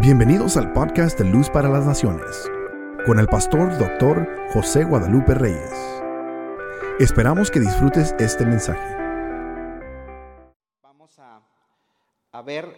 Bienvenidos 0.00 0.56
al 0.56 0.72
podcast 0.72 1.16
de 1.20 1.24
Luz 1.24 1.48
para 1.48 1.68
las 1.68 1.86
Naciones, 1.86 2.50
con 3.06 3.20
el 3.20 3.28
pastor 3.28 3.78
doctor 3.78 4.28
José 4.52 4.82
Guadalupe 4.82 5.34
Reyes. 5.34 5.70
Esperamos 6.98 7.48
que 7.48 7.60
disfrutes 7.60 8.12
este 8.18 8.44
mensaje. 8.44 8.96
Vamos 10.82 11.16
a, 11.18 12.42
ver 12.42 12.76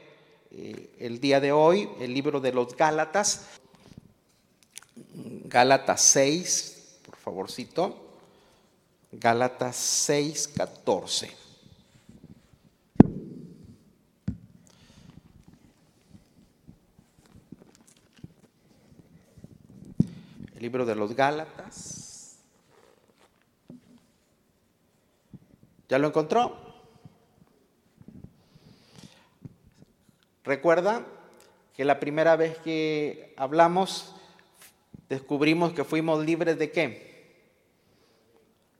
eh, 0.50 0.94
el 0.98 1.18
día 1.18 1.40
de 1.40 1.52
hoy 1.52 1.88
el 2.00 2.12
libro 2.12 2.38
de 2.38 2.52
los 2.52 2.76
Gálatas, 2.76 3.46
Gálatas 5.46 6.02
6, 6.02 6.98
por 7.06 7.16
favorcito, 7.16 7.96
Gálatas 9.10 9.74
6, 9.76 10.48
14. 10.54 11.45
El 20.56 20.62
libro 20.62 20.86
de 20.86 20.94
los 20.94 21.14
Gálatas. 21.14 22.38
¿Ya 25.86 25.98
lo 25.98 26.08
encontró? 26.08 26.56
Recuerda 30.44 31.04
que 31.74 31.84
la 31.84 32.00
primera 32.00 32.36
vez 32.36 32.56
que 32.56 33.34
hablamos 33.36 34.14
descubrimos 35.10 35.74
que 35.74 35.84
fuimos 35.84 36.24
libres 36.24 36.58
de 36.58 36.70
qué? 36.70 37.36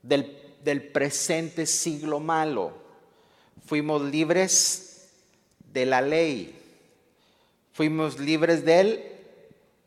Del, 0.01 0.89
presente 0.95 1.67
siglo 1.67 2.21
malo. 2.21 2.73
Fuimos 3.67 4.01
libres 4.01 5.11
de 5.75 5.85
la 5.85 6.01
ley. 6.01 6.59
Fuimos 7.75 8.19
libres 8.19 8.65
del 8.65 9.05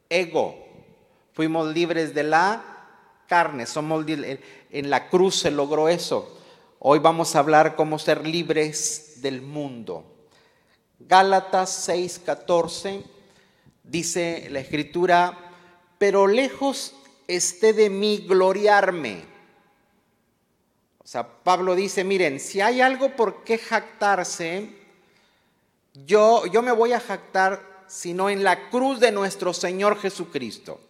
ego. 0.08 0.69
Fuimos 1.40 1.74
libres 1.74 2.14
de 2.14 2.24
la 2.24 2.62
carne. 3.26 3.66
Somos 3.66 4.06
en 4.10 4.90
la 4.90 5.08
cruz 5.08 5.40
se 5.40 5.52
logró 5.52 5.88
eso. 5.88 6.38
Hoy 6.80 7.00
vamos 7.00 7.34
a 7.34 7.40
hablar 7.40 7.78
cómo 7.78 7.98
ser 7.98 8.28
libres 8.28 9.22
del 9.22 9.42
mundo. 9.42 10.04
Gálatas 11.00 11.88
6:14 11.88 13.06
dice 13.84 14.50
la 14.52 14.60
escritura, 14.60 15.38
pero 15.98 16.28
lejos 16.28 16.94
esté 17.26 17.72
de 17.72 17.90
mí 17.90 18.26
gloriarme. 18.28 19.24
O 20.98 21.08
sea, 21.08 21.26
Pablo 21.26 21.74
dice, 21.74 22.04
miren, 22.04 22.42
si 22.42 22.60
hay 22.60 22.82
algo 22.82 23.16
por 23.16 23.46
qué 23.46 23.58
jactarse, 23.58 24.76
yo, 25.94 26.46
yo 26.48 26.62
me 26.62 26.74
voy 26.74 26.92
a 26.92 27.00
jactar 27.00 27.86
sino 27.88 28.30
en 28.30 28.44
la 28.44 28.70
cruz 28.70 29.00
de 29.00 29.14
nuestro 29.14 29.54
Señor 29.54 29.98
Jesucristo. 30.02 30.82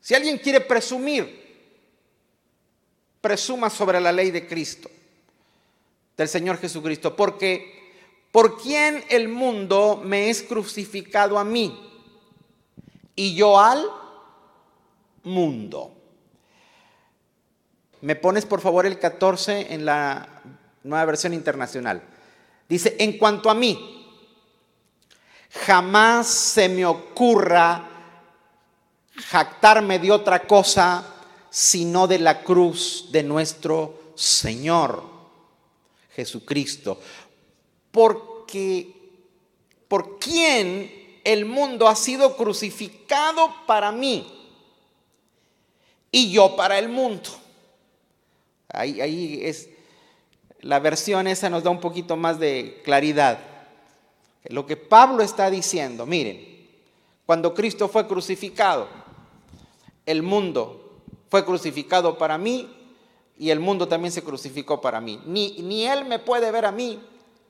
Si 0.00 0.14
alguien 0.14 0.38
quiere 0.38 0.60
presumir, 0.60 1.38
presuma 3.20 3.70
sobre 3.70 4.00
la 4.00 4.12
ley 4.12 4.30
de 4.30 4.46
Cristo, 4.46 4.90
del 6.16 6.28
Señor 6.28 6.58
Jesucristo, 6.58 7.14
porque 7.14 7.92
por 8.32 8.60
quién 8.60 9.04
el 9.08 9.28
mundo 9.28 10.00
me 10.04 10.30
es 10.30 10.42
crucificado 10.42 11.38
a 11.38 11.44
mí 11.44 11.78
y 13.16 13.34
yo 13.34 13.58
al 13.58 13.84
mundo. 15.24 15.94
Me 18.00 18.14
pones 18.14 18.46
por 18.46 18.60
favor 18.60 18.86
el 18.86 18.98
14 18.98 19.74
en 19.74 19.84
la 19.84 20.42
nueva 20.84 21.04
versión 21.04 21.34
internacional. 21.34 22.02
Dice, 22.68 22.96
en 22.98 23.18
cuanto 23.18 23.50
a 23.50 23.54
mí, 23.54 24.06
jamás 25.66 26.28
se 26.28 26.68
me 26.68 26.86
ocurra 26.86 27.87
jactarme 29.18 29.98
de 29.98 30.12
otra 30.12 30.46
cosa 30.46 31.14
sino 31.50 32.06
de 32.06 32.18
la 32.18 32.42
cruz 32.42 33.08
de 33.10 33.22
nuestro 33.22 34.12
Señor 34.14 35.02
Jesucristo. 36.14 37.00
Porque 37.90 38.94
por 39.88 40.18
quién 40.18 41.20
el 41.24 41.44
mundo 41.44 41.88
ha 41.88 41.96
sido 41.96 42.36
crucificado 42.36 43.54
para 43.66 43.92
mí 43.92 44.26
y 46.10 46.30
yo 46.30 46.56
para 46.56 46.78
el 46.78 46.88
mundo. 46.88 47.30
Ahí, 48.68 49.00
ahí 49.00 49.40
es 49.42 49.68
la 50.60 50.80
versión 50.80 51.26
esa 51.26 51.48
nos 51.48 51.62
da 51.62 51.70
un 51.70 51.80
poquito 51.80 52.16
más 52.16 52.38
de 52.38 52.80
claridad. 52.84 53.38
Lo 54.44 54.66
que 54.66 54.76
Pablo 54.76 55.22
está 55.22 55.50
diciendo, 55.50 56.06
miren, 56.06 56.68
cuando 57.26 57.54
Cristo 57.54 57.88
fue 57.88 58.06
crucificado, 58.06 58.88
el 60.08 60.22
mundo 60.22 61.02
fue 61.30 61.44
crucificado 61.44 62.16
para 62.16 62.38
mí 62.38 62.74
y 63.36 63.50
el 63.50 63.60
mundo 63.60 63.88
también 63.88 64.10
se 64.10 64.24
crucificó 64.24 64.80
para 64.80 65.02
mí. 65.02 65.20
Ni, 65.26 65.58
ni 65.58 65.86
Él 65.86 66.06
me 66.06 66.18
puede 66.18 66.50
ver 66.50 66.64
a 66.64 66.72
mí, 66.72 66.98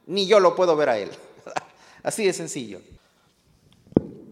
ni 0.07 0.27
yo 0.27 0.41
lo 0.41 0.57
puedo 0.57 0.75
ver 0.75 0.89
a 0.89 0.99
Él. 0.99 1.11
Así 2.03 2.27
de 2.27 2.33
sencillo. 2.33 2.81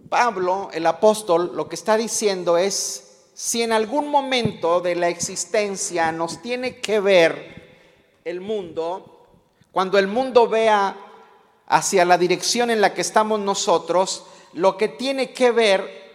Pablo, 0.08 0.70
el 0.72 0.86
apóstol, 0.86 1.52
lo 1.54 1.68
que 1.68 1.76
está 1.76 1.96
diciendo 1.96 2.58
es, 2.58 3.28
si 3.32 3.62
en 3.62 3.72
algún 3.72 4.08
momento 4.08 4.80
de 4.80 4.96
la 4.96 5.08
existencia 5.08 6.10
nos 6.10 6.42
tiene 6.42 6.80
que 6.80 6.98
ver 6.98 8.18
el 8.24 8.40
mundo, 8.40 9.24
cuando 9.70 9.98
el 9.98 10.08
mundo 10.08 10.48
vea 10.48 10.96
hacia 11.68 12.04
la 12.04 12.18
dirección 12.18 12.70
en 12.70 12.80
la 12.80 12.92
que 12.92 13.02
estamos 13.02 13.38
nosotros, 13.38 14.24
lo 14.52 14.76
que 14.76 14.88
tiene 14.88 15.32
que 15.32 15.52
ver 15.52 16.05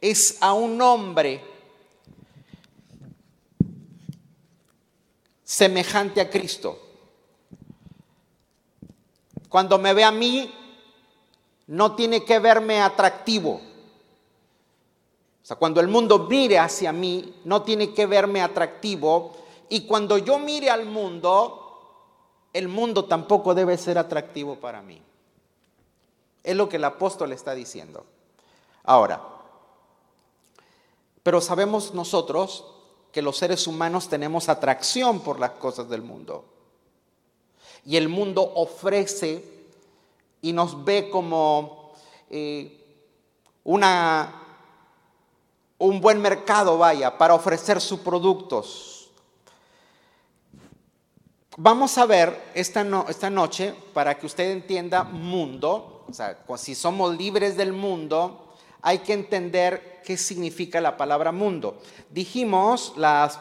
es 0.00 0.38
a 0.40 0.52
un 0.52 0.80
hombre 0.80 1.42
semejante 5.44 6.20
a 6.20 6.30
Cristo. 6.30 6.78
Cuando 9.48 9.78
me 9.78 9.92
ve 9.92 10.04
a 10.04 10.12
mí, 10.12 10.54
no 11.66 11.94
tiene 11.94 12.24
que 12.24 12.38
verme 12.38 12.80
atractivo. 12.80 13.60
O 15.42 15.46
sea, 15.50 15.56
cuando 15.56 15.80
el 15.80 15.88
mundo 15.88 16.26
mire 16.30 16.58
hacia 16.58 16.92
mí, 16.92 17.34
no 17.44 17.62
tiene 17.62 17.92
que 17.92 18.06
verme 18.06 18.42
atractivo. 18.42 19.36
Y 19.68 19.86
cuando 19.86 20.18
yo 20.18 20.38
mire 20.38 20.70
al 20.70 20.86
mundo, 20.86 22.46
el 22.52 22.68
mundo 22.68 23.04
tampoco 23.06 23.54
debe 23.54 23.76
ser 23.76 23.98
atractivo 23.98 24.56
para 24.56 24.82
mí. 24.82 25.02
Es 26.42 26.56
lo 26.56 26.68
que 26.68 26.76
el 26.76 26.84
apóstol 26.84 27.32
está 27.32 27.54
diciendo. 27.54 28.06
Ahora, 28.84 29.39
pero 31.22 31.40
sabemos 31.40 31.94
nosotros 31.94 32.64
que 33.12 33.22
los 33.22 33.36
seres 33.36 33.66
humanos 33.66 34.08
tenemos 34.08 34.48
atracción 34.48 35.20
por 35.20 35.40
las 35.40 35.50
cosas 35.52 35.88
del 35.88 36.02
mundo. 36.02 36.44
Y 37.84 37.96
el 37.96 38.08
mundo 38.08 38.52
ofrece 38.54 39.44
y 40.42 40.52
nos 40.52 40.84
ve 40.84 41.10
como 41.10 41.92
eh, 42.30 42.80
una, 43.64 44.32
un 45.78 46.00
buen 46.00 46.20
mercado, 46.20 46.78
vaya, 46.78 47.18
para 47.18 47.34
ofrecer 47.34 47.80
sus 47.80 48.00
productos. 48.00 49.10
Vamos 51.56 51.98
a 51.98 52.06
ver 52.06 52.50
esta, 52.54 52.86
esta 53.08 53.28
noche, 53.28 53.74
para 53.92 54.18
que 54.18 54.26
usted 54.26 54.50
entienda 54.50 55.04
mundo, 55.04 56.04
o 56.08 56.12
sea, 56.12 56.38
si 56.56 56.74
somos 56.74 57.16
libres 57.16 57.56
del 57.56 57.72
mundo, 57.72 58.49
hay 58.82 58.98
que 58.98 59.12
entender 59.12 60.00
qué 60.04 60.16
significa 60.16 60.80
la 60.80 60.96
palabra 60.96 61.32
mundo. 61.32 61.80
Dijimos 62.10 62.94
las 62.96 63.38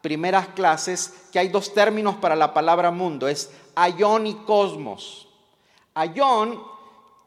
primeras 0.00 0.48
clases 0.48 1.12
que 1.32 1.38
hay 1.38 1.48
dos 1.48 1.74
términos 1.74 2.16
para 2.16 2.36
la 2.36 2.54
palabra 2.54 2.90
mundo, 2.90 3.28
es 3.28 3.50
ayón 3.74 4.26
y 4.26 4.34
cosmos. 4.34 5.28
Ayón, 5.94 6.62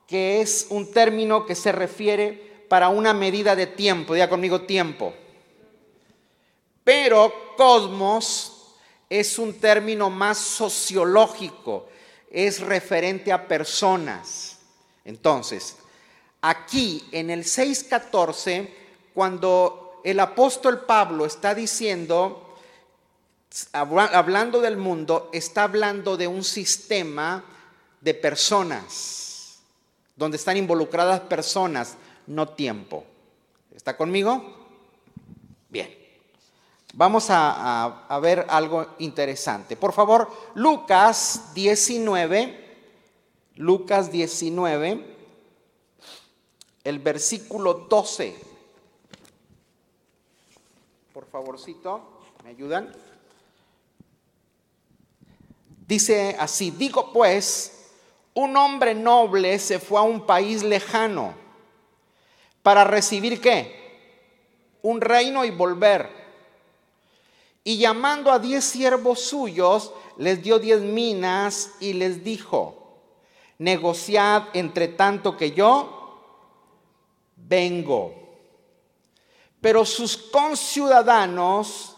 que 0.08 0.42
es 0.42 0.68
un 0.70 0.92
término 0.92 1.46
que 1.46 1.56
se 1.56 1.72
refiere 1.72 2.66
para 2.70 2.90
una 2.90 3.14
medida 3.14 3.56
de 3.56 3.68
tiempo, 3.68 4.14
diga 4.14 4.30
conmigo 4.30 4.62
tiempo. 4.62 5.14
Pero 6.84 7.34
cosmos 7.58 8.76
es 9.10 9.38
un 9.38 9.60
término 9.60 10.10
más 10.10 10.38
sociológico, 10.38 11.88
es 12.30 12.62
referente 12.62 13.32
a 13.32 13.46
personas. 13.46 14.58
Entonces, 15.04 15.78
aquí 16.42 17.08
en 17.12 17.30
el 17.30 17.44
6.14, 17.44 18.70
cuando 19.14 20.02
el 20.04 20.20
apóstol 20.20 20.82
Pablo 20.82 21.26
está 21.26 21.54
diciendo, 21.54 22.56
hablando 23.72 24.62
del 24.62 24.78
mundo, 24.78 25.30
está 25.32 25.64
hablando 25.64 26.18
de 26.18 26.28
un 26.28 26.44
sistema 26.44 27.44
de 28.00 28.14
personas, 28.14 29.60
donde 30.16 30.38
están 30.38 30.58
involucradas 30.58 31.22
personas, 31.22 31.98
no 32.28 32.50
tiempo. 32.50 33.04
¿Está 33.76 33.96
conmigo? 33.96 34.60
Bien. 35.70 35.98
Vamos 36.94 37.30
a, 37.30 38.06
a, 38.10 38.20
ver 38.20 38.46
algo 38.50 38.96
interesante. 39.00 39.78
Por 39.78 39.94
favor, 39.94 40.30
Lucas 40.56 41.54
19, 41.54 42.80
Lucas 43.56 44.12
19, 44.12 45.21
el 46.84 47.00
versículo 47.00 47.74
12. 47.74 48.36
Por 51.14 51.26
favorcito, 51.28 52.02
¿me 52.44 52.52
ayudan? 52.52 52.92
Dice 55.88 56.36
así, 56.40 56.72
digo 56.72 57.12
pues, 57.12 57.90
un 58.34 58.56
hombre 58.56 58.96
noble 58.96 59.60
se 59.60 59.80
fue 59.80 60.00
a 60.00 60.04
un 60.04 60.26
país 60.26 60.64
lejano 60.64 61.34
para 62.64 62.84
recibir 62.84 63.42
qué? 63.42 63.80
Un 64.82 65.02
reino 65.02 65.44
y 65.44 65.52
volver. 65.52 66.10
Y 67.64 67.78
llamando 67.78 68.32
a 68.32 68.40
diez 68.40 68.64
siervos 68.64 69.20
suyos, 69.20 69.94
les 70.18 70.42
dio 70.42 70.60
diez 70.60 70.82
minas 70.82 71.74
y 71.80 71.94
les 71.94 72.24
dijo, 72.24 72.98
negociad 73.60 74.46
entre 74.54 74.88
tanto 74.88 75.38
que 75.38 75.52
yo 75.52 76.01
vengo. 77.52 78.16
Pero 79.60 79.86
sus 79.86 80.18
conciudadanos 80.18 81.98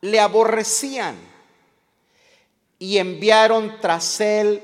le 0.00 0.18
aborrecían 0.18 1.16
y 2.78 2.98
enviaron 2.98 3.78
tras 3.80 4.20
él 4.20 4.62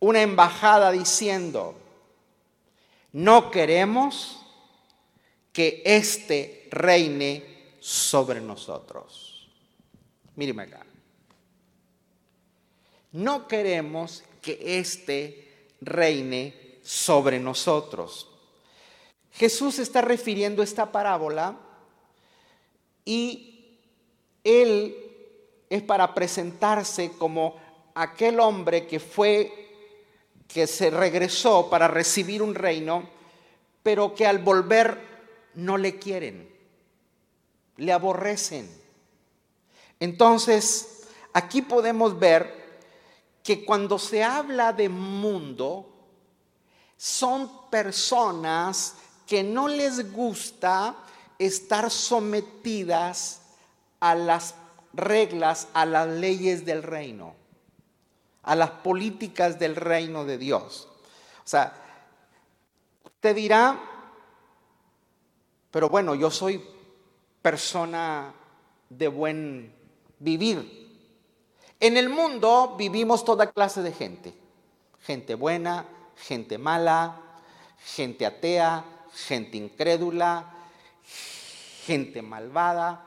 una 0.00 0.20
embajada 0.20 0.92
diciendo, 0.92 1.74
no 3.12 3.50
queremos 3.50 4.38
que 5.52 5.82
éste 5.84 6.68
reine 6.70 7.76
sobre 7.80 8.40
nosotros. 8.40 9.48
Míreme 10.36 10.64
acá. 10.64 10.84
No 13.12 13.48
queremos 13.48 14.22
que 14.40 14.78
éste 14.78 15.68
reine 15.80 16.80
sobre 16.82 17.38
nosotros. 17.38 18.31
Jesús 19.32 19.78
está 19.78 20.02
refiriendo 20.02 20.62
esta 20.62 20.92
parábola 20.92 21.58
y 23.04 23.78
él 24.44 24.96
es 25.70 25.82
para 25.82 26.14
presentarse 26.14 27.12
como 27.18 27.56
aquel 27.94 28.40
hombre 28.40 28.86
que 28.86 29.00
fue, 29.00 29.70
que 30.46 30.66
se 30.66 30.90
regresó 30.90 31.70
para 31.70 31.88
recibir 31.88 32.42
un 32.42 32.54
reino, 32.54 33.08
pero 33.82 34.14
que 34.14 34.26
al 34.26 34.38
volver 34.38 35.00
no 35.54 35.78
le 35.78 35.98
quieren, 35.98 36.54
le 37.76 37.92
aborrecen. 37.92 38.70
Entonces, 39.98 41.08
aquí 41.32 41.62
podemos 41.62 42.18
ver 42.18 42.62
que 43.42 43.64
cuando 43.64 43.98
se 43.98 44.22
habla 44.22 44.72
de 44.72 44.88
mundo, 44.88 45.88
son 46.96 47.68
personas 47.70 48.96
que 49.32 49.42
no 49.42 49.66
les 49.66 50.12
gusta 50.12 50.94
estar 51.38 51.90
sometidas 51.90 53.40
a 53.98 54.14
las 54.14 54.54
reglas 54.92 55.68
a 55.72 55.86
las 55.86 56.06
leyes 56.06 56.66
del 56.66 56.82
reino, 56.82 57.34
a 58.42 58.54
las 58.54 58.68
políticas 58.68 59.58
del 59.58 59.74
reino 59.74 60.26
de 60.26 60.36
Dios. 60.36 60.86
O 61.38 61.48
sea, 61.48 61.72
te 63.20 63.32
dirá, 63.32 63.80
pero 65.70 65.88
bueno, 65.88 66.14
yo 66.14 66.30
soy 66.30 66.62
persona 67.40 68.34
de 68.90 69.08
buen 69.08 69.74
vivir. 70.18 71.08
En 71.80 71.96
el 71.96 72.10
mundo 72.10 72.74
vivimos 72.76 73.24
toda 73.24 73.50
clase 73.50 73.80
de 73.80 73.92
gente. 73.92 74.34
Gente 75.00 75.36
buena, 75.36 75.86
gente 76.16 76.58
mala, 76.58 77.18
gente 77.78 78.26
atea, 78.26 78.91
gente 79.12 79.56
incrédula, 79.56 80.52
gente 81.84 82.22
malvada, 82.22 83.04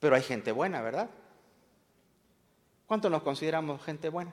pero 0.00 0.16
hay 0.16 0.22
gente 0.22 0.52
buena, 0.52 0.80
¿verdad? 0.80 1.10
¿Cuántos 2.86 3.10
nos 3.10 3.22
consideramos 3.22 3.82
gente 3.82 4.08
buena? 4.08 4.32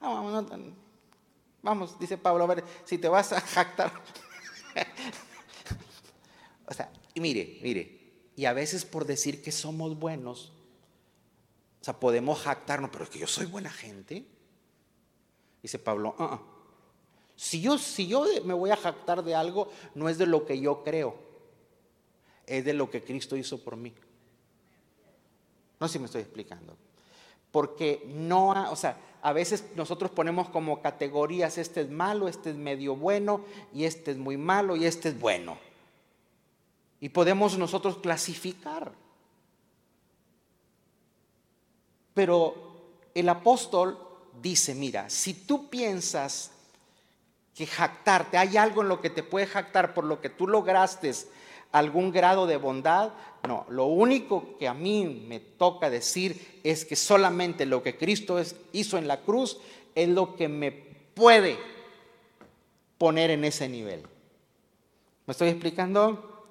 vamos, 0.00 0.46
vamos, 1.62 1.98
dice 1.98 2.16
Pablo, 2.18 2.44
a 2.44 2.46
ver, 2.46 2.64
si 2.84 2.98
te 2.98 3.08
vas 3.08 3.32
a 3.32 3.40
jactar. 3.40 3.92
o 6.66 6.74
sea, 6.74 6.90
y 7.14 7.20
mire, 7.20 7.58
mire, 7.62 7.98
y 8.36 8.44
a 8.44 8.52
veces 8.52 8.84
por 8.84 9.04
decir 9.04 9.42
que 9.42 9.52
somos 9.52 9.98
buenos, 9.98 10.52
o 11.80 11.84
sea, 11.84 11.98
podemos 11.98 12.40
jactarnos, 12.40 12.90
pero 12.90 13.04
es 13.04 13.10
que 13.10 13.18
yo 13.18 13.26
soy 13.26 13.46
buena 13.46 13.70
gente. 13.70 14.26
Dice 15.62 15.78
Pablo, 15.78 16.14
uh 16.18 16.57
si, 17.38 17.60
yo, 17.60 17.78
si 17.78 18.08
yo 18.08 18.26
me 18.44 18.52
voy 18.52 18.70
a 18.70 18.76
jactar 18.76 19.22
de 19.22 19.36
algo, 19.36 19.70
no 19.94 20.08
es 20.08 20.18
de 20.18 20.26
lo 20.26 20.44
que 20.44 20.58
yo 20.58 20.82
creo, 20.82 21.14
es 22.44 22.64
de 22.64 22.72
lo 22.72 22.90
que 22.90 23.00
Cristo 23.00 23.36
hizo 23.36 23.62
por 23.62 23.76
mí. 23.76 23.94
No 25.78 25.86
sé 25.86 25.92
si 25.92 25.98
me 26.00 26.06
estoy 26.06 26.22
explicando. 26.22 26.76
Porque 27.52 28.02
no, 28.08 28.72
o 28.72 28.74
sea, 28.74 28.98
a 29.22 29.32
veces 29.32 29.66
nosotros 29.76 30.10
ponemos 30.10 30.48
como 30.48 30.82
categorías, 30.82 31.58
este 31.58 31.82
es 31.82 31.90
malo, 31.90 32.26
este 32.26 32.50
es 32.50 32.56
medio 32.56 32.96
bueno, 32.96 33.44
y 33.72 33.84
este 33.84 34.10
es 34.10 34.18
muy 34.18 34.36
malo, 34.36 34.74
y 34.74 34.84
este 34.84 35.10
es 35.10 35.20
bueno. 35.20 35.58
Y 36.98 37.10
podemos 37.10 37.56
nosotros 37.56 37.98
clasificar. 37.98 38.90
Pero 42.14 42.56
el 43.14 43.28
apóstol 43.28 43.96
dice, 44.42 44.74
mira, 44.74 45.08
si 45.08 45.34
tú 45.34 45.70
piensas 45.70 46.50
que 47.58 47.66
jactarte, 47.66 48.38
hay 48.38 48.56
algo 48.56 48.82
en 48.82 48.88
lo 48.88 49.00
que 49.00 49.10
te 49.10 49.24
puede 49.24 49.44
jactar 49.44 49.92
por 49.92 50.04
lo 50.04 50.20
que 50.20 50.30
tú 50.30 50.46
lograste 50.46 51.12
algún 51.72 52.12
grado 52.12 52.46
de 52.46 52.56
bondad. 52.56 53.10
No, 53.48 53.66
lo 53.68 53.86
único 53.86 54.56
que 54.58 54.68
a 54.68 54.74
mí 54.74 55.24
me 55.26 55.40
toca 55.40 55.90
decir 55.90 56.60
es 56.62 56.84
que 56.84 56.94
solamente 56.94 57.66
lo 57.66 57.82
que 57.82 57.98
Cristo 57.98 58.40
hizo 58.70 58.96
en 58.96 59.08
la 59.08 59.22
cruz 59.22 59.58
es 59.96 60.08
lo 60.08 60.36
que 60.36 60.46
me 60.46 60.70
puede 60.70 61.58
poner 62.96 63.32
en 63.32 63.44
ese 63.44 63.68
nivel. 63.68 64.04
¿Me 65.26 65.32
estoy 65.32 65.48
explicando? 65.48 66.46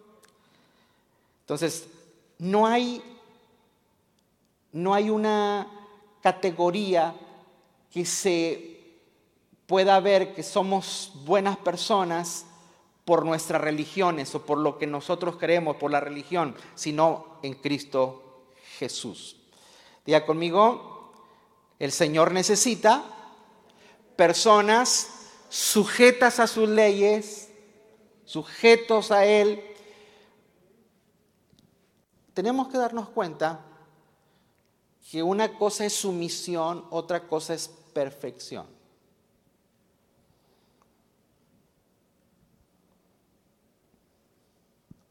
Entonces, 1.39 1.88
no 2.38 2.68
hay, 2.68 3.01
no 4.74 4.94
hay 4.94 5.10
una 5.10 5.71
categoría 6.21 7.15
que 7.94 8.03
se 8.03 8.76
pueda 9.68 10.00
ver 10.00 10.34
que 10.34 10.44
somos 10.44 11.12
buenas 11.25 11.58
personas 11.58 12.46
por 13.06 13.25
nuestras 13.25 13.62
religiones 13.62 14.34
o 14.34 14.46
por 14.46 14.58
lo 14.58 14.77
que 14.77 14.88
nosotros 14.88 15.38
creemos, 15.38 15.75
por 15.75 15.91
la 15.91 16.00
religión, 16.00 16.56
sino 16.75 17.38
en 17.44 17.53
Cristo 17.53 18.48
Jesús. 18.80 19.38
Diga 20.06 20.25
conmigo, 20.25 21.13
el 21.80 21.91
Señor 21.91 22.32
necesita 22.32 23.03
personas 24.15 25.10
sujetas 25.50 26.39
a 26.39 26.48
sus 26.48 26.68
leyes, 26.68 27.50
sujetos 28.25 29.12
a 29.12 29.25
Él. 29.25 29.63
Tenemos 32.34 32.70
que 32.70 32.77
darnos 32.77 33.10
cuenta 33.10 33.65
que 35.10 35.24
una 35.24 35.58
cosa 35.58 35.86
es 35.86 35.94
sumisión, 35.94 36.86
otra 36.89 37.27
cosa 37.27 37.53
es 37.53 37.70
perfección. 37.94 38.76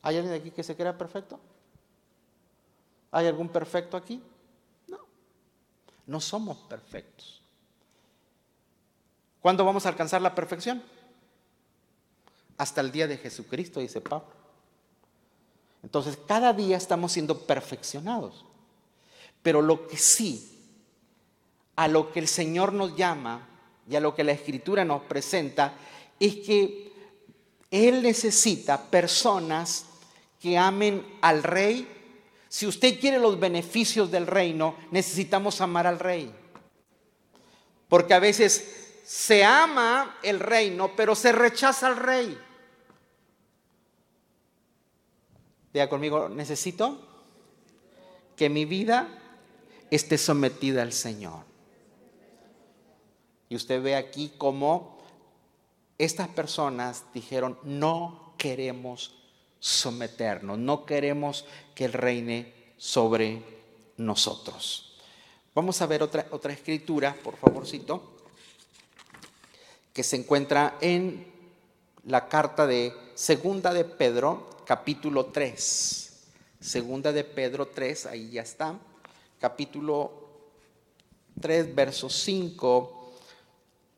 ¿Hay 0.06 0.16
alguien 0.16 0.34
aquí 0.34 0.52
que 0.52 0.62
se 0.62 0.76
crea 0.76 0.96
perfecto? 0.96 1.40
¿Hay 3.10 3.26
algún 3.26 3.48
perfecto 3.48 3.96
aquí? 3.96 4.22
No. 4.86 4.98
No 6.06 6.20
somos 6.20 6.58
perfectos. 6.58 7.42
¿Cuándo 9.40 9.64
vamos 9.64 9.84
a 9.84 9.88
alcanzar 9.88 10.22
la 10.22 10.32
perfección? 10.32 10.80
Hasta 12.56 12.82
el 12.82 12.92
día 12.92 13.08
de 13.08 13.18
Jesucristo, 13.18 13.80
dice 13.80 14.00
Pablo. 14.00 14.28
Entonces, 15.82 16.16
cada 16.24 16.52
día 16.52 16.76
estamos 16.76 17.10
siendo 17.10 17.40
perfeccionados. 17.40 18.44
Pero 19.42 19.60
lo 19.60 19.88
que 19.88 19.96
sí, 19.96 20.56
a 21.74 21.88
lo 21.88 22.12
que 22.12 22.20
el 22.20 22.28
Señor 22.28 22.72
nos 22.72 22.94
llama 22.94 23.48
y 23.90 23.96
a 23.96 24.00
lo 24.00 24.14
que 24.14 24.22
la 24.22 24.30
Escritura 24.30 24.84
nos 24.84 25.02
presenta, 25.02 25.72
es 26.20 26.36
que 26.36 26.92
Él 27.72 28.04
necesita 28.04 28.80
personas 28.88 29.86
que 30.40 30.58
amen 30.58 31.04
al 31.20 31.42
rey. 31.42 31.88
Si 32.48 32.66
usted 32.66 33.00
quiere 33.00 33.18
los 33.18 33.38
beneficios 33.38 34.10
del 34.10 34.26
reino, 34.26 34.76
necesitamos 34.90 35.60
amar 35.60 35.86
al 35.86 35.98
rey. 35.98 36.32
Porque 37.88 38.14
a 38.14 38.18
veces 38.18 39.00
se 39.04 39.44
ama 39.44 40.16
el 40.22 40.40
reino, 40.40 40.92
pero 40.96 41.14
se 41.14 41.32
rechaza 41.32 41.86
al 41.86 41.96
rey. 41.96 42.38
Diga 45.72 45.88
conmigo, 45.88 46.28
necesito 46.28 46.98
que 48.34 48.48
mi 48.48 48.64
vida 48.64 49.08
esté 49.90 50.18
sometida 50.18 50.82
al 50.82 50.92
Señor. 50.92 51.44
Y 53.48 53.56
usted 53.56 53.82
ve 53.82 53.94
aquí 53.94 54.32
cómo 54.36 54.98
estas 55.98 56.28
personas 56.28 57.04
dijeron, 57.14 57.58
no 57.62 58.34
queremos 58.38 59.15
someternos, 59.66 60.58
no 60.58 60.86
queremos 60.86 61.44
que 61.74 61.86
Él 61.86 61.92
reine 61.92 62.52
sobre 62.76 63.42
nosotros. 63.96 64.96
Vamos 65.56 65.82
a 65.82 65.86
ver 65.86 66.04
otra, 66.04 66.28
otra 66.30 66.52
escritura, 66.52 67.16
por 67.20 67.36
favorcito, 67.36 68.16
que 69.92 70.04
se 70.04 70.14
encuentra 70.14 70.78
en 70.80 71.26
la 72.04 72.28
carta 72.28 72.64
de 72.64 72.92
Segunda 73.16 73.74
de 73.74 73.84
Pedro, 73.84 74.62
capítulo 74.64 75.26
3. 75.26 76.12
Segunda 76.60 77.10
de 77.10 77.24
Pedro 77.24 77.66
3, 77.66 78.06
ahí 78.06 78.30
ya 78.30 78.42
está. 78.42 78.78
Capítulo 79.40 80.28
3, 81.40 81.74
versos 81.74 82.14
5 82.14 83.12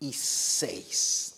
y 0.01 0.15
6. 0.15 1.38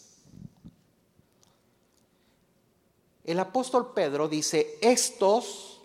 El 3.31 3.39
apóstol 3.39 3.93
Pedro 3.95 4.27
dice, 4.27 4.77
estos 4.81 5.81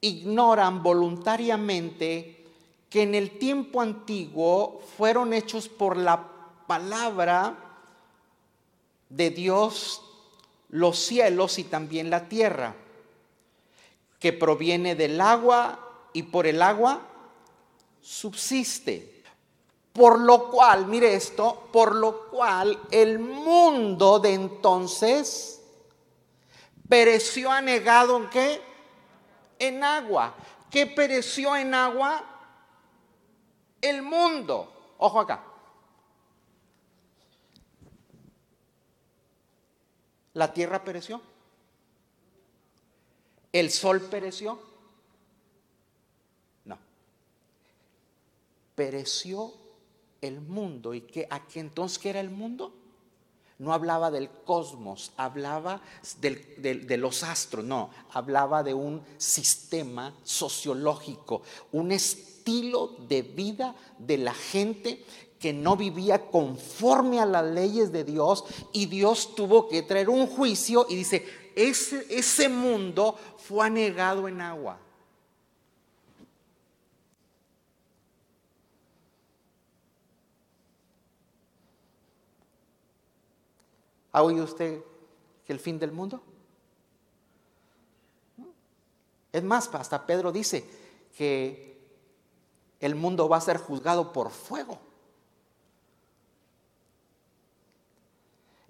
ignoran 0.00 0.82
voluntariamente 0.82 2.46
que 2.88 3.02
en 3.02 3.14
el 3.14 3.38
tiempo 3.38 3.82
antiguo 3.82 4.80
fueron 4.96 5.34
hechos 5.34 5.68
por 5.68 5.98
la 5.98 6.26
palabra 6.66 7.82
de 9.10 9.28
Dios 9.28 10.00
los 10.70 10.98
cielos 10.98 11.58
y 11.58 11.64
también 11.64 12.08
la 12.08 12.26
tierra, 12.26 12.74
que 14.18 14.32
proviene 14.32 14.94
del 14.94 15.20
agua 15.20 16.08
y 16.14 16.22
por 16.22 16.46
el 16.46 16.62
agua 16.62 17.02
subsiste. 18.00 19.22
Por 19.92 20.20
lo 20.20 20.50
cual, 20.50 20.86
mire 20.86 21.16
esto, 21.16 21.68
por 21.70 21.94
lo 21.94 22.30
cual 22.30 22.80
el 22.90 23.18
mundo 23.18 24.20
de 24.20 24.32
entonces 24.32 25.60
pereció 26.88 27.50
anegado 27.50 28.16
en 28.16 28.30
qué? 28.30 28.60
En 29.58 29.82
agua. 29.82 30.34
¿Qué 30.70 30.86
pereció 30.86 31.56
en 31.56 31.74
agua? 31.74 32.24
El 33.80 34.02
mundo. 34.02 34.94
Ojo 34.98 35.20
acá. 35.20 35.44
La 40.32 40.52
tierra 40.52 40.82
pereció. 40.82 41.22
El 43.52 43.70
sol 43.70 44.00
pereció. 44.00 44.60
No. 46.64 46.76
Pereció 48.74 49.54
el 50.20 50.40
mundo. 50.40 50.92
¿Y 50.92 51.02
qué, 51.02 51.28
a 51.30 51.46
qué 51.46 51.60
entonces 51.60 51.98
qué 51.98 52.10
era 52.10 52.20
el 52.20 52.30
mundo? 52.30 52.83
No 53.58 53.72
hablaba 53.72 54.10
del 54.10 54.28
cosmos, 54.28 55.12
hablaba 55.16 55.80
de 56.18 56.96
los 56.98 57.22
astros, 57.22 57.64
no, 57.64 57.90
hablaba 58.12 58.62
de 58.62 58.74
un 58.74 59.02
sistema 59.16 60.14
sociológico, 60.24 61.42
un 61.72 61.92
estilo 61.92 62.96
de 63.08 63.22
vida 63.22 63.76
de 63.98 64.18
la 64.18 64.34
gente 64.34 65.04
que 65.38 65.52
no 65.52 65.76
vivía 65.76 66.30
conforme 66.30 67.20
a 67.20 67.26
las 67.26 67.44
leyes 67.44 67.92
de 67.92 68.02
Dios 68.02 68.44
y 68.72 68.86
Dios 68.86 69.34
tuvo 69.34 69.68
que 69.68 69.82
traer 69.82 70.08
un 70.08 70.26
juicio 70.26 70.86
y 70.88 70.96
dice, 70.96 71.24
ese, 71.54 72.06
ese 72.08 72.48
mundo 72.48 73.16
fue 73.36 73.66
anegado 73.66 74.26
en 74.26 74.40
agua. 74.40 74.78
¿Ha 84.14 84.22
oído 84.22 84.44
usted 84.44 84.80
que 85.44 85.52
el 85.52 85.58
fin 85.58 85.76
del 85.80 85.90
mundo? 85.90 86.22
Es 89.32 89.42
más, 89.42 89.68
hasta 89.74 90.06
Pedro 90.06 90.30
dice 90.30 90.64
que 91.16 91.76
el 92.78 92.94
mundo 92.94 93.28
va 93.28 93.38
a 93.38 93.40
ser 93.40 93.58
juzgado 93.58 94.12
por 94.12 94.30
fuego. 94.30 94.78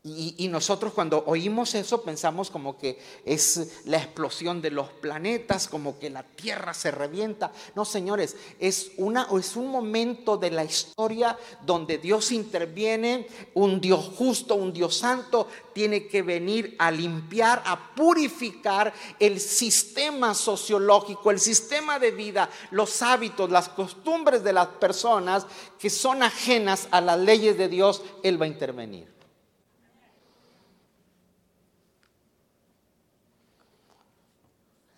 Y, 0.07 0.49
nosotros 0.49 0.93
cuando 0.93 1.25
oímos 1.27 1.75
eso 1.75 2.03
pensamos 2.03 2.51
como 2.51 2.77
que 2.77 2.99
es 3.25 3.81
la 3.87 3.97
explosión 3.97 4.61
de 4.61 4.71
los 4.71 4.91
planetas, 4.91 5.67
como 5.67 5.99
que 5.99 6.11
la 6.11 6.23
Tierra 6.23 6.75
se 6.75 6.91
revienta. 6.91 7.51
No, 7.75 7.87
señores, 7.87 8.37
es, 8.61 8.91
una, 8.99 9.27
es 9.39 9.57
un 9.57 9.69
momento 9.69 10.37
de 10.37 10.51
la 10.51 10.63
historia 10.63 11.39
donde 11.65 11.97
Dios 11.97 12.33
interviene, 12.33 13.27
un 13.55 13.81
Dios 13.81 14.11
justo, 14.15 14.57
un 14.57 14.75
Dios 14.75 14.95
santo, 14.95 15.49
tiene 15.73 16.07
que 16.07 16.21
venir 16.21 16.77
a 16.79 16.91
limpiar, 16.91 17.63
a 17.65 17.95
purificar 17.95 18.93
el 19.19 19.41
sistema 19.41 20.35
sociológico, 20.35 21.31
el 21.31 21.41
sistema 21.41 21.99
de 21.99 22.11
vida, 22.11 22.51
los 22.73 23.01
hábitos, 23.01 23.49
las 23.49 23.71
costumbres 23.71 24.45
de 24.45 24.53
las 24.53 24.67
personas 24.67 25.47
que 25.79 25.89
son 25.89 26.23
ajenas 26.23 26.89
a 26.91 27.01
las 27.01 27.19
leyes 27.19 27.57
de 27.57 27.69
Dios. 27.69 28.03
Él 28.23 28.39
va 28.39 28.45
a 28.45 28.49
intervenir. 28.49 29.14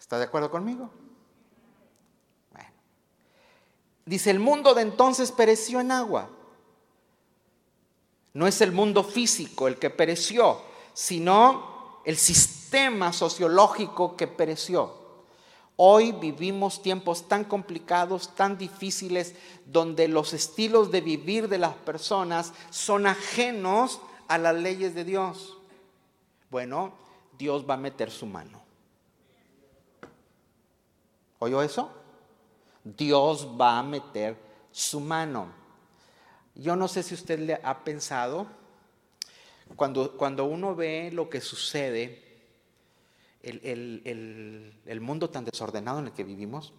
¿Está 0.07 0.19
de 0.19 0.27
acuerdo 0.27 0.53
conmigo? 0.53 0.89
Bueno. 2.53 2.71
Dice, 4.05 4.31
el 4.31 4.39
mundo 4.39 4.73
de 4.73 4.83
entonces 4.83 5.33
pereció 5.33 5.81
en 5.81 5.91
agua. 5.91 6.31
No 8.33 8.47
es 8.47 8.61
el 8.61 8.71
mundo 8.71 9.03
físico 9.03 9.67
el 9.67 9.81
que 9.81 9.91
pereció, 9.91 10.63
sino 10.95 12.03
el 12.05 12.17
sistema 12.17 13.13
sociológico 13.13 14.17
que 14.17 14.29
pereció. 14.29 14.95
Hoy 15.75 16.13
vivimos 16.13 16.83
tiempos 16.83 17.27
tan 17.27 17.43
complicados, 17.43 18.33
tan 18.37 18.59
difíciles, 18.59 19.35
donde 19.65 20.07
los 20.07 20.35
estilos 20.35 20.93
de 20.93 21.01
vivir 21.01 21.49
de 21.49 21.59
las 21.59 21.75
personas 21.75 22.53
son 22.71 23.09
ajenos 23.09 24.01
a 24.29 24.39
las 24.39 24.55
leyes 24.55 24.95
de 24.95 25.03
Dios. 25.03 25.59
Bueno, 26.49 26.93
Dios 27.37 27.69
va 27.69 27.75
a 27.75 27.79
meter 27.79 28.13
su 28.13 28.27
mano. 28.27 28.66
¿Oyó 31.39 31.63
eso? 31.63 31.91
Dios 32.85 33.49
va 33.61 33.79
a 33.79 33.83
meter 33.83 34.37
su 34.71 35.01
mano. 35.01 35.53
Yo 36.55 36.77
no 36.77 36.89
sé 36.89 37.03
si 37.03 37.15
usted 37.15 37.39
le 37.39 37.61
ha 37.63 37.85
pensado, 37.85 38.47
cuando, 39.75 40.17
cuando 40.17 40.45
uno 40.45 40.75
ve 40.75 41.11
lo 41.13 41.29
que 41.29 41.41
sucede, 41.41 42.23
el, 43.43 45.01
mundo 45.01 45.31
tan 45.31 45.45
desordenado 45.45 45.99
en 45.99 46.07
el 46.07 46.13
que 46.13 46.25
vivimos, 46.25 46.73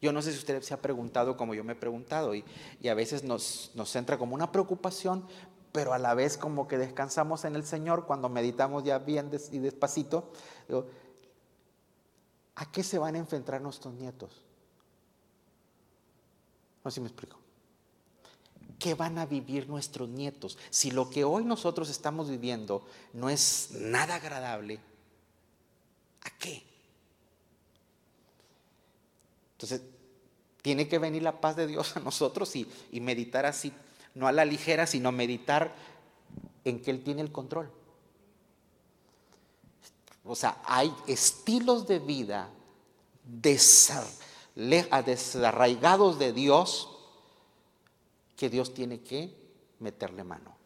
yo 0.00 0.12
no 0.12 0.22
sé 0.22 0.32
si 0.32 0.38
usted 0.38 0.62
se 0.62 0.74
ha 0.74 0.82
preguntado 0.82 1.36
como 1.36 1.54
yo 1.54 1.64
me 1.64 1.72
he 1.72 1.76
preguntado 1.76 2.34
y, 2.34 2.44
a 2.88 2.94
veces 2.94 3.22
nos, 3.22 3.70
nos 3.74 3.94
entra 3.96 4.18
como 4.18 4.34
una 4.34 4.52
preocupación, 4.52 5.26
pero 5.72 5.92
a 5.92 5.98
la 5.98 6.14
vez 6.14 6.36
como 6.36 6.66
que 6.66 6.78
descansamos 6.78 7.44
en 7.44 7.54
el 7.54 7.64
Señor 7.64 8.06
cuando 8.06 8.28
meditamos 8.28 8.82
ya 8.82 8.98
bien 8.98 9.30
y 9.52 9.58
despacito. 9.58 10.32
Digo, 10.68 10.86
¿a 12.56 12.70
qué 12.70 12.82
se 12.82 12.98
van 12.98 13.14
a 13.14 13.18
enfrentar 13.18 13.60
nuestros 13.60 13.94
nietos? 13.94 14.42
No 16.84 16.90
sé 16.90 16.96
si 16.96 17.00
me 17.00 17.08
explico. 17.08 17.38
¿Qué 18.78 18.94
van 18.94 19.18
a 19.18 19.26
vivir 19.26 19.68
nuestros 19.68 20.08
nietos? 20.08 20.58
Si 20.70 20.90
lo 20.90 21.08
que 21.08 21.24
hoy 21.24 21.44
nosotros 21.44 21.88
estamos 21.88 22.28
viviendo 22.28 22.86
no 23.12 23.30
es 23.30 23.70
nada 23.72 24.16
agradable, 24.16 24.80
¿a 26.22 26.30
qué? 26.38 26.62
Entonces, 29.52 29.82
tiene 30.62 30.88
que 30.88 30.98
venir 30.98 31.22
la 31.22 31.40
paz 31.40 31.56
de 31.56 31.66
Dios 31.66 31.96
a 31.96 32.00
nosotros 32.00 32.54
y, 32.56 32.70
y 32.90 33.00
meditar 33.00 33.46
así, 33.46 33.72
no 34.14 34.26
a 34.26 34.32
la 34.32 34.44
ligera, 34.44 34.86
sino 34.86 35.12
meditar 35.12 35.74
en 36.64 36.82
que 36.82 36.90
Él 36.90 37.02
tiene 37.02 37.22
el 37.22 37.32
control. 37.32 37.70
O 40.26 40.34
sea, 40.34 40.60
hay 40.64 40.92
estilos 41.06 41.86
de 41.86 42.00
vida 42.00 42.50
desarraigados 44.54 46.18
de 46.18 46.32
Dios 46.32 46.88
que 48.36 48.50
Dios 48.50 48.74
tiene 48.74 49.00
que 49.00 49.32
meterle 49.78 50.24
mano. 50.24 50.56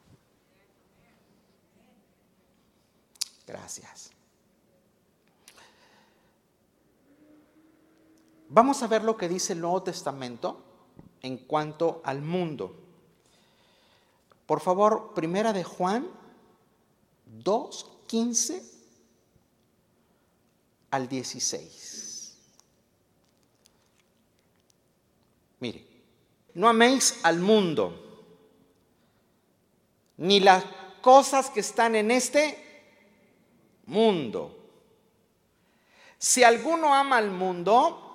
Gracias. 3.47 4.11
Vamos 8.49 8.83
a 8.83 8.87
ver 8.87 9.05
lo 9.05 9.17
que 9.17 9.29
dice 9.29 9.53
el 9.53 9.61
Nuevo 9.61 9.83
Testamento 9.83 10.65
en 11.23 11.37
cuanto 11.37 12.01
al 12.05 12.23
mundo. 12.23 12.75
Por 14.47 14.61
favor, 14.61 15.13
primera 15.15 15.53
de 15.53 15.63
Juan 15.65 16.09
2, 17.27 17.91
15 18.07 18.80
al 20.91 21.09
16. 21.09 22.37
Mire, 25.61 25.87
no 26.55 26.69
améis 26.69 27.21
al 27.23 27.39
mundo, 27.39 27.95
ni 30.17 30.41
las 30.41 30.65
cosas 31.01 31.51
que 31.51 31.61
están 31.61 31.95
en 31.95 32.11
este 32.11 32.93
mundo. 33.87 34.57
Si 36.19 36.43
alguno 36.45 36.95
ama 36.95 37.17
al 37.19 37.31
mundo, 37.31 38.11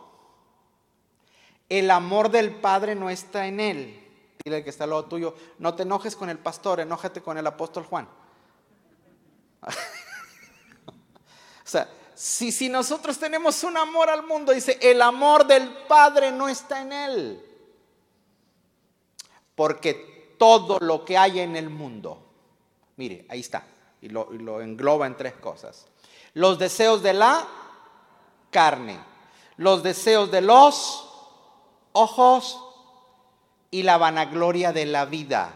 el 1.70 1.90
amor 1.90 2.30
del 2.30 2.54
Padre 2.56 2.96
no 2.96 3.10
está 3.10 3.48
en 3.48 3.60
él. 3.60 4.02
Dile 4.44 4.64
que 4.64 4.70
está 4.70 4.84
al 4.84 4.92
lado 4.92 5.06
tuyo, 5.06 5.36
no 5.58 5.74
te 5.74 5.84
enojes 5.84 6.16
con 6.16 6.30
el 6.30 6.38
pastor, 6.38 6.80
enójate 6.80 7.22
con 7.22 7.38
el 7.38 7.48
apóstol 7.48 7.84
Juan. 7.84 8.08
o 9.66 9.72
sea, 11.64 11.90
si, 12.16 12.52
si 12.52 12.70
nosotros 12.70 13.18
tenemos 13.20 13.64
un 13.64 13.76
amor 13.76 14.10
al 14.10 14.26
mundo, 14.26 14.54
dice, 14.54 14.80
el 14.82 15.02
amor 15.02 15.46
del 15.46 15.70
Padre 15.88 16.32
no 16.32 16.48
está 16.48 16.82
en 16.82 16.94
él. 16.94 17.46
Porque 19.54 20.36
todo 20.40 20.80
lo 20.80 21.04
que 21.04 21.18
hay 21.18 21.42
en 21.42 21.56
el 21.56 21.70
mundo, 21.70 22.26
mire, 22.96 23.26
ahí 23.30 23.42
está, 23.42 23.68
y 24.02 24.10
lo, 24.10 24.34
y 24.34 24.38
lo 24.38 24.62
engloba 24.62 25.08
en 25.08 25.18
tres 25.18 25.34
cosas. 25.34 25.88
Los 26.34 26.58
deseos 26.58 27.04
de 27.04 27.14
la 27.14 27.46
carne, 28.50 28.98
los 29.58 29.84
deseos 29.84 30.32
de 30.32 30.42
los 30.42 31.10
ojos 31.92 32.62
y 33.72 33.84
la 33.84 33.98
vanagloria 33.98 34.72
de 34.72 34.86
la 34.86 35.06
vida. 35.06 35.54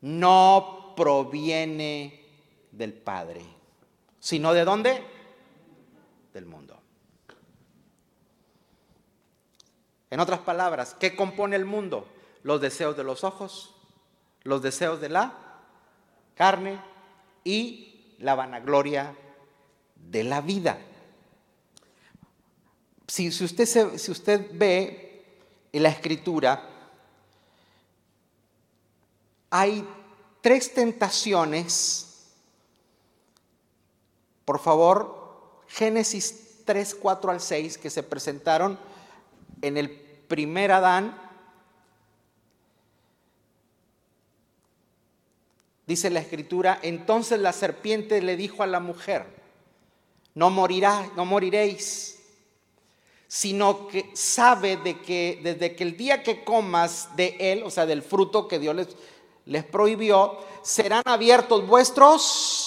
No 0.00 0.94
proviene 0.96 2.21
del 2.72 2.92
Padre, 2.92 3.42
sino 4.18 4.52
de 4.52 4.64
dónde? 4.64 5.04
Del 6.32 6.46
mundo. 6.46 6.80
En 10.10 10.20
otras 10.20 10.40
palabras, 10.40 10.94
¿qué 10.98 11.16
compone 11.16 11.56
el 11.56 11.64
mundo? 11.64 12.06
Los 12.42 12.60
deseos 12.60 12.96
de 12.96 13.04
los 13.04 13.24
ojos, 13.24 13.74
los 14.42 14.60
deseos 14.60 15.00
de 15.00 15.08
la 15.08 15.38
carne 16.34 16.80
y 17.44 18.14
la 18.18 18.34
vanagloria 18.34 19.16
de 19.96 20.24
la 20.24 20.40
vida. 20.40 20.78
Si, 23.06 23.28
usted, 23.28 23.66
si 23.96 24.10
usted 24.10 24.50
ve 24.52 25.24
en 25.72 25.82
la 25.82 25.88
escritura, 25.88 26.68
hay 29.50 29.86
tres 30.40 30.72
tentaciones. 30.74 32.11
Por 34.44 34.58
favor, 34.58 35.62
Génesis 35.68 36.62
3, 36.64 36.94
4 36.94 37.30
al 37.30 37.40
6, 37.40 37.78
que 37.78 37.90
se 37.90 38.02
presentaron 38.02 38.78
en 39.60 39.76
el 39.76 39.90
primer 39.90 40.72
Adán. 40.72 41.18
Dice 45.86 46.10
la 46.10 46.20
escritura, 46.20 46.78
entonces 46.82 47.40
la 47.40 47.52
serpiente 47.52 48.22
le 48.22 48.36
dijo 48.36 48.62
a 48.62 48.66
la 48.66 48.80
mujer, 48.80 49.26
no 50.34 50.50
morirá, 50.50 51.10
no 51.16 51.24
moriréis 51.24 52.12
sino 53.32 53.88
que 53.88 54.10
sabe 54.12 54.76
de 54.76 55.00
que 55.00 55.40
desde 55.42 55.74
que 55.74 55.84
el 55.84 55.96
día 55.96 56.22
que 56.22 56.44
comas 56.44 57.16
de 57.16 57.34
él, 57.40 57.62
o 57.64 57.70
sea, 57.70 57.86
del 57.86 58.02
fruto 58.02 58.46
que 58.46 58.58
Dios 58.58 58.76
les, 58.76 58.88
les 59.46 59.64
prohibió, 59.64 60.36
serán 60.60 61.00
abiertos 61.06 61.66
vuestros 61.66 62.61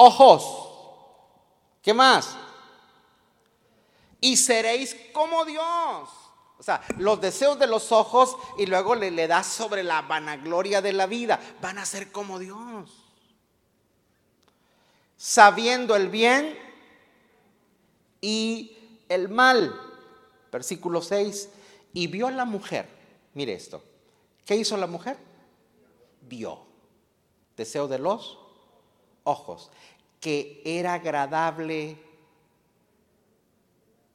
ojos. 0.00 0.68
¿Qué 1.82 1.94
más? 1.94 2.36
Y 4.20 4.36
seréis 4.36 4.96
como 5.12 5.44
Dios. 5.44 6.08
O 6.58 6.62
sea, 6.62 6.82
los 6.98 7.20
deseos 7.20 7.58
de 7.58 7.66
los 7.66 7.92
ojos 7.92 8.36
y 8.58 8.66
luego 8.66 8.94
le, 8.94 9.10
le 9.10 9.26
das 9.26 9.46
sobre 9.46 9.82
la 9.82 10.02
vanagloria 10.02 10.82
de 10.82 10.92
la 10.92 11.06
vida. 11.06 11.40
Van 11.60 11.78
a 11.78 11.86
ser 11.86 12.12
como 12.12 12.38
Dios. 12.38 12.90
Sabiendo 15.16 15.96
el 15.96 16.08
bien 16.08 16.58
y 18.20 18.76
el 19.08 19.28
mal. 19.28 19.74
Versículo 20.50 21.00
6. 21.00 21.48
Y 21.92 22.06
vio 22.06 22.26
a 22.26 22.30
la 22.30 22.44
mujer. 22.44 22.88
Mire 23.34 23.54
esto. 23.54 23.82
¿Qué 24.44 24.56
hizo 24.56 24.76
la 24.76 24.86
mujer? 24.86 25.16
Vio. 26.22 26.60
Deseo 27.56 27.88
de 27.88 27.98
los 27.98 28.38
ojos. 29.24 29.70
Que 30.20 30.62
era 30.64 30.94
agradable 30.94 31.98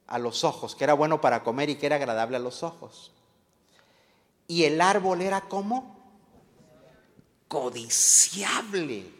a 0.06 0.18
los 0.18 0.44
ojos, 0.44 0.74
que 0.74 0.84
era 0.84 0.94
bueno 0.94 1.20
para 1.20 1.42
comer 1.42 1.70
y 1.70 1.76
que 1.76 1.86
era 1.86 1.96
agradable 1.96 2.36
a 2.36 2.40
los 2.40 2.62
ojos. 2.62 3.12
Y 4.48 4.64
el 4.64 4.80
árbol 4.80 5.20
era 5.20 5.42
como 5.42 5.96
codiciable 7.48 9.16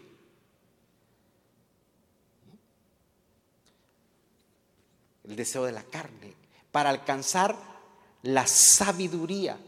el 5.24 5.36
deseo 5.36 5.64
de 5.64 5.72
la 5.72 5.82
carne, 5.82 6.34
para 6.70 6.90
alcanzar 6.90 7.56
la 8.22 8.46
sabiduría. 8.46 9.58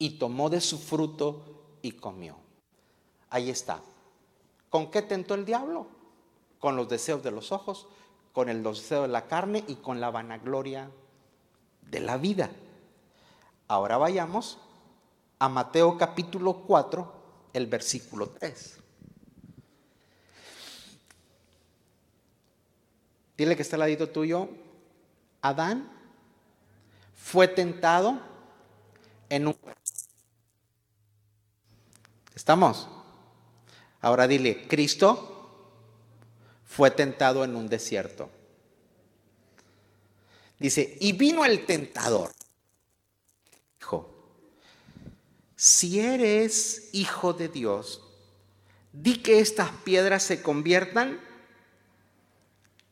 Y 0.00 0.10
tomó 0.10 0.48
de 0.48 0.60
su 0.60 0.78
fruto 0.78 1.78
y 1.82 1.92
comió. 1.92 2.36
Ahí 3.30 3.50
está. 3.50 3.80
¿Con 4.70 4.90
qué 4.90 5.02
tentó 5.02 5.34
el 5.34 5.44
diablo? 5.44 5.88
Con 6.58 6.76
los 6.76 6.88
deseos 6.88 7.22
de 7.22 7.30
los 7.30 7.52
ojos, 7.52 7.86
con 8.32 8.48
el 8.48 8.62
deseo 8.62 9.02
de 9.02 9.08
la 9.08 9.26
carne 9.26 9.64
y 9.66 9.76
con 9.76 10.00
la 10.00 10.10
vanagloria 10.10 10.90
de 11.82 12.00
la 12.00 12.16
vida. 12.16 12.50
Ahora 13.66 13.96
vayamos 13.96 14.58
a 15.38 15.48
Mateo 15.48 15.96
capítulo 15.98 16.62
4, 16.66 17.12
el 17.52 17.66
versículo 17.66 18.28
3. 18.28 18.78
Dile 23.36 23.54
que 23.54 23.62
está 23.62 23.76
al 23.76 23.80
ladito 23.80 24.08
tuyo. 24.08 24.48
Adán 25.42 25.88
fue 27.14 27.46
tentado 27.46 28.20
en 29.28 29.46
un... 29.46 29.56
¿Estamos? 32.34 32.88
Ahora 34.00 34.26
dile, 34.26 34.66
Cristo 34.66 35.37
fue 36.68 36.90
tentado 36.90 37.42
en 37.44 37.56
un 37.56 37.66
desierto. 37.66 38.30
Dice, 40.58 40.96
y 41.00 41.12
vino 41.12 41.44
el 41.44 41.64
tentador. 41.64 42.30
Dijo, 43.80 44.10
si 45.56 45.98
eres 45.98 46.90
hijo 46.92 47.32
de 47.32 47.48
Dios, 47.48 48.02
di 48.92 49.22
que 49.22 49.40
estas 49.40 49.70
piedras 49.70 50.22
se 50.22 50.42
conviertan 50.42 51.20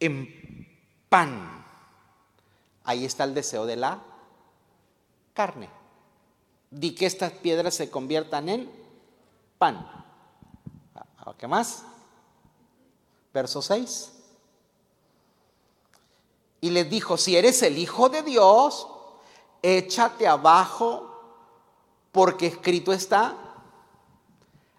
en 0.01 0.67
pan. 1.11 1.65
Ahí 2.83 3.05
está 3.05 3.25
el 3.25 3.35
deseo 3.35 3.67
de 3.67 3.77
la 3.77 4.03
carne. 5.35 5.69
Di 6.71 6.95
que 6.95 7.05
estas 7.05 7.33
piedras 7.33 7.75
se 7.75 7.91
conviertan 7.91 8.49
en 8.49 8.71
pan. 9.59 9.87
Ah, 10.95 11.35
¿Qué 11.37 11.47
más? 11.47 11.85
Verso 13.37 13.61
6. 13.61 14.13
Y 16.63 16.71
les 16.71 16.89
dijo, 16.89 17.19
si 17.19 17.37
eres 17.37 17.63
el 17.63 17.77
Hijo 17.77 18.09
de 18.09 18.23
Dios, 18.23 18.89
échate 19.61 20.27
abajo, 20.27 21.21
porque 22.13 22.47
escrito 22.47 22.95
está, 22.95 23.37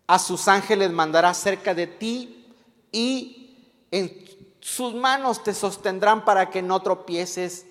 a 0.08 0.17
sus 0.17 0.48
ángeles 0.48 0.91
mandará 0.91 1.36
cerca 1.36 1.76
de 1.76 1.86
ti 1.86 2.52
y 2.91 3.78
en 3.91 4.26
sus 4.60 4.96
manos 4.96 5.43
te 5.43 5.54
sostendrán 5.54 6.26
para 6.26 6.50
que 6.50 6.63
no 6.63 6.82
tropieces 6.82 7.67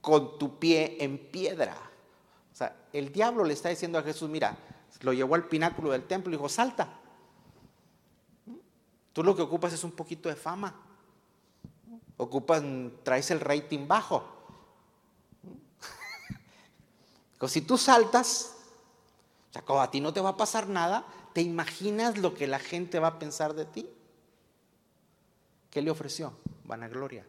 con 0.00 0.40
tu 0.40 0.58
pie 0.58 0.96
en 1.04 1.18
piedra. 1.18 1.76
O 2.52 2.56
sea, 2.56 2.74
el 2.92 3.12
diablo 3.12 3.44
le 3.44 3.54
está 3.54 3.68
diciendo 3.68 3.96
a 3.96 4.02
Jesús, 4.02 4.28
mira, 4.28 4.58
lo 5.02 5.12
llevó 5.12 5.36
al 5.36 5.46
pináculo 5.46 5.92
del 5.92 6.02
templo 6.02 6.32
y 6.32 6.36
dijo, 6.36 6.48
salta. 6.48 6.98
Tú 9.16 9.24
lo 9.24 9.34
que 9.34 9.40
ocupas 9.40 9.72
es 9.72 9.82
un 9.82 9.92
poquito 9.92 10.28
de 10.28 10.36
fama. 10.36 10.74
Ocupas, 12.18 12.62
traes 13.02 13.30
el 13.30 13.40
rating 13.40 13.88
bajo. 13.88 14.22
si 17.48 17.62
tú 17.62 17.78
saltas, 17.78 18.56
o 19.48 19.52
sea, 19.54 19.62
como 19.62 19.80
a 19.80 19.90
ti 19.90 20.02
no 20.02 20.12
te 20.12 20.20
va 20.20 20.28
a 20.28 20.36
pasar 20.36 20.68
nada, 20.68 21.06
¿te 21.32 21.40
imaginas 21.40 22.18
lo 22.18 22.34
que 22.34 22.46
la 22.46 22.58
gente 22.58 22.98
va 22.98 23.08
a 23.08 23.18
pensar 23.18 23.54
de 23.54 23.64
ti? 23.64 23.88
¿Qué 25.70 25.80
le 25.80 25.90
ofreció? 25.90 26.34
Vanagloria. 26.64 27.24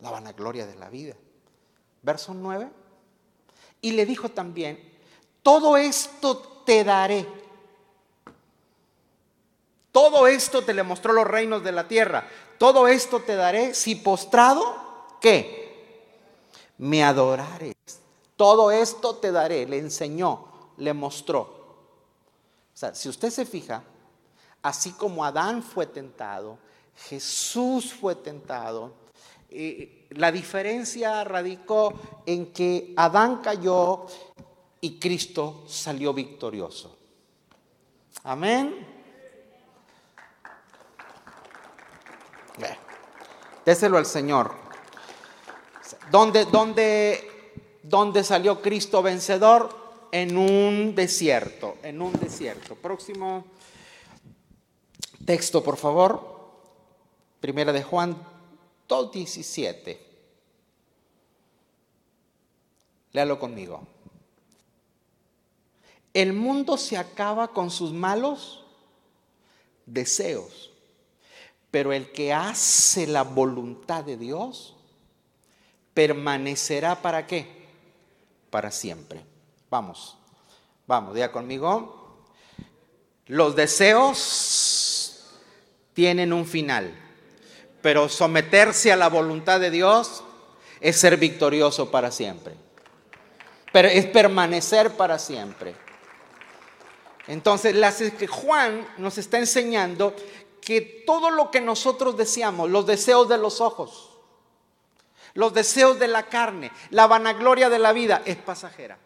La 0.00 0.10
vanagloria 0.10 0.66
de 0.66 0.74
la 0.74 0.90
vida. 0.90 1.14
Verso 2.02 2.34
9. 2.34 2.68
Y 3.82 3.92
le 3.92 4.04
dijo 4.04 4.30
también, 4.30 4.98
todo 5.44 5.76
esto 5.76 6.64
te 6.66 6.82
daré. 6.82 7.24
Todo 9.92 10.26
esto 10.26 10.62
te 10.62 10.74
le 10.74 10.82
mostró 10.82 11.12
los 11.12 11.26
reinos 11.26 11.62
de 11.64 11.72
la 11.72 11.88
tierra. 11.88 12.28
Todo 12.58 12.88
esto 12.88 13.20
te 13.20 13.36
daré 13.36 13.74
si 13.74 13.94
postrado, 13.94 14.76
¿qué? 15.20 16.06
Me 16.78 17.02
adorares. 17.02 17.74
Todo 18.36 18.70
esto 18.70 19.16
te 19.16 19.32
daré, 19.32 19.66
le 19.66 19.78
enseñó 19.78 20.48
le 20.78 20.94
mostró. 20.94 21.40
O 21.40 22.76
sea, 22.78 22.94
si 22.94 23.08
usted 23.08 23.30
se 23.30 23.44
fija, 23.44 23.82
así 24.62 24.92
como 24.92 25.24
Adán 25.24 25.62
fue 25.62 25.86
tentado, 25.86 26.58
Jesús 27.08 27.92
fue 27.92 28.14
tentado, 28.14 28.92
eh, 29.50 30.06
la 30.10 30.32
diferencia 30.32 31.24
radicó 31.24 31.92
en 32.26 32.52
que 32.52 32.92
Adán 32.96 33.40
cayó 33.42 34.06
y 34.80 34.98
Cristo 34.98 35.64
salió 35.66 36.12
victorioso. 36.12 36.96
Amén. 38.24 38.97
Déselo 43.64 43.98
al 43.98 44.06
Señor. 44.06 44.52
¿Dónde, 46.10 46.44
dónde, 46.46 47.52
¿Dónde 47.82 48.24
salió 48.24 48.60
Cristo 48.60 49.02
vencedor? 49.02 49.76
En 50.10 50.38
un 50.38 50.94
desierto, 50.94 51.76
en 51.82 52.00
un 52.00 52.12
desierto. 52.14 52.74
Próximo 52.74 53.44
texto, 55.24 55.62
por 55.62 55.76
favor. 55.76 56.38
Primera 57.40 57.72
de 57.72 57.82
Juan 57.82 58.16
2.17. 58.88 59.98
Léalo 63.12 63.38
conmigo. 63.38 63.86
El 66.14 66.32
mundo 66.32 66.76
se 66.78 66.96
acaba 66.96 67.48
con 67.48 67.70
sus 67.70 67.92
malos 67.92 68.64
deseos, 69.86 70.67
pero 71.70 71.92
el 71.92 72.10
que 72.12 72.32
hace 72.32 73.06
la 73.06 73.22
voluntad 73.22 74.04
de 74.04 74.16
Dios 74.16 74.74
permanecerá 75.94 77.02
para 77.02 77.26
qué? 77.26 77.66
Para 78.50 78.70
siempre. 78.70 79.24
Vamos, 79.70 80.16
vamos, 80.86 81.16
ya 81.16 81.30
conmigo. 81.30 82.24
Los 83.26 83.54
deseos 83.54 85.26
tienen 85.92 86.32
un 86.32 86.46
final, 86.46 86.94
pero 87.82 88.08
someterse 88.08 88.90
a 88.90 88.96
la 88.96 89.08
voluntad 89.08 89.60
de 89.60 89.70
Dios 89.70 90.22
es 90.80 90.96
ser 90.96 91.16
victorioso 91.16 91.90
para 91.90 92.10
siempre. 92.10 92.54
Pero 93.72 93.88
es 93.88 94.06
permanecer 94.06 94.96
para 94.96 95.18
siempre. 95.18 95.74
Entonces, 97.26 97.74
que 98.14 98.26
Juan 98.26 98.88
nos 98.96 99.18
está 99.18 99.38
enseñando 99.38 100.16
que 100.68 100.82
todo 100.82 101.30
lo 101.30 101.50
que 101.50 101.62
nosotros 101.62 102.18
deseamos, 102.18 102.68
los 102.68 102.84
deseos 102.84 103.26
de 103.26 103.38
los 103.38 103.62
ojos, 103.62 104.10
los 105.32 105.54
deseos 105.54 105.98
de 105.98 106.08
la 106.08 106.24
carne, 106.24 106.70
la 106.90 107.06
vanagloria 107.06 107.70
de 107.70 107.78
la 107.78 107.94
vida, 107.94 108.20
es 108.26 108.36
pasajera. 108.36 108.98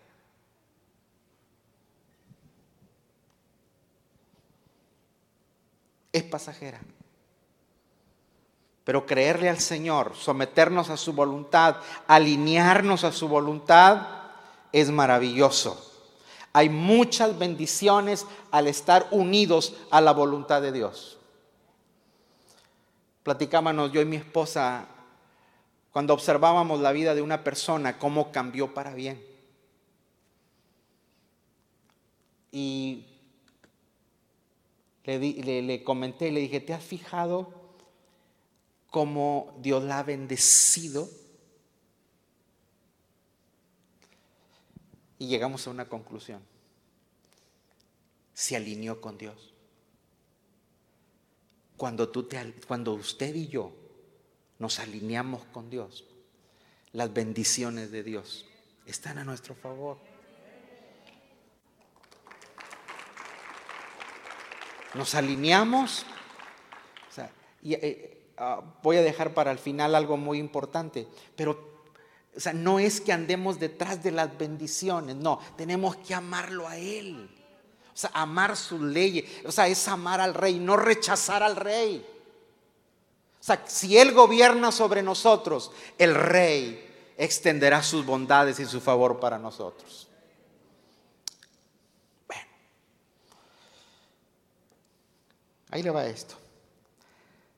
Es 6.11 6.25
pasajera. 6.25 6.81
Pero 8.83 9.07
creerle 9.07 9.49
al 9.49 9.61
Señor, 9.61 10.17
someternos 10.17 10.91
a 10.91 10.97
su 10.97 11.13
voluntad, 11.13 11.77
alinearnos 12.09 13.05
a 13.05 13.13
su 13.13 13.29
voluntad, 13.29 14.09
es 14.73 14.91
maravilloso. 14.91 15.93
Hay 16.55 16.71
muchas 16.71 17.39
bendiciones 17.39 18.27
al 18.51 18.67
estar 18.67 19.07
unidos 19.13 19.77
a 19.93 20.01
la 20.01 20.11
voluntad 20.11 20.61
de 20.61 20.73
Dios. 20.73 21.21
Platicábamos 23.23 23.93
yo 23.93 24.01
y 24.01 24.05
mi 24.05 24.17
esposa 24.17 24.89
cuando 25.93 26.15
observábamos 26.15 26.81
la 26.81 26.91
vida 26.91 27.15
de 27.15 27.21
una 27.21 27.45
persona, 27.45 27.99
cómo 27.99 28.33
cambió 28.33 28.73
para 28.73 28.95
bien. 28.95 29.23
Y 32.51 33.05
le, 35.05 35.63
le 35.63 35.85
comenté, 35.85 36.33
le 36.33 36.41
dije, 36.41 36.61
¿te 36.61 36.73
has 36.73 36.83
fijado 36.83 37.53
cómo 38.91 39.55
Dios 39.61 39.85
la 39.85 39.99
ha 39.99 40.03
bendecido? 40.03 41.11
Y 45.19 45.29
llegamos 45.29 45.67
a 45.67 45.71
una 45.71 45.89
conclusión. 45.89 46.41
Se 48.33 48.57
alineó 48.57 49.01
con 49.01 49.19
Dios. 49.19 49.52
Cuando, 51.83 52.11
tú 52.11 52.23
te, 52.23 52.55
cuando 52.69 52.95
usted 52.95 53.35
y 53.35 53.49
yo 53.49 53.73
nos 54.61 54.79
alineamos 54.79 55.43
con 55.47 55.69
Dios, 55.69 56.05
las 56.93 57.13
bendiciones 57.13 57.91
de 57.91 58.05
Dios 58.05 58.47
están 58.87 59.19
a 59.19 59.25
nuestro 59.25 59.57
favor. 59.57 59.99
Nos 64.95 65.13
alineamos. 65.17 66.07
y, 67.63 67.75
eh, 67.75 68.29
ah, 68.37 68.63
voy 68.81 68.99
a 68.99 69.03
dejar 69.03 69.35
para 69.35 69.51
el 69.51 69.59
final 69.59 69.97
algo 69.97 70.17
muy 70.17 70.39
importante, 70.39 71.09
pero 71.35 71.83
no 72.55 72.79
es 72.79 73.01
que 73.01 73.13
andemos 73.13 73.59
detrás 73.59 74.05
de 74.05 74.13
las 74.13 74.39
bendiciones, 74.39 75.17
no, 75.17 75.41
tenemos 75.57 75.97
que 75.97 76.15
amarlo 76.15 76.69
a 76.69 76.77
Él. 76.77 77.42
O 77.95 77.97
sea, 77.97 78.11
amar 78.15 78.57
sus 78.57 78.81
leyes, 78.81 79.31
o 79.45 79.53
sea, 79.53 79.69
es 79.69 79.87
amar 79.87 80.21
al 80.21 80.33
rey, 80.35 80.59
no 80.59 80.77
rechazar 80.77 81.43
al 81.43 81.57
rey. 81.57 82.07
O 83.39 83.45
sea, 83.45 83.65
si 83.67 83.99
Él 83.99 84.13
gobierna 84.13 84.73
sobre 84.73 85.03
nosotros, 85.03 85.73
el 85.99 86.15
rey 86.15 87.13
extenderá 87.19 87.83
sus 87.83 88.07
bondades 88.07 88.59
y 88.61 88.67
su 88.67 88.81
favor 88.81 89.21
para 89.21 89.39
nosotros. 89.39 90.09
Bueno, 92.27 92.49
ahí 95.71 95.83
le 95.83 95.91
va 95.91 96.07
esto. 96.07 96.37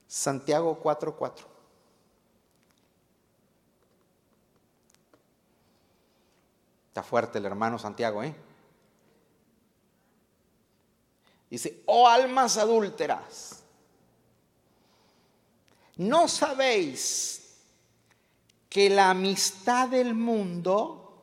Santiago 0.09 0.81
4:4. 0.83 1.44
Está 6.88 7.03
fuerte 7.03 7.38
el 7.38 7.47
hermano 7.47 7.79
Santiago, 7.79 8.23
¿eh? 8.23 8.35
Dice, 11.54 11.84
oh 11.86 12.08
almas 12.08 12.56
adúlteras, 12.56 13.62
¿no 15.94 16.26
sabéis 16.26 17.60
que 18.68 18.90
la 18.90 19.10
amistad 19.10 19.88
del 19.88 20.14
mundo 20.14 21.22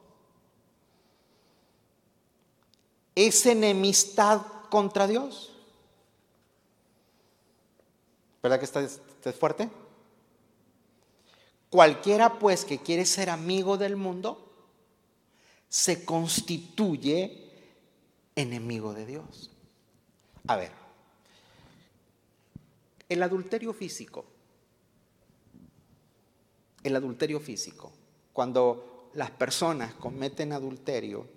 es 3.14 3.46
enemistad 3.46 4.42
contra 4.70 5.06
Dios? 5.06 5.54
¿Verdad 8.42 8.58
que 8.58 8.64
está, 8.64 8.80
está 8.80 9.34
fuerte? 9.34 9.70
Cualquiera 11.70 12.40
pues 12.40 12.64
que 12.64 12.80
quiere 12.80 13.06
ser 13.06 13.30
amigo 13.30 13.78
del 13.78 13.98
mundo, 13.98 14.50
se 15.68 16.06
constituye 16.06 17.52
enemigo 18.38 18.94
de 18.94 19.06
Dios. 19.06 19.51
A 20.48 20.56
ver, 20.56 20.72
el 23.08 23.24
adulterio 23.24 23.74
físico, 23.74 24.26
el 26.84 26.96
adulterio 26.96 27.40
físico, 27.40 27.92
cuando 28.34 29.10
las 29.14 29.32
personas 29.32 29.94
cometen 29.96 30.54
adulterio, 30.54 31.28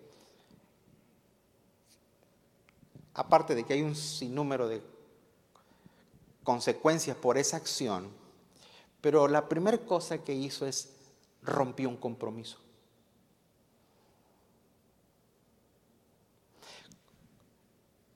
aparte 3.14 3.54
de 3.54 3.64
que 3.64 3.74
hay 3.74 3.82
un 3.82 3.94
sinnúmero 3.94 4.68
de 4.68 4.82
consecuencias 6.42 7.16
por 7.16 7.38
esa 7.38 7.56
acción, 7.56 8.10
pero 9.00 9.28
la 9.28 9.48
primera 9.48 9.78
cosa 9.78 10.18
que 10.18 10.34
hizo 10.34 10.66
es 10.66 10.94
rompió 11.42 11.88
un 11.88 11.96
compromiso. 11.96 12.58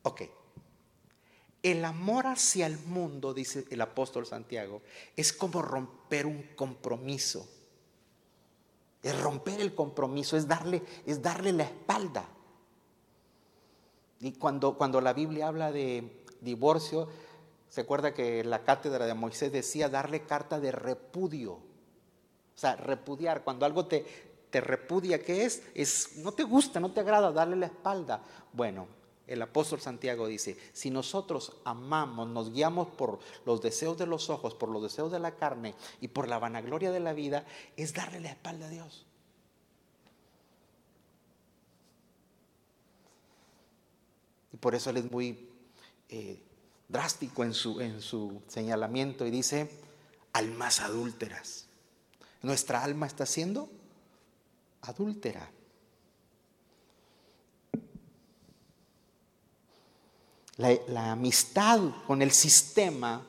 Ok. 0.03 0.38
El 1.62 1.85
amor 1.85 2.27
hacia 2.27 2.66
el 2.66 2.79
mundo, 2.79 3.35
dice 3.35 3.64
el 3.71 3.81
apóstol 3.81 4.27
Santiago, 4.27 4.83
es 5.16 5.33
como 5.33 5.61
romper 5.61 6.27
un 6.27 6.42
compromiso. 6.55 7.49
Es 9.03 9.21
romper 9.21 9.61
el 9.61 9.75
compromiso, 9.75 10.37
es 10.37 10.47
darle, 10.47 10.83
es 11.07 11.23
darle 11.23 11.53
la 11.53 11.64
espalda. 11.64 12.29
Y 14.21 14.33
cuando, 14.33 14.77
cuando 14.77 15.01
la 15.01 15.12
Biblia 15.12 15.49
habla 15.49 15.73
de 15.73 16.25
divorcio, 16.40 17.09
se 17.68 17.83
acuerda 17.83 18.14
que 18.14 18.42
la 18.44 18.64
cátedra 18.64 19.07
de 19.07 19.14
Moisés 19.14 19.53
decía 19.53 19.88
darle 19.88 20.23
carta 20.25 20.59
de 20.59 20.73
repudio. 20.73 21.53
O 21.53 22.61
sea, 22.61 22.77
repudiar. 22.77 23.44
Cuando 23.44 23.66
algo 23.66 23.87
te, 23.87 24.05
te 24.51 24.61
repudia, 24.61 25.23
¿qué 25.23 25.44
es? 25.44 25.62
Es 25.75 26.16
no 26.16 26.33
te 26.33 26.42
gusta, 26.42 26.81
no 26.81 26.90
te 26.90 27.01
agrada, 27.01 27.31
darle 27.31 27.57
la 27.57 27.66
espalda. 27.66 28.23
Bueno, 28.53 28.88
el 29.28 29.42
apóstol 29.42 29.80
Santiago 29.80 30.26
dice, 30.26 30.56
si 30.72 30.90
nosotros 30.90 31.52
amamos, 31.64 32.28
nos 32.28 32.52
guiamos 32.52 32.88
por 32.88 33.20
los 33.46 33.60
deseos 33.60 33.96
de 33.98 34.06
los 34.06 34.30
ojos, 34.30 34.54
por 34.54 34.70
los 34.70 34.82
deseos 34.82 35.12
de 35.12 35.20
la 35.20 35.36
carne 35.36 35.74
y 36.00 36.08
por 36.08 36.28
la 36.28 36.38
vanagloria 36.38 36.90
de 36.90 37.00
la 37.00 37.12
vida, 37.12 37.46
es 37.76 37.94
darle 37.94 38.20
la 38.20 38.30
espalda 38.30 38.66
a 38.66 38.70
Dios. 38.70 39.04
por 44.60 44.74
eso 44.74 44.90
él 44.90 44.98
es 44.98 45.10
muy 45.10 45.48
eh, 46.08 46.42
drástico 46.88 47.44
en 47.44 47.54
su, 47.54 47.80
en 47.80 48.00
su 48.00 48.42
señalamiento 48.48 49.26
y 49.26 49.30
dice, 49.30 49.70
almas 50.32 50.80
adúlteras. 50.80 51.66
Nuestra 52.42 52.82
alma 52.82 53.06
está 53.06 53.26
siendo 53.26 53.70
adúltera. 54.82 55.50
La, 60.59 61.12
amistad 61.12 61.81
con 62.07 62.21
el 62.21 62.33
sistema, 62.33 63.25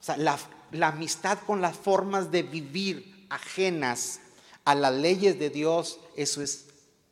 o 0.00 0.02
sea, 0.02 0.16
la, 0.16 0.38
la 0.72 0.88
amistad 0.88 1.38
con 1.46 1.60
las 1.60 1.76
formas 1.76 2.30
de 2.30 2.42
vivir 2.42 3.26
ajenas 3.28 4.20
a 4.64 4.74
las 4.74 4.94
leyes 4.94 5.38
de 5.38 5.50
Dios, 5.50 6.00
eso 6.16 6.40
es 6.40 6.66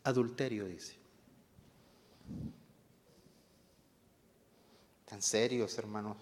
adulterio, 0.04 0.66
dice. 0.66 0.96
Tan 5.04 5.22
serios, 5.22 5.76
hermanos. 5.78 6.16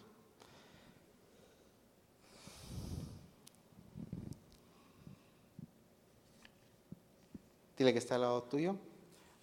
Dile 7.76 7.92
que 7.92 7.98
está 7.98 8.14
al 8.14 8.22
lado 8.22 8.42
tuyo. 8.44 8.76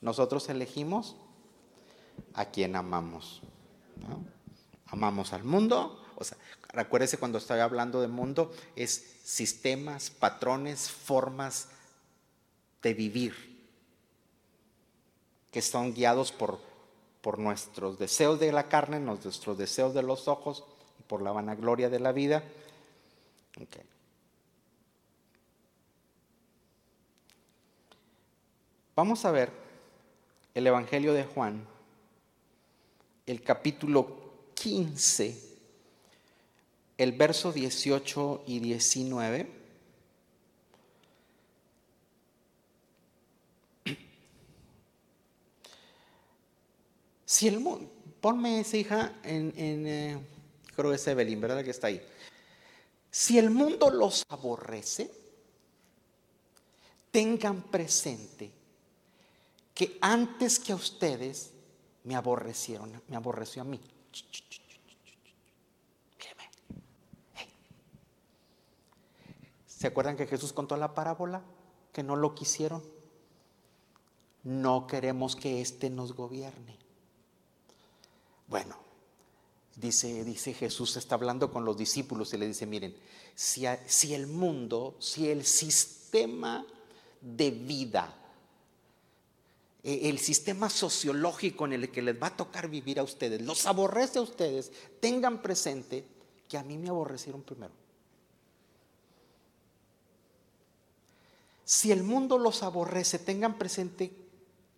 Nosotros 0.02 0.50
elegimos 0.50 1.16
a 2.34 2.46
quien 2.46 2.76
amamos. 2.76 3.42
Amamos 4.88 5.34
al 5.34 5.44
mundo. 5.44 6.00
O 6.16 6.24
sea, 6.24 6.38
recuérdese 6.70 7.18
cuando 7.18 7.38
estoy 7.38 7.60
hablando 7.60 8.02
de 8.02 8.08
mundo, 8.08 8.52
es 8.76 9.20
sistemas, 9.24 10.10
patrones, 10.10 10.90
formas 10.90 11.70
de 12.82 12.94
vivir 12.94 13.54
que 15.54 15.62
son 15.62 15.94
guiados 15.94 16.32
por, 16.32 16.60
por 17.22 17.38
nuestros 17.38 18.00
deseos 18.00 18.40
de 18.40 18.52
la 18.52 18.68
carne, 18.68 19.00
nuestros 19.00 19.56
deseos 19.58 19.94
de 19.94 20.02
los 20.02 20.28
ojos 20.28 20.64
y 21.00 21.04
por 21.04 21.22
la 21.22 21.32
vanagloria 21.32 21.90
de 21.92 22.00
la 22.00 22.12
vida. 22.12 22.44
Vamos 28.96 29.26
a 29.26 29.32
ver 29.32 29.52
el 30.56 30.66
Evangelio 30.66 31.14
de 31.14 31.24
Juan, 31.24 31.68
el 33.26 33.42
capítulo 33.42 34.52
15, 34.54 35.38
el 36.98 37.12
verso 37.14 37.52
18 37.52 38.44
y 38.48 38.60
19. 38.60 39.64
Si 47.26 47.48
el 47.48 47.60
mundo, 47.60 47.90
ponme 48.22 48.60
esa 48.60 48.78
hija 48.78 49.14
en, 49.24 49.54
eh, 49.58 50.20
creo 50.76 50.92
que 50.92 50.98
es 50.98 51.08
Evelyn, 51.08 51.42
¿verdad? 51.42 51.64
Que 51.64 51.72
está 51.72 51.88
ahí. 51.88 52.00
Si 53.10 53.40
el 53.40 53.50
mundo 53.50 53.90
los 53.90 54.24
aborrece, 54.30 55.10
tengan 57.10 57.64
presente 57.64 58.52
que 59.74 59.98
antes 60.02 60.60
que 60.60 60.74
a 60.74 60.76
ustedes 60.76 61.53
me 62.04 62.16
aborrecieron, 62.16 63.02
me 63.08 63.16
aborreció 63.16 63.62
a 63.62 63.66
mí. 63.66 63.80
¿Se 69.66 69.88
acuerdan 69.88 70.16
que 70.16 70.28
Jesús 70.28 70.54
contó 70.54 70.78
la 70.78 70.94
parábola? 70.94 71.42
Que 71.92 72.04
no 72.04 72.16
lo 72.16 72.36
quisieron. 72.36 72.82
No 74.44 74.88
queremos 74.88 75.36
que 75.36 75.60
éste 75.60 75.90
nos 75.90 76.14
gobierne. 76.14 76.78
Bueno, 78.48 78.78
dice, 79.76 80.24
dice 80.24 80.54
Jesús, 80.54 80.96
está 80.96 81.16
hablando 81.16 81.52
con 81.52 81.66
los 81.66 81.76
discípulos 81.76 82.34
y 82.34 82.38
le 82.38 82.48
dice, 82.48 82.66
miren, 82.66 82.96
si, 83.36 83.66
si 83.86 84.14
el 84.14 84.28
mundo, 84.28 84.96
si 85.00 85.30
el 85.30 85.46
sistema 85.46 86.66
de 87.20 87.52
vida 87.52 88.23
el 89.84 90.18
sistema 90.18 90.70
sociológico 90.70 91.66
en 91.66 91.74
el 91.74 91.92
que 91.92 92.02
les 92.02 92.22
va 92.22 92.28
a 92.28 92.38
tocar 92.38 92.70
vivir 92.70 93.00
a 93.00 93.04
ustedes, 93.04 93.42
los 93.42 93.66
aborrece 93.66 94.20
a 94.20 94.22
ustedes, 94.22 94.72
tengan 95.02 95.42
presente 95.42 96.06
que 96.48 96.58
a 96.58 96.64
mí 96.64 96.78
me 96.78 96.90
aborrecieron 96.90 97.44
primero. 97.44 97.74
Si 101.66 101.92
el 101.92 102.04
mundo 102.04 102.38
los 102.38 102.64
aborrece, 102.64 103.20
tengan 103.20 103.58
presente 103.58 104.12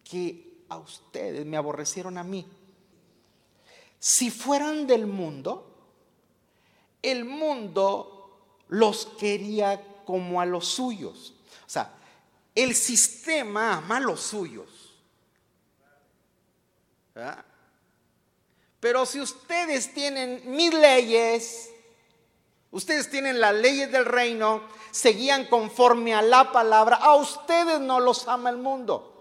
que 0.04 0.64
a 0.70 0.78
ustedes 0.78 1.46
me 1.46 1.58
aborrecieron 1.58 2.18
a 2.18 2.24
mí. 2.24 2.46
Si 4.00 4.30
fueran 4.32 4.88
del 4.88 5.08
mundo, 5.08 5.72
el 7.02 7.26
mundo 7.26 8.40
los 8.70 9.06
quería 9.18 10.04
como 10.06 10.42
a 10.42 10.46
los 10.46 10.68
suyos. 10.68 11.34
O 11.66 11.70
sea, 11.70 11.94
el 12.54 12.76
sistema 12.76 13.78
ama 13.78 13.98
a 13.98 14.02
los 14.02 14.22
suyos. 14.22 14.85
Pero 18.80 19.06
si 19.06 19.20
ustedes 19.22 19.94
tienen 19.94 20.44
mis 20.46 20.74
leyes, 20.74 21.72
ustedes 22.72 23.10
tienen 23.10 23.40
las 23.40 23.56
leyes 23.56 23.92
del 23.92 24.06
reino, 24.06 24.64
seguían 24.92 25.48
conforme 25.48 26.14
a 26.14 26.22
la 26.22 26.52
palabra, 26.52 26.98
a 26.98 27.16
ustedes 27.16 27.80
no 27.80 28.00
los 28.00 28.28
ama 28.28 28.50
el 28.50 28.58
mundo. 28.58 29.12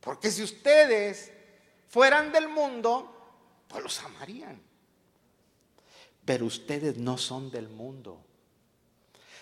Porque 0.00 0.30
si 0.30 0.42
ustedes 0.42 1.32
fueran 1.88 2.30
del 2.30 2.48
mundo, 2.48 3.10
pues 3.68 3.82
los 3.82 4.00
amarían. 4.00 4.60
Pero 6.24 6.46
ustedes 6.46 6.96
no 6.96 7.18
son 7.18 7.50
del 7.50 7.68
mundo, 7.68 8.20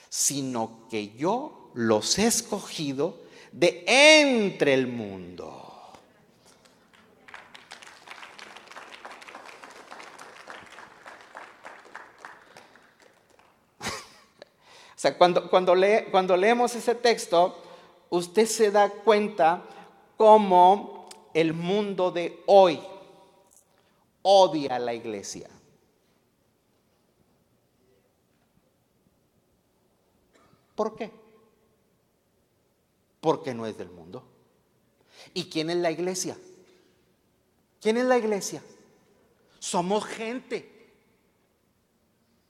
sino 0.09 0.87
que 0.89 1.15
yo 1.15 1.71
los 1.75 2.19
he 2.19 2.27
escogido 2.27 3.22
de 3.53 3.85
entre 3.87 4.75
el 4.75 4.87
mundo. 4.87 5.49
o 13.81 13.85
sea, 14.97 15.17
cuando, 15.17 15.49
cuando, 15.51 15.75
cuando 16.11 16.37
leemos 16.37 16.75
ese 16.75 16.95
texto, 16.95 17.63
usted 18.09 18.47
se 18.47 18.71
da 18.71 18.89
cuenta 18.89 19.63
cómo 20.17 21.09
el 21.35 21.53
mundo 21.53 22.11
de 22.11 22.43
hoy 22.47 22.81
odia 24.23 24.77
a 24.77 24.79
la 24.79 24.95
iglesia. 24.95 25.49
¿Por 30.75 30.97
qué? 30.97 31.22
Porque 33.23 33.55
no 33.55 33.67
es 33.67 33.79
del 33.79 33.89
mundo. 33.89 34.25
¿Y 35.33 35.45
quién 35.45 35.71
es 35.71 35.77
la 35.77 35.93
iglesia? 35.93 36.37
¿Quién 37.81 37.97
es 37.97 38.05
la 38.05 38.19
iglesia? 38.19 38.61
Somos 39.61 40.05
gente. 40.05 40.69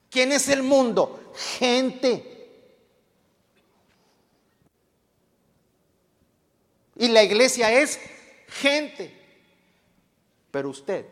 ¿Quién 0.09 0.33
es 0.33 0.49
el 0.49 0.63
mundo? 0.63 1.33
Gente. 1.59 2.33
Y 6.97 7.09
la 7.09 7.23
iglesia 7.23 7.71
es 7.71 8.01
gente. 8.49 9.15
Pero 10.51 10.71
usted 10.71 11.05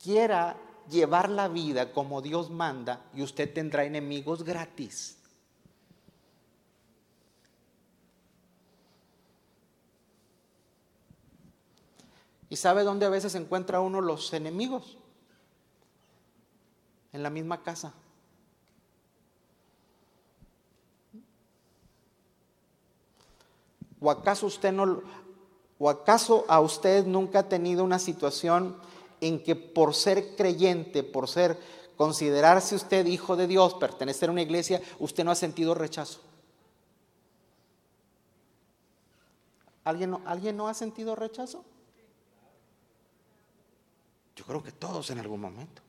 quiera 0.00 0.56
llevar 0.88 1.30
la 1.30 1.48
vida 1.48 1.92
como 1.92 2.22
Dios 2.22 2.48
manda 2.48 3.10
y 3.12 3.22
usted 3.22 3.52
tendrá 3.52 3.84
enemigos 3.84 4.44
gratis. 4.44 5.16
¿Y 12.48 12.56
sabe 12.56 12.84
dónde 12.84 13.06
a 13.06 13.10
veces 13.10 13.34
encuentra 13.34 13.80
uno 13.80 14.00
los 14.00 14.32
enemigos? 14.32 14.98
En 17.12 17.22
la 17.22 17.30
misma 17.30 17.62
casa. 17.62 17.92
¿O 24.00 24.10
acaso 24.10 24.46
usted 24.46 24.72
no 24.72 25.02
o 25.78 25.90
acaso 25.90 26.44
a 26.48 26.60
usted 26.60 27.04
nunca 27.06 27.40
ha 27.40 27.48
tenido 27.48 27.84
una 27.84 27.98
situación 27.98 28.76
en 29.20 29.42
que 29.42 29.56
por 29.56 29.94
ser 29.94 30.34
creyente, 30.36 31.02
por 31.02 31.28
ser 31.28 31.58
considerarse 31.96 32.74
usted 32.74 33.06
hijo 33.06 33.36
de 33.36 33.46
Dios, 33.46 33.74
pertenecer 33.74 34.28
a 34.28 34.32
una 34.32 34.42
iglesia, 34.42 34.80
usted 34.98 35.24
no 35.24 35.30
ha 35.30 35.34
sentido 35.34 35.74
rechazo? 35.74 36.20
¿Alguien 39.84 40.10
no, 40.10 40.22
¿alguien 40.24 40.56
no 40.56 40.68
ha 40.68 40.74
sentido 40.74 41.14
rechazo? 41.14 41.64
Yo 44.36 44.44
creo 44.44 44.62
que 44.62 44.70
todos 44.70 45.10
en 45.10 45.18
algún 45.18 45.40
momento. 45.40 45.82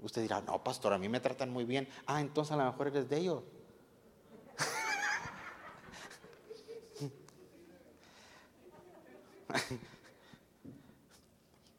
Usted 0.00 0.20
dirá, 0.22 0.42
no, 0.42 0.62
pastor, 0.62 0.92
a 0.92 0.98
mí 0.98 1.08
me 1.08 1.18
tratan 1.18 1.50
muy 1.50 1.64
bien. 1.64 1.88
Ah, 2.06 2.20
entonces 2.20 2.52
a 2.52 2.56
lo 2.56 2.66
mejor 2.66 2.88
eres 2.88 3.08
de 3.08 3.18
ellos. 3.18 3.42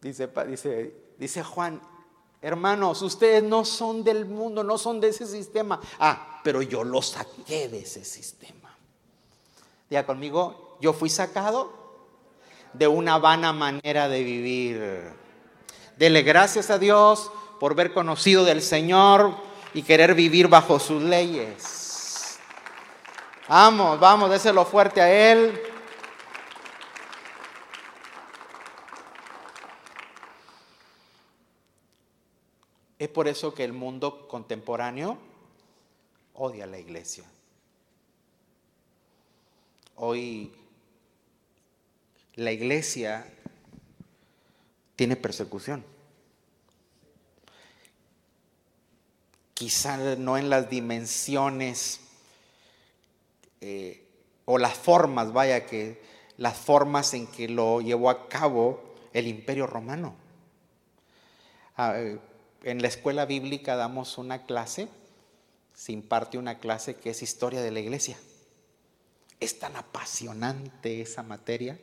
dice, 0.02 0.28
dice, 0.48 0.96
dice 1.20 1.44
Juan, 1.44 1.80
hermanos, 2.42 3.04
ustedes 3.04 3.44
no 3.44 3.64
son 3.64 4.04
del 4.04 4.26
mundo, 4.26 4.64
no 4.64 4.80
son 4.80 5.00
de 5.00 5.10
ese 5.10 5.28
sistema. 5.28 5.80
Ah, 6.00 6.42
pero 6.44 6.64
yo 6.64 6.84
lo 6.84 7.04
saqué 7.04 7.70
de 7.70 7.80
ese 7.80 8.04
sistema. 8.04 8.76
Diga 9.90 10.06
conmigo, 10.06 10.78
yo 10.82 10.94
fui 10.94 11.10
sacado 11.10 11.87
de 12.74 12.88
una 12.88 13.18
vana 13.18 13.54
manera 13.54 14.08
de 14.08 14.24
vivir. 14.24 15.14
Dele 15.98 16.22
gracias 16.22 16.70
a 16.70 16.78
Dios 16.78 17.32
por 17.60 17.76
ver 17.76 17.94
conocido 17.94 18.46
del 18.46 18.62
Señor 18.62 19.36
y 19.74 19.84
querer 19.84 20.14
vivir 20.14 20.48
bajo 20.48 20.80
sus 20.80 21.02
leyes. 21.02 22.38
Vamos, 23.48 24.00
vamos, 24.00 24.30
déselo 24.30 24.66
fuerte 24.66 25.02
a 25.02 25.32
Él. 25.32 25.60
Es 33.00 33.10
por 33.10 33.28
eso 33.28 33.54
que 33.54 33.64
el 33.64 33.74
mundo 33.74 34.28
contemporáneo 34.28 35.18
odia 36.34 36.66
a 36.66 36.68
la 36.68 36.80
iglesia. 36.80 37.24
Hoy 39.96 40.52
la 42.38 42.52
iglesia 42.52 43.26
tiene 44.96 45.16
persecución. 45.16 45.84
Quizá 49.56 49.98
no 50.16 50.38
en 50.38 50.50
las 50.52 50.70
dimensiones 50.70 52.00
eh, 53.60 54.08
o 54.46 54.60
las 54.60 54.76
formas, 54.76 55.34
vaya 55.34 55.66
que 55.66 56.00
las 56.38 56.56
formas 56.56 57.16
en 57.16 57.26
que 57.26 57.50
lo 57.50 57.82
llevó 57.82 58.12
a 58.12 58.30
cabo 58.30 58.96
el 59.14 59.28
imperio 59.28 59.66
romano. 59.66 60.16
Ah, 61.76 61.96
eh, 61.98 62.20
en 62.64 62.84
la 62.84 62.88
escuela 62.88 63.26
bíblica 63.26 63.76
damos 63.76 64.20
una 64.20 64.46
clase, 64.46 64.90
se 65.74 65.92
imparte 65.92 66.38
una 66.38 66.60
clase 66.60 66.98
que 66.98 67.10
es 67.10 67.24
historia 67.24 67.64
de 67.64 67.72
la 67.72 67.80
iglesia. 67.80 68.16
Es 69.40 69.58
tan 69.58 69.76
apasionante 69.76 71.02
esa 71.02 71.24
materia 71.24 71.80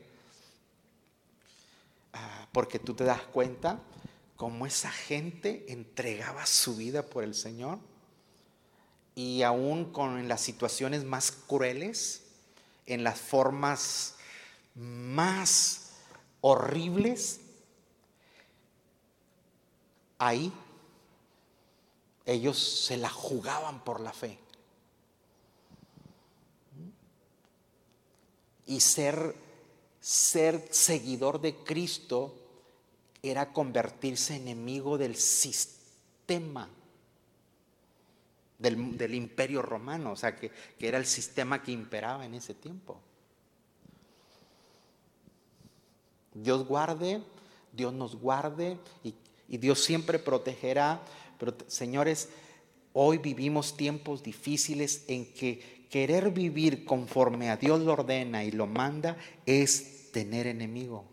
porque 2.52 2.78
tú 2.78 2.94
te 2.94 3.04
das 3.04 3.22
cuenta 3.22 3.80
cómo 4.36 4.66
esa 4.66 4.90
gente 4.90 5.64
entregaba 5.68 6.46
su 6.46 6.76
vida 6.76 7.02
por 7.04 7.24
el 7.24 7.34
Señor 7.34 7.78
y 9.14 9.42
aún 9.42 9.92
con 9.92 10.28
las 10.28 10.40
situaciones 10.40 11.04
más 11.04 11.30
crueles, 11.30 12.22
en 12.86 13.04
las 13.04 13.20
formas 13.20 14.16
más 14.74 15.92
horribles, 16.40 17.40
ahí 20.18 20.52
ellos 22.26 22.58
se 22.58 22.96
la 22.96 23.10
jugaban 23.10 23.84
por 23.84 24.00
la 24.00 24.12
fe. 24.12 24.38
Y 28.66 28.80
ser, 28.80 29.36
ser 30.04 30.68
seguidor 30.70 31.40
de 31.40 31.54
Cristo 31.54 32.34
era 33.22 33.54
convertirse 33.54 34.36
enemigo 34.36 34.98
del 34.98 35.16
sistema 35.16 36.68
del, 38.58 39.14
imperio 39.14 39.62
romano, 39.62 40.12
o 40.12 40.16
sea, 40.16 40.36
que, 40.36 40.50
era 40.78 40.98
el 40.98 41.06
sistema 41.06 41.62
que 41.62 41.72
imperaba 41.72 42.26
en 42.26 42.34
ese 42.34 42.52
tiempo. 42.52 43.00
Dios 46.34 46.66
guarde, 46.66 47.22
Dios 47.72 47.94
nos 47.94 48.16
guarde 48.16 48.78
y, 49.02 49.14
y 49.48 49.58
Dios 49.58 49.82
siempre 49.82 50.18
protegerá 50.18 51.00
pero 51.38 51.54
señores, 51.66 52.28
hoy 52.92 53.18
vivimos 53.18 53.76
tiempos 53.76 54.22
difíciles 54.22 55.04
en 55.08 55.26
que 55.32 55.86
querer 55.90 56.30
vivir 56.30 56.84
conforme 56.84 57.50
a 57.50 57.56
Dios 57.56 57.80
lo 57.80 57.92
ordena 57.92 58.44
y 58.44 58.50
lo 58.50 58.66
manda 58.66 59.16
es 59.46 59.93
tener 60.14 60.46
enemigo. 60.46 61.04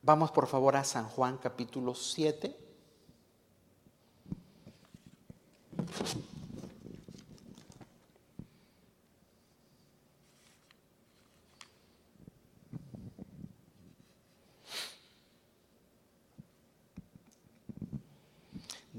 Vamos 0.00 0.30
por 0.30 0.46
favor 0.46 0.74
a 0.74 0.84
San 0.84 1.06
Juan 1.06 1.36
capítulo 1.36 1.94
7. 1.94 2.56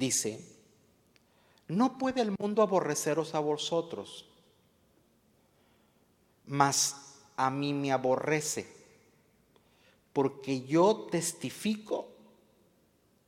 Dice, 0.02 0.44
no 1.68 2.00
puede 2.00 2.22
el 2.22 2.36
mundo 2.40 2.64
aborreceros 2.64 3.36
a 3.36 3.40
vosotros, 3.40 4.26
mas 6.48 7.20
a 7.38 7.52
mí 7.52 7.72
me 7.72 7.92
aborrece, 7.92 8.68
porque 10.12 10.64
yo 10.64 11.08
testifico 11.12 12.10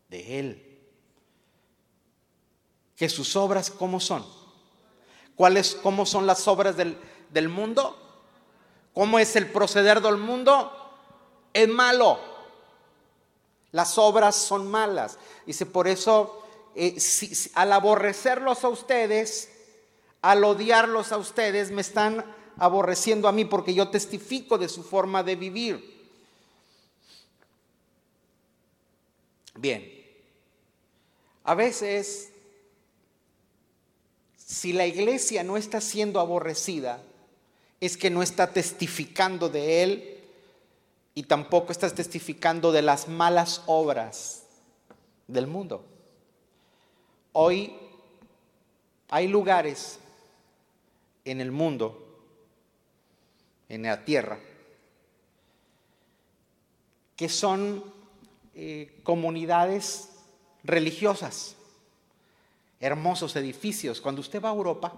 de 0.09 0.39
él. 0.39 0.79
Que 2.95 3.07
sus 3.07 3.35
obras, 3.35 3.69
¿cómo 3.69 3.99
son? 3.99 4.25
¿Cuáles, 5.35 5.75
cómo 5.75 6.05
son 6.07 6.25
las 6.25 6.47
obras 6.47 6.75
del, 6.75 6.97
del 7.29 7.49
mundo? 7.49 7.97
¿Cómo 8.93 9.19
es 9.19 9.35
el 9.35 9.51
proceder 9.51 10.01
del 10.01 10.17
mundo? 10.17 10.71
Es 11.53 11.67
malo. 11.67 12.19
Las 13.71 13.97
obras 13.97 14.35
son 14.35 14.69
malas. 14.69 15.17
Dice, 15.45 15.65
por 15.65 15.87
eso 15.87 16.42
eh, 16.75 16.97
al 17.53 17.73
aborrecerlos 17.73 18.63
a 18.63 18.69
ustedes, 18.69 19.49
al 20.21 20.43
odiarlos 20.43 21.11
a 21.11 21.17
ustedes, 21.17 21.71
me 21.71 21.81
están 21.81 22.25
aborreciendo 22.57 23.27
a 23.27 23.31
mí 23.31 23.45
porque 23.45 23.73
yo 23.73 23.89
testifico 23.89 24.57
de 24.57 24.69
su 24.69 24.83
forma 24.83 25.23
de 25.23 25.35
vivir. 25.35 25.93
Bien, 29.55 29.91
a 31.43 31.55
veces, 31.55 32.31
si 34.35 34.73
la 34.73 34.87
iglesia 34.87 35.43
no 35.43 35.57
está 35.57 35.79
siendo 35.81 36.19
aborrecida, 36.19 37.01
es 37.79 37.97
que 37.97 38.09
no 38.09 38.23
está 38.23 38.51
testificando 38.51 39.49
de 39.49 39.83
Él 39.83 40.23
y 41.15 41.23
tampoco 41.23 41.71
está 41.71 41.89
testificando 41.89 42.71
de 42.71 42.81
las 42.81 43.07
malas 43.07 43.61
obras 43.67 44.43
del 45.27 45.47
mundo. 45.47 45.85
Hoy 47.35 47.75
hay 49.09 49.27
lugares 49.27 49.99
en 51.25 51.41
el 51.41 51.51
mundo, 51.51 52.19
en 53.69 53.83
la 53.83 54.05
tierra, 54.05 54.39
que 57.15 57.27
son 57.29 57.83
eh, 58.53 58.99
comunidades 59.03 60.09
religiosas, 60.63 61.55
hermosos 62.79 63.35
edificios. 63.35 63.99
Cuando 63.99 64.21
usted 64.21 64.39
va 64.39 64.49
a 64.49 64.53
Europa, 64.53 64.93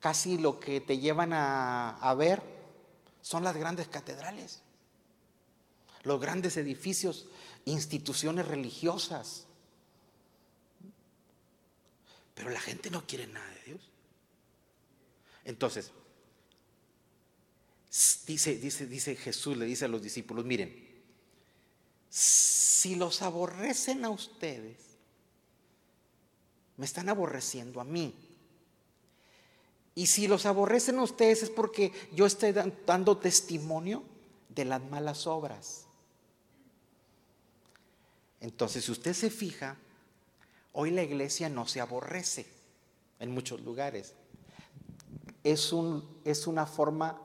casi 0.00 0.38
lo 0.38 0.58
que 0.60 0.80
te 0.80 0.96
llevan 0.96 1.34
a, 1.34 1.98
a 1.98 2.14
ver 2.14 2.42
son 3.20 3.44
las 3.44 3.54
grandes 3.54 3.88
catedrales, 3.88 4.62
los 6.04 6.18
grandes 6.20 6.56
edificios, 6.56 7.26
instituciones 7.66 8.48
religiosas. 8.48 9.46
Pero 12.34 12.50
la 12.50 12.60
gente 12.60 12.90
no 12.90 13.06
quiere 13.06 13.26
nada 13.26 13.48
de 13.48 13.62
Dios. 13.62 13.90
Entonces, 15.44 15.92
dice, 18.26 18.56
dice, 18.56 18.86
dice 18.86 19.16
Jesús, 19.16 19.56
le 19.56 19.66
dice 19.66 19.84
a 19.84 19.88
los 19.88 20.02
discípulos, 20.02 20.44
miren, 20.44 20.84
si 22.08 22.96
los 22.96 23.22
aborrecen 23.22 24.04
a 24.04 24.10
ustedes, 24.10 24.78
me 26.76 26.86
están 26.86 27.08
aborreciendo 27.08 27.80
a 27.80 27.84
mí. 27.84 28.14
Y 29.94 30.06
si 30.06 30.26
los 30.26 30.44
aborrecen 30.44 30.98
a 30.98 31.02
ustedes 31.02 31.44
es 31.44 31.50
porque 31.50 31.92
yo 32.12 32.26
estoy 32.26 32.52
dando 32.52 33.18
testimonio 33.18 34.02
de 34.48 34.64
las 34.64 34.82
malas 34.82 35.26
obras. 35.26 35.86
Entonces, 38.40 38.84
si 38.84 38.92
usted 38.92 39.14
se 39.14 39.30
fija, 39.30 39.76
Hoy 40.74 40.90
la 40.90 41.04
iglesia 41.04 41.48
no 41.48 41.66
se 41.66 41.80
aborrece 41.80 42.46
en 43.20 43.30
muchos 43.30 43.60
lugares. 43.60 44.12
Es, 45.44 45.72
un, 45.72 46.20
es 46.24 46.46
una 46.48 46.66
forma 46.66 47.16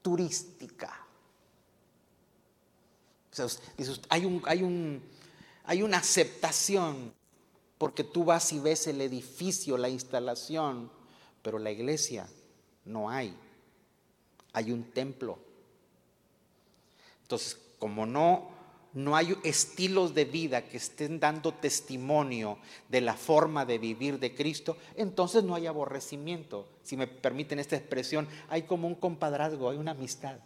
turística. 0.00 1.06
hay, 4.08 4.24
un, 4.24 4.42
hay, 4.46 4.62
un, 4.62 5.02
hay 5.64 5.82
una 5.82 5.98
aceptación 5.98 7.12
Porque 7.76 8.04
tú 8.04 8.24
vas 8.24 8.52
y 8.54 8.58
ves 8.58 8.86
el 8.86 9.02
edificio, 9.02 9.76
la 9.76 9.90
instalación, 9.90 10.90
pero 11.42 11.58
la 11.58 11.70
iglesia 11.70 12.26
no 12.86 13.10
hay. 13.10 13.36
Hay 14.54 14.72
un 14.72 14.82
templo. 14.92 15.38
Entonces, 17.20 17.58
como 17.78 18.06
no 18.06 18.55
no 18.96 19.14
hay 19.14 19.36
estilos 19.44 20.14
de 20.14 20.24
vida 20.24 20.62
que 20.62 20.78
estén 20.78 21.20
dando 21.20 21.52
testimonio 21.52 22.56
de 22.88 23.02
la 23.02 23.12
forma 23.12 23.66
de 23.66 23.76
vivir 23.76 24.18
de 24.18 24.34
Cristo, 24.34 24.78
entonces 24.94 25.44
no 25.44 25.54
hay 25.54 25.66
aborrecimiento. 25.66 26.66
Si 26.82 26.96
me 26.96 27.06
permiten 27.06 27.58
esta 27.58 27.76
expresión, 27.76 28.26
hay 28.48 28.62
como 28.62 28.88
un 28.88 28.94
compadrazgo, 28.94 29.68
hay 29.68 29.76
una 29.76 29.90
amistad. 29.90 30.38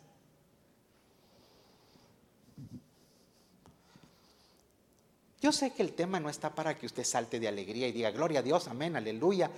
Yo 5.41 5.53
sé 5.53 5.73
que 5.73 5.83
el 5.83 5.93
tema 5.93 6.19
no 6.19 6.29
está 6.29 6.53
para 6.53 6.77
que 6.77 6.87
usted 6.87 7.05
salte 7.05 7.39
de 7.39 7.47
alegría 7.47 7.87
y 7.87 7.93
diga, 7.93 8.11
gloria 8.11 8.41
a 8.41 8.43
Dios, 8.43 8.67
amén, 8.67 8.97
aleluya, 8.97 9.49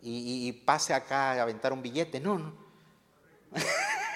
y, 0.00 0.50
pase 0.64 0.94
acá 0.94 1.32
a 1.32 1.42
aventar 1.42 1.74
un 1.74 1.82
billete. 1.82 2.18
No, 2.18 2.38
no. 2.38 2.54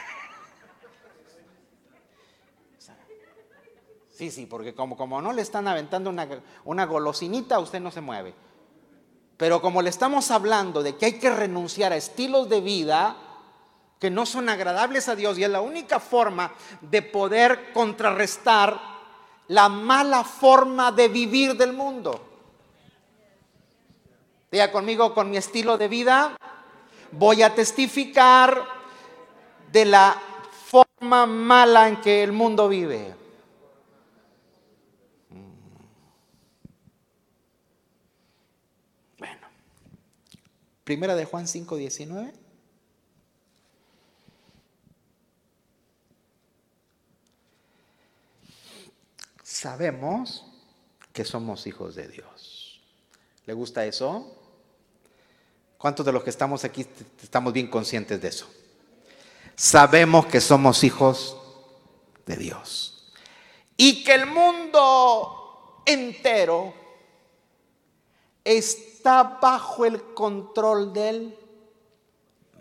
Sí, 4.17 4.31
sí, 4.31 4.47
porque 4.47 4.75
como, 4.75 4.97
como 4.97 5.21
no 5.21 5.35
le 5.35 5.43
están 5.43 5.69
aventando 5.69 6.09
una, 6.09 6.27
una 6.64 6.87
golosinita, 6.87 7.59
usted 7.59 7.81
no 7.81 7.91
se 7.91 8.01
mueve. 8.01 8.35
Pero 9.37 9.61
como 9.61 9.83
le 9.83 9.91
estamos 9.91 10.31
hablando 10.31 10.83
de 10.83 10.97
que 10.97 11.05
hay 11.05 11.19
que 11.19 11.29
renunciar 11.29 11.93
a 11.93 11.97
estilos 11.97 12.49
de 12.49 12.62
vida 12.62 13.17
que 14.01 14.09
no 14.09 14.25
son 14.25 14.49
agradables 14.49 15.11
a 15.11 15.17
Dios 15.17 15.37
y 15.37 15.45
es 15.45 15.51
la 15.51 15.61
única 15.61 16.01
forma 16.01 16.55
de 16.81 17.03
poder 17.03 17.75
contrarrestar 17.75 18.81
la 19.49 19.69
mala 19.69 20.25
forma 20.25 20.93
de 20.93 21.09
vivir 21.09 21.55
del 21.55 21.75
mundo. 21.75 22.19
Diga 24.51 24.73
conmigo, 24.73 25.12
con 25.12 25.31
mi 25.31 25.37
estilo 25.37 25.77
de 25.77 25.89
vida 25.89 26.39
voy 27.12 27.43
a 27.43 27.55
testificar 27.55 28.64
de 29.71 29.85
la 29.85 30.17
forma 30.64 31.27
mala 31.27 31.89
en 31.89 32.01
que 32.01 32.23
el 32.23 32.33
mundo 32.33 32.67
vive. 32.67 33.26
Primera 40.87 41.16
de 41.16 41.24
Juan 41.24 41.49
5, 41.49 41.78
19. 41.78 42.32
Sabemos 49.43 50.47
que 51.12 51.24
somos 51.24 51.66
hijos 51.66 51.97
de 51.97 52.07
Dios. 52.07 52.80
¿Le 53.47 53.53
gusta 53.53 53.84
eso? 53.84 54.32
¿Cuántos 55.76 56.07
de 56.07 56.12
los 56.12 56.22
que 56.22 56.30
estamos 56.30 56.62
aquí 56.62 56.87
estamos 57.20 57.53
bien 57.53 57.66
conscientes 57.66 58.20
de 58.20 58.28
eso? 58.28 58.49
Sabemos 59.57 60.26
que 60.26 60.41
somos 60.41 60.84
hijos 60.84 61.37
de 62.26 62.37
Dios. 62.37 63.12
Y 63.76 64.05
que 64.05 64.14
el 64.14 64.26
mundo 64.26 65.82
entero 65.84 66.86
está 68.47 69.38
bajo 69.42 69.84
el 69.84 70.14
control 70.14 70.92
del 70.92 71.36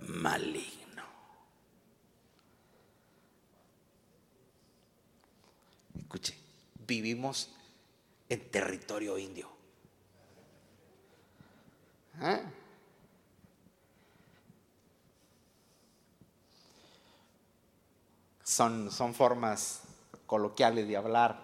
maligno. 0.02 1.04
Escuche, 5.96 6.36
vivimos 6.88 7.52
en 8.28 8.50
territorio 8.50 9.20
indio. 9.20 9.48
¿Eh? 12.20 12.42
Son, 18.42 18.90
son 18.90 19.14
formas 19.14 19.84
coloquiales 20.26 20.88
de 20.88 20.98
hablar, 20.98 21.40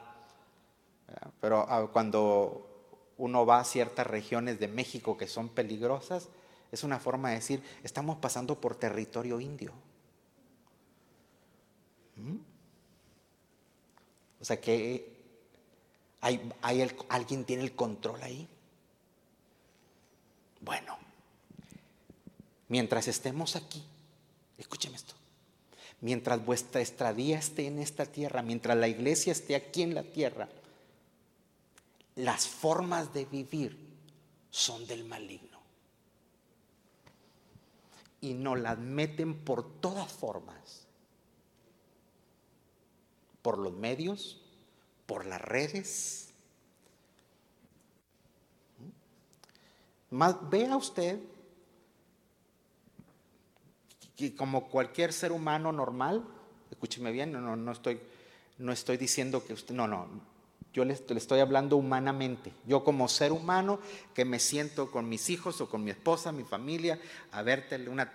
pero 1.40 1.64
ah, 1.70 1.88
cuando 1.92 2.71
uno 3.22 3.46
va 3.46 3.60
a 3.60 3.64
ciertas 3.64 4.08
regiones 4.08 4.60
de 4.60 4.68
México 4.68 5.16
que 5.16 5.28
son 5.28 5.48
peligrosas, 5.48 6.28
es 6.72 6.84
una 6.84 7.00
forma 7.00 7.30
de 7.30 7.36
decir, 7.36 7.64
estamos 7.84 8.18
pasando 8.18 8.60
por 8.60 8.76
territorio 8.76 9.40
indio. 9.40 9.74
¿Mm? 12.16 12.38
O 14.42 14.44
sea 14.44 14.60
que 14.60 15.08
hay, 16.20 16.52
alguien 17.10 17.46
tiene 17.46 17.62
el 17.62 17.76
control 17.76 18.24
ahí. 18.24 18.48
Bueno, 20.60 20.98
mientras 22.70 23.08
estemos 23.08 23.56
aquí, 23.56 23.84
escúcheme 24.58 24.96
esto, 24.96 25.14
mientras 26.00 26.44
vuestra 26.44 26.82
estadía 26.82 27.38
esté 27.38 27.68
en 27.68 27.78
esta 27.78 28.08
tierra, 28.08 28.42
mientras 28.42 28.76
la 28.76 28.88
iglesia 28.88 29.32
esté 29.32 29.54
aquí 29.56 29.84
en 29.84 29.94
la 29.94 30.02
tierra, 30.02 30.50
las 32.16 32.48
formas 32.48 33.14
de 33.14 33.26
vivir 33.26 33.78
son 34.50 34.86
del 34.86 35.06
maligno. 35.06 35.60
Y 38.20 38.34
nos 38.34 38.60
las 38.60 38.78
meten 38.78 39.34
por 39.44 39.80
todas 39.80 40.12
formas. 40.12 40.86
Por 43.42 43.58
los 43.58 43.74
medios, 43.74 44.40
por 45.08 45.26
las 45.26 45.42
redes. 45.42 46.30
Más, 50.12 50.50
vea 50.50 50.76
usted 50.78 51.20
que 54.16 54.36
como 54.36 54.70
cualquier 54.70 55.14
ser 55.14 55.32
humano 55.32 55.72
normal, 55.72 56.24
escúcheme 56.70 57.12
bien, 57.12 57.32
no, 57.32 57.56
no, 57.56 57.72
estoy, 57.72 58.00
no 58.60 58.72
estoy 58.72 58.98
diciendo 58.98 59.44
que 59.44 59.54
usted, 59.54 59.74
no, 59.74 59.88
no, 59.88 60.08
yo 60.74 60.86
le, 60.86 60.94
estoy 60.94 61.40
hablando 61.40 61.76
humanamente. 61.76 62.54
Yo 62.66 62.84
como 62.84 63.08
ser 63.08 63.32
humano 63.32 63.80
que 64.14 64.24
me 64.24 64.40
siento 64.40 64.90
con 64.90 65.10
mis 65.10 65.30
hijos 65.30 65.60
o 65.60 65.70
con 65.70 65.84
mi 65.84 65.92
esposa, 65.92 66.32
mi 66.32 66.44
familia, 66.44 67.00
a 67.32 67.42
verte 67.42 67.76
una 67.90 68.14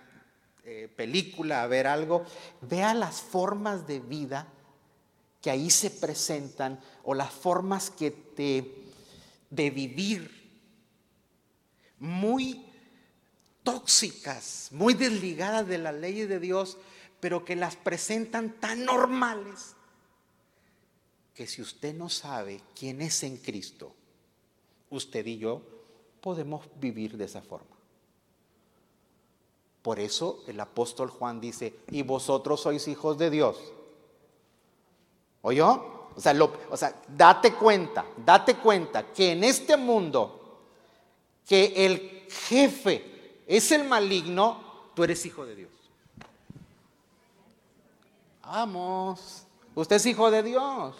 eh, 0.63 0.91
película, 0.95 1.61
a 1.61 1.67
ver 1.67 1.85
algo, 1.85 2.25
vea 2.61 2.93
las 2.93 3.21
formas 3.21 3.85
de 3.85 3.99
vida 3.99 4.47
que 5.41 5.51
ahí 5.51 5.69
se 5.69 5.91
presentan 5.91 6.79
o 7.03 7.13
las 7.13 7.31
formas 7.31 7.91
que 7.91 8.11
te 8.11 8.83
de 9.49 9.69
vivir 9.69 10.29
muy 11.99 12.65
tóxicas, 13.63 14.69
muy 14.71 14.93
desligadas 14.93 15.67
de 15.67 15.77
la 15.77 15.91
ley 15.91 16.25
de 16.25 16.39
Dios, 16.39 16.77
pero 17.19 17.45
que 17.45 17.55
las 17.55 17.75
presentan 17.75 18.59
tan 18.59 18.83
normales 18.83 19.76
que 21.37 21.45
si 21.45 21.61
usted 21.61 21.93
no 21.93 22.09
sabe 22.09 22.59
quién 22.73 22.99
es 22.99 23.21
en 23.21 23.37
Cristo, 23.37 23.93
usted 24.89 25.23
y 25.27 25.37
yo 25.37 25.61
podemos 26.19 26.65
vivir 26.79 27.15
de 27.15 27.25
esa 27.25 27.43
forma. 27.43 27.77
Por 29.83 29.99
eso 29.99 30.43
el 30.47 30.59
apóstol 30.59 31.11
Juan 31.11 31.39
dice, 31.39 31.81
y 31.91 32.01
vosotros 32.01 32.61
sois 32.61 32.87
hijos 32.87 33.19
de 33.19 33.29
Dios. 33.29 33.55
¿Oyó? 35.43 36.09
O 36.15 36.19
sea, 36.19 36.35
o 36.71 36.75
sea, 36.75 36.99
date 37.07 37.53
cuenta, 37.53 38.03
date 38.25 38.55
cuenta 38.55 39.13
que 39.13 39.33
en 39.33 39.43
este 39.43 39.77
mundo, 39.77 40.57
que 41.45 41.85
el 41.85 42.25
jefe 42.31 43.43
es 43.45 43.71
el 43.71 43.83
maligno, 43.83 44.89
tú 44.95 45.03
eres 45.03 45.23
hijo 45.23 45.45
de 45.45 45.55
Dios. 45.55 45.71
Vamos, 48.41 49.43
usted 49.75 49.97
es 49.97 50.05
hijo 50.07 50.31
de 50.31 50.41
Dios. 50.41 50.95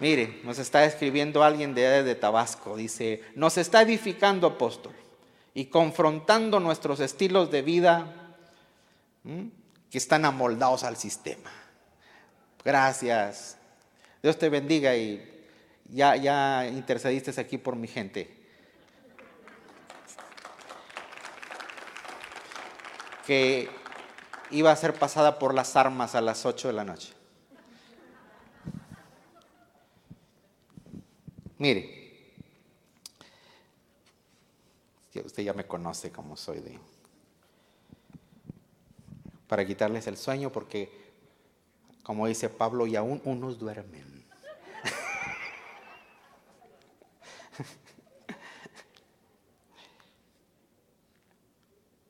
Mire, 0.00 0.40
nos 0.44 0.58
está 0.58 0.86
escribiendo 0.86 1.44
alguien 1.44 1.74
de, 1.74 2.14
Tabasco. 2.14 2.74
Dice, 2.74 3.22
nos 3.34 3.58
está 3.58 3.82
edificando 3.82 4.46
apóstol 4.46 4.94
y 5.52 5.66
confrontando 5.66 6.58
nuestros 6.58 7.00
estilos 7.00 7.50
de 7.50 7.60
vida 7.60 8.36
que 9.90 9.98
están 9.98 10.24
amoldados 10.24 10.84
al 10.84 10.96
sistema. 10.96 11.50
Gracias. 12.64 13.58
Dios 14.22 14.38
te 14.38 14.48
bendiga 14.48 14.96
y 14.96 15.22
ya, 15.90 16.16
ya 16.16 16.66
intercediste 16.66 17.38
aquí 17.38 17.58
por 17.58 17.76
mi 17.76 17.86
gente. 17.86 18.38
Que 23.26 23.68
iba 24.50 24.72
a 24.72 24.76
ser 24.76 24.94
pasada 24.94 25.38
por 25.38 25.52
las 25.52 25.76
armas 25.76 26.14
a 26.14 26.22
las 26.22 26.46
8 26.46 26.68
de 26.68 26.74
la 26.74 26.84
noche. 26.84 27.19
Mire, 31.60 31.84
usted 35.22 35.42
ya 35.42 35.52
me 35.52 35.66
conoce 35.66 36.10
como 36.10 36.34
soy 36.34 36.60
de... 36.60 36.80
Para 39.46 39.66
quitarles 39.66 40.06
el 40.06 40.16
sueño 40.16 40.50
porque, 40.50 40.90
como 42.02 42.26
dice 42.26 42.48
Pablo, 42.48 42.86
y 42.86 42.96
aún 42.96 43.20
unos 43.26 43.58
duermen. 43.58 44.24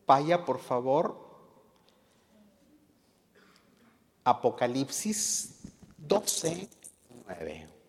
Vaya, 0.07 0.45
por 0.45 0.61
favor, 0.61 1.29
Apocalipsis 4.23 5.59
12, 5.99 6.69
9. 7.27 7.80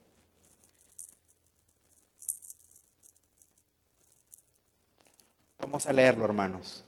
Vamos 5.71 5.85
a 5.85 5.93
leerlo, 5.93 6.25
hermanos. 6.25 6.83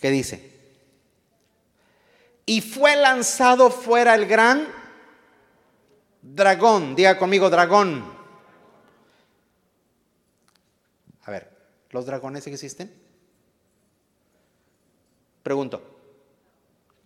¿Qué 0.00 0.10
dice? 0.10 0.52
Y 2.44 2.60
fue 2.60 2.96
lanzado 2.96 3.70
fuera 3.70 4.16
el 4.16 4.26
gran 4.26 4.66
dragón. 6.20 6.96
Diga 6.96 7.16
conmigo, 7.16 7.48
dragón. 7.48 8.12
A 11.26 11.30
ver, 11.30 11.48
¿los 11.90 12.06
dragones 12.06 12.44
existen? 12.48 12.92
Pregunto, 15.44 15.80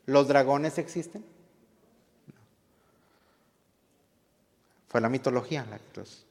¿los 0.07 0.28
dragones 0.28 0.78
existen? 0.78 1.22
Fue 4.88 5.03
la 5.03 5.11
mitología 5.11 5.66
la 5.68 5.78
que 5.78 6.30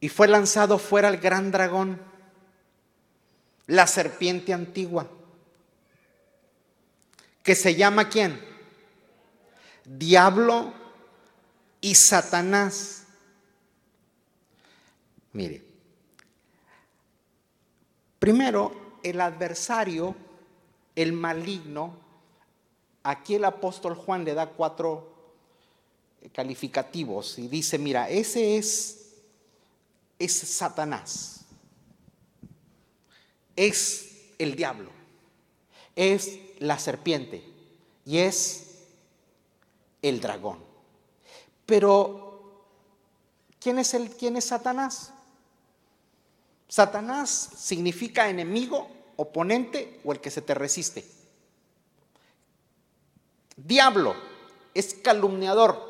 Y 0.00 0.08
fue 0.08 0.28
lanzado 0.28 0.78
fuera 0.78 1.08
el 1.08 1.18
gran 1.18 1.50
dragón, 1.50 2.00
la 3.66 3.86
serpiente 3.86 4.52
antigua, 4.52 5.08
que 7.42 7.54
se 7.54 7.74
llama 7.74 8.08
quién? 8.08 8.40
Diablo 9.84 10.72
y 11.80 11.94
Satanás. 11.94 13.04
Mire, 15.32 15.62
primero 18.18 18.98
el 19.02 19.20
adversario, 19.20 20.16
el 20.94 21.12
maligno, 21.12 21.96
aquí 23.02 23.36
el 23.36 23.44
apóstol 23.44 23.94
Juan 23.94 24.24
le 24.24 24.34
da 24.34 24.48
cuatro 24.48 25.14
calificativos 26.32 27.38
y 27.38 27.48
dice, 27.48 27.78
mira, 27.78 28.10
ese 28.10 28.56
es 28.56 29.05
es 30.18 30.32
Satanás, 30.32 31.44
es 33.54 34.32
el 34.38 34.56
diablo, 34.56 34.90
es 35.94 36.38
la 36.58 36.78
serpiente 36.78 37.44
y 38.04 38.18
es 38.18 38.78
el 40.02 40.20
dragón. 40.20 40.58
Pero, 41.64 42.64
¿quién 43.60 43.78
es, 43.78 43.94
el, 43.94 44.10
quién 44.10 44.36
es 44.36 44.46
Satanás? 44.46 45.12
Satanás 46.68 47.30
significa 47.56 48.28
enemigo, 48.28 48.88
oponente 49.16 50.00
o 50.04 50.12
el 50.12 50.20
que 50.20 50.30
se 50.30 50.42
te 50.42 50.54
resiste. 50.54 51.04
Diablo 53.56 54.14
es 54.74 54.94
calumniador, 54.94 55.80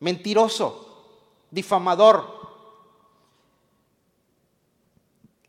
mentiroso, 0.00 1.38
difamador, 1.50 2.41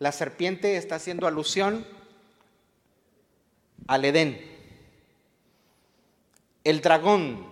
La 0.04 0.12
serpiente 0.12 0.76
está 0.76 0.96
haciendo 0.96 1.28
alusión 1.28 1.88
al 3.88 4.04
Edén. 4.04 4.38
El 6.62 6.82
dragón. 6.82 7.48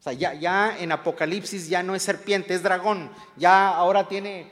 O 0.00 0.02
sea, 0.02 0.14
ya, 0.14 0.34
ya 0.34 0.76
en 0.80 0.90
Apocalipsis 0.90 1.68
ya 1.68 1.84
no 1.84 1.94
es 1.94 2.02
serpiente, 2.02 2.54
es 2.54 2.64
dragón. 2.64 3.08
Ya 3.36 3.68
ahora 3.68 4.08
tiene, 4.08 4.50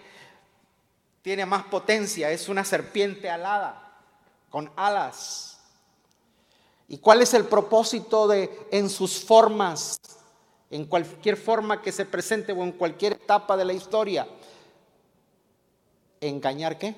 tiene 1.23 1.45
más 1.45 1.65
potencia, 1.65 2.31
es 2.31 2.49
una 2.49 2.65
serpiente 2.65 3.29
alada, 3.29 3.99
con 4.49 4.71
alas. 4.77 5.59
¿Y 6.87 6.99
cuál 6.99 7.21
es 7.21 7.35
el 7.35 7.47
propósito 7.47 8.29
de 8.29 8.69
en 8.71 8.89
sus 8.91 9.25
formas, 9.25 10.01
en 10.71 10.85
cualquier 10.85 11.37
forma 11.37 11.83
que 11.83 11.91
se 11.91 12.05
presente 12.05 12.53
o 12.53 12.63
en 12.63 12.71
cualquier 12.71 13.15
etapa 13.15 13.57
de 13.57 13.65
la 13.65 13.73
historia? 13.73 14.29
Engañar 16.21 16.79
qué? 16.79 16.95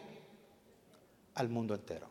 Al 1.34 1.48
mundo 1.48 1.74
entero. 1.74 2.06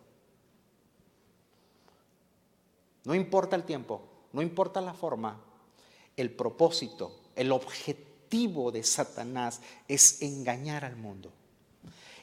No 3.03 3.15
importa 3.15 3.55
el 3.55 3.63
tiempo, 3.63 4.01
no 4.33 4.41
importa 4.41 4.81
la 4.81 4.93
forma, 4.93 5.39
el 6.17 6.31
propósito, 6.31 7.15
el 7.35 7.51
objetivo 7.51 8.71
de 8.71 8.83
Satanás 8.83 9.61
es 9.87 10.21
engañar 10.21 10.83
al 10.83 10.97
mundo. 10.97 11.31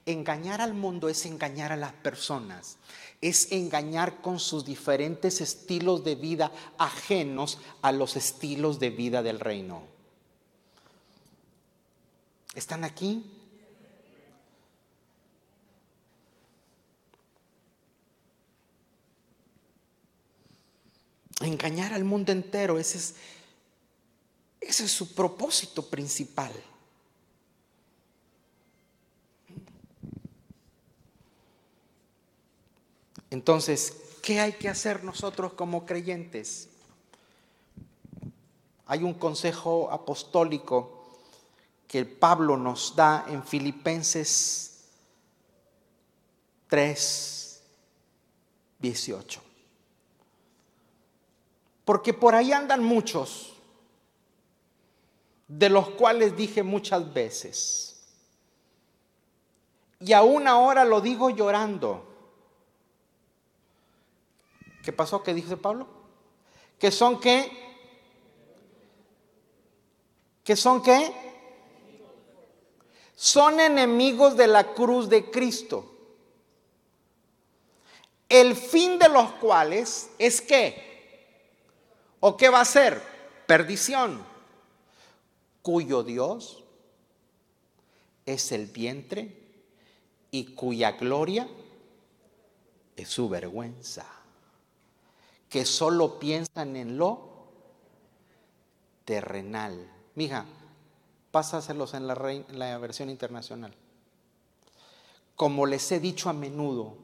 Engañar 0.06 0.60
al 0.60 0.74
mundo 0.74 1.08
es 1.08 1.24
engañar 1.24 1.72
a 1.72 1.76
las 1.76 1.92
personas, 1.94 2.76
es 3.22 3.50
engañar 3.52 4.20
con 4.20 4.38
sus 4.38 4.66
diferentes 4.66 5.40
estilos 5.40 6.04
de 6.04 6.16
vida 6.16 6.52
ajenos 6.76 7.58
a 7.80 7.90
los 7.90 8.16
estilos 8.16 8.78
de 8.78 8.90
vida 8.90 9.22
del 9.22 9.40
reino. 9.40 9.82
¿Están 12.54 12.84
aquí? 12.84 13.33
Engañar 21.40 21.92
al 21.92 22.04
mundo 22.04 22.32
entero. 22.32 22.78
Ese 22.78 22.98
es, 22.98 23.14
ese 24.60 24.84
es 24.84 24.92
su 24.92 25.14
propósito 25.14 25.88
principal. 25.88 26.52
Entonces, 33.30 33.96
¿qué 34.22 34.38
hay 34.40 34.52
que 34.52 34.68
hacer 34.68 35.02
nosotros 35.02 35.54
como 35.54 35.84
creyentes? 35.84 36.68
Hay 38.86 39.02
un 39.02 39.14
consejo 39.14 39.90
apostólico 39.90 41.20
que 41.88 42.04
Pablo 42.04 42.56
nos 42.56 42.94
da 42.94 43.24
en 43.28 43.42
Filipenses 43.44 44.84
3, 46.68 47.62
18. 48.78 49.43
Porque 51.84 52.14
por 52.14 52.34
ahí 52.34 52.52
andan 52.52 52.82
muchos, 52.82 53.54
de 55.48 55.68
los 55.68 55.90
cuales 55.90 56.36
dije 56.36 56.62
muchas 56.62 57.12
veces. 57.12 57.94
Y 60.00 60.12
aún 60.12 60.48
ahora 60.48 60.84
lo 60.84 61.00
digo 61.00 61.30
llorando. 61.30 62.06
¿Qué 64.82 64.92
pasó? 64.92 65.22
¿Qué 65.22 65.32
dice 65.32 65.56
Pablo? 65.56 65.86
Que 66.78 66.90
son 66.90 67.20
qué? 67.20 67.50
Que 70.42 70.56
son 70.56 70.82
qué? 70.82 71.12
Son 73.14 73.60
enemigos 73.60 74.36
de 74.36 74.46
la 74.46 74.74
cruz 74.74 75.08
de 75.08 75.30
Cristo. 75.30 75.90
El 78.28 78.56
fin 78.56 78.98
de 78.98 79.08
los 79.08 79.30
cuales 79.32 80.10
es 80.18 80.40
que 80.40 80.93
¿O 82.26 82.38
qué 82.38 82.48
va 82.48 82.62
a 82.62 82.64
ser? 82.64 83.02
Perdición, 83.46 84.24
cuyo 85.60 86.02
Dios 86.02 86.64
es 88.24 88.50
el 88.52 88.64
vientre 88.64 89.42
y 90.30 90.54
cuya 90.54 90.92
gloria 90.92 91.46
es 92.96 93.10
su 93.10 93.28
vergüenza, 93.28 94.06
que 95.50 95.66
solo 95.66 96.18
piensan 96.18 96.76
en 96.76 96.96
lo 96.96 97.44
terrenal. 99.04 99.86
Mija, 100.14 100.46
pásaselos 101.30 101.92
en 101.92 102.06
la, 102.06 102.14
en 102.32 102.58
la 102.58 102.78
versión 102.78 103.10
internacional. 103.10 103.74
Como 105.36 105.66
les 105.66 105.92
he 105.92 106.00
dicho 106.00 106.30
a 106.30 106.32
menudo, 106.32 106.96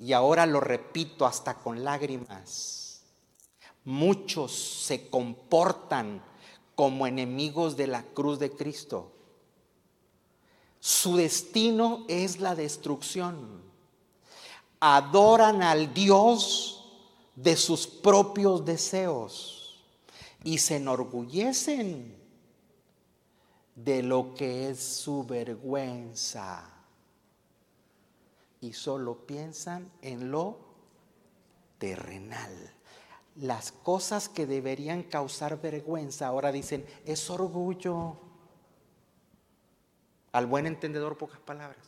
y 0.00 0.14
ahora 0.14 0.46
lo 0.46 0.60
repito 0.60 1.26
hasta 1.26 1.56
con 1.58 1.84
lágrimas, 1.84 2.85
muchos 3.86 4.52
se 4.52 5.08
comportan 5.08 6.22
como 6.74 7.06
enemigos 7.06 7.76
de 7.76 7.86
la 7.86 8.02
cruz 8.02 8.38
de 8.38 8.50
Cristo. 8.50 9.12
Su 10.78 11.16
destino 11.16 12.04
es 12.08 12.40
la 12.40 12.54
destrucción. 12.54 13.62
Adoran 14.80 15.62
al 15.62 15.94
Dios 15.94 16.84
de 17.34 17.56
sus 17.56 17.86
propios 17.86 18.64
deseos 18.64 19.82
y 20.44 20.58
se 20.58 20.76
enorgullecen 20.76 22.14
de 23.74 24.02
lo 24.02 24.34
que 24.34 24.70
es 24.70 24.80
su 24.80 25.24
vergüenza 25.24 26.70
y 28.60 28.72
solo 28.72 29.26
piensan 29.26 29.90
en 30.02 30.30
lo 30.30 30.58
terrenal. 31.78 32.75
Las 33.40 33.72
cosas 33.72 34.28
que 34.28 34.46
deberían 34.46 35.02
causar 35.02 35.60
vergüenza 35.60 36.26
ahora 36.26 36.52
dicen, 36.52 36.86
es 37.04 37.28
orgullo. 37.30 38.16
Al 40.32 40.46
buen 40.46 40.66
entendedor, 40.66 41.16
pocas 41.16 41.40
palabras. 41.40 41.86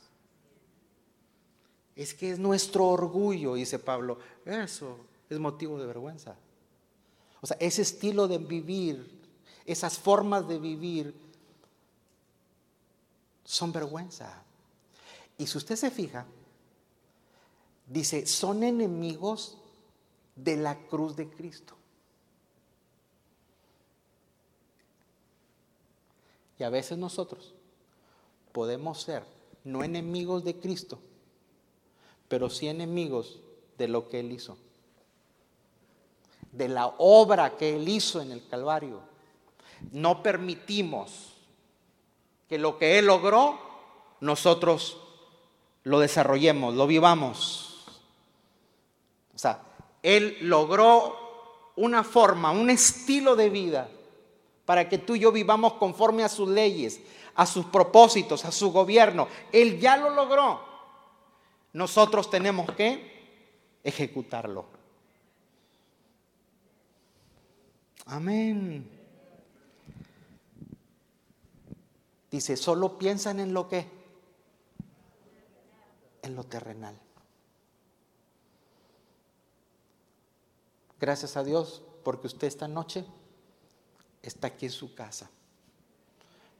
Es 1.97 2.15
que 2.15 2.31
es 2.31 2.39
nuestro 2.39 2.87
orgullo, 2.87 3.55
dice 3.55 3.79
Pablo. 3.79 4.19
Eso 4.45 4.99
es 5.29 5.39
motivo 5.39 5.79
de 5.79 5.87
vergüenza. 5.87 6.37
O 7.41 7.47
sea, 7.47 7.57
ese 7.61 7.83
estilo 7.83 8.29
de 8.29 8.39
vivir, 8.39 9.21
esas 9.65 9.99
formas 9.99 10.47
de 10.49 10.59
vivir, 10.59 11.15
son 13.45 13.73
vergüenza. 13.73 14.43
Y 15.39 15.47
si 15.47 15.57
usted 15.57 15.77
se 15.77 15.91
fija, 15.91 16.27
dice, 17.87 18.27
son 18.27 18.63
enemigos 18.63 19.59
de 20.43 20.57
la 20.57 20.77
cruz 20.87 21.17
de 21.17 21.29
Cristo. 21.29 21.75
Y 26.59 26.65
a 26.65 26.71
veces 26.71 26.99
nosotros 26.99 27.55
podemos 28.53 29.03
ser 29.03 29.25
no 29.65 29.85
enemigos 29.85 30.45
de 30.45 30.57
Cristo, 30.57 30.99
pero 32.29 32.51
sí 32.51 32.69
enemigos 32.69 33.39
de 33.77 33.89
lo 33.89 34.09
que 34.09 34.21
Él 34.21 34.33
hizo, 34.33 34.57
de 36.53 36.69
la 36.69 36.87
obra 36.99 37.57
que 37.57 37.77
Él 37.77 37.89
hizo 37.89 38.21
en 38.21 38.33
el 38.33 38.47
Calvario. 38.49 39.01
No 39.93 40.23
permitimos 40.23 41.35
que 42.49 42.59
lo 42.59 42.79
que 42.79 42.99
Él 42.99 43.07
logró, 43.07 43.59
nosotros 44.21 44.99
lo 45.85 46.01
desarrollemos, 46.01 46.75
lo 46.75 46.87
vivamos. 46.87 47.68
Él 50.03 50.37
logró 50.43 51.73
una 51.77 52.05
forma, 52.05 52.51
un 52.51 52.71
estilo 52.71 53.37
de 53.37 53.51
vida 53.51 53.89
para 54.65 54.89
que 54.89 54.99
tú 54.99 55.15
y 55.15 55.21
yo 55.21 55.33
vivamos 55.33 55.75
conforme 55.75 56.25
a 56.25 56.29
sus 56.29 56.49
leyes, 56.49 57.01
a 57.35 57.47
sus 57.47 57.65
propósitos, 57.67 58.45
a 58.45 58.53
su 58.53 58.71
gobierno. 58.71 59.29
Él 59.51 59.81
ya 59.81 59.97
lo 59.97 60.11
logró. 60.11 60.61
Nosotros 61.73 62.29
tenemos 62.29 62.71
que 62.73 63.79
ejecutarlo. 63.83 64.67
Amén. 68.07 68.91
Dice, 72.31 72.57
solo 72.57 72.99
piensan 72.99 73.41
en 73.41 73.55
lo 73.55 73.69
que, 73.69 73.87
en 76.23 76.37
lo 76.37 76.45
terrenal. 76.45 76.99
Gracias 81.01 81.37
a 81.37 81.45
Dios 81.45 81.83
porque 82.03 82.27
usted 82.27 82.47
esta 82.47 82.69
noche 82.69 83.05
está 84.23 84.49
aquí 84.49 84.67
en 84.67 84.73
su 84.73 84.95
casa. 84.95 85.31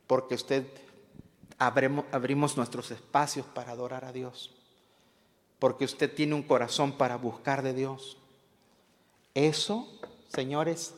Porque 0.07 0.35
usted 0.35 0.67
abrimos 1.59 2.57
nuestros 2.57 2.91
espacios 2.91 3.47
para 3.47 3.73
adorar 3.73 4.05
a 4.05 4.13
Dios. 4.13 4.55
Porque 5.59 5.85
usted 5.85 6.15
tiene 6.15 6.35
un 6.35 6.43
corazón 6.43 6.93
para 6.93 7.17
buscar 7.17 7.63
de 7.63 7.75
Dios. 7.75 8.17
Eso, 9.35 9.89
señores, 10.29 10.95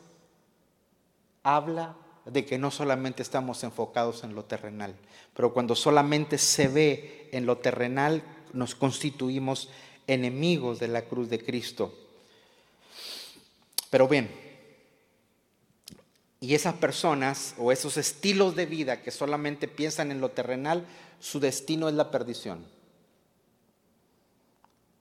habla 1.43 1.97
de 2.26 2.45
que 2.45 2.59
no 2.59 2.70
solamente 2.70 3.22
estamos 3.22 3.64
enfocados 3.64 4.22
en 4.24 4.34
lo 4.34 4.45
terrenal, 4.45 4.95
pero 5.34 5.53
cuando 5.53 5.74
solamente 5.74 6.38
se 6.38 6.68
ve 6.68 7.28
en 7.32 7.47
lo 7.47 7.59
terrenal, 7.59 8.22
nos 8.53 8.74
constituimos 8.74 9.70
enemigos 10.07 10.78
de 10.78 10.88
la 10.88 11.03
cruz 11.03 11.30
de 11.30 11.43
Cristo. 11.43 11.95
Pero 13.91 14.07
bien, 14.07 14.30
y 16.38 16.55
esas 16.55 16.74
personas 16.74 17.55
o 17.59 17.70
esos 17.70 17.99
estilos 17.99 18.57
de 18.57 18.64
vida 18.64 19.03
que 19.03 19.11
solamente 19.11 19.68
piensan 19.68 20.11
en 20.11 20.20
lo 20.20 20.30
terrenal, 20.30 20.86
su 21.18 21.38
destino 21.38 21.88
es 21.88 21.95
la 21.95 22.11
perdición. 22.11 22.64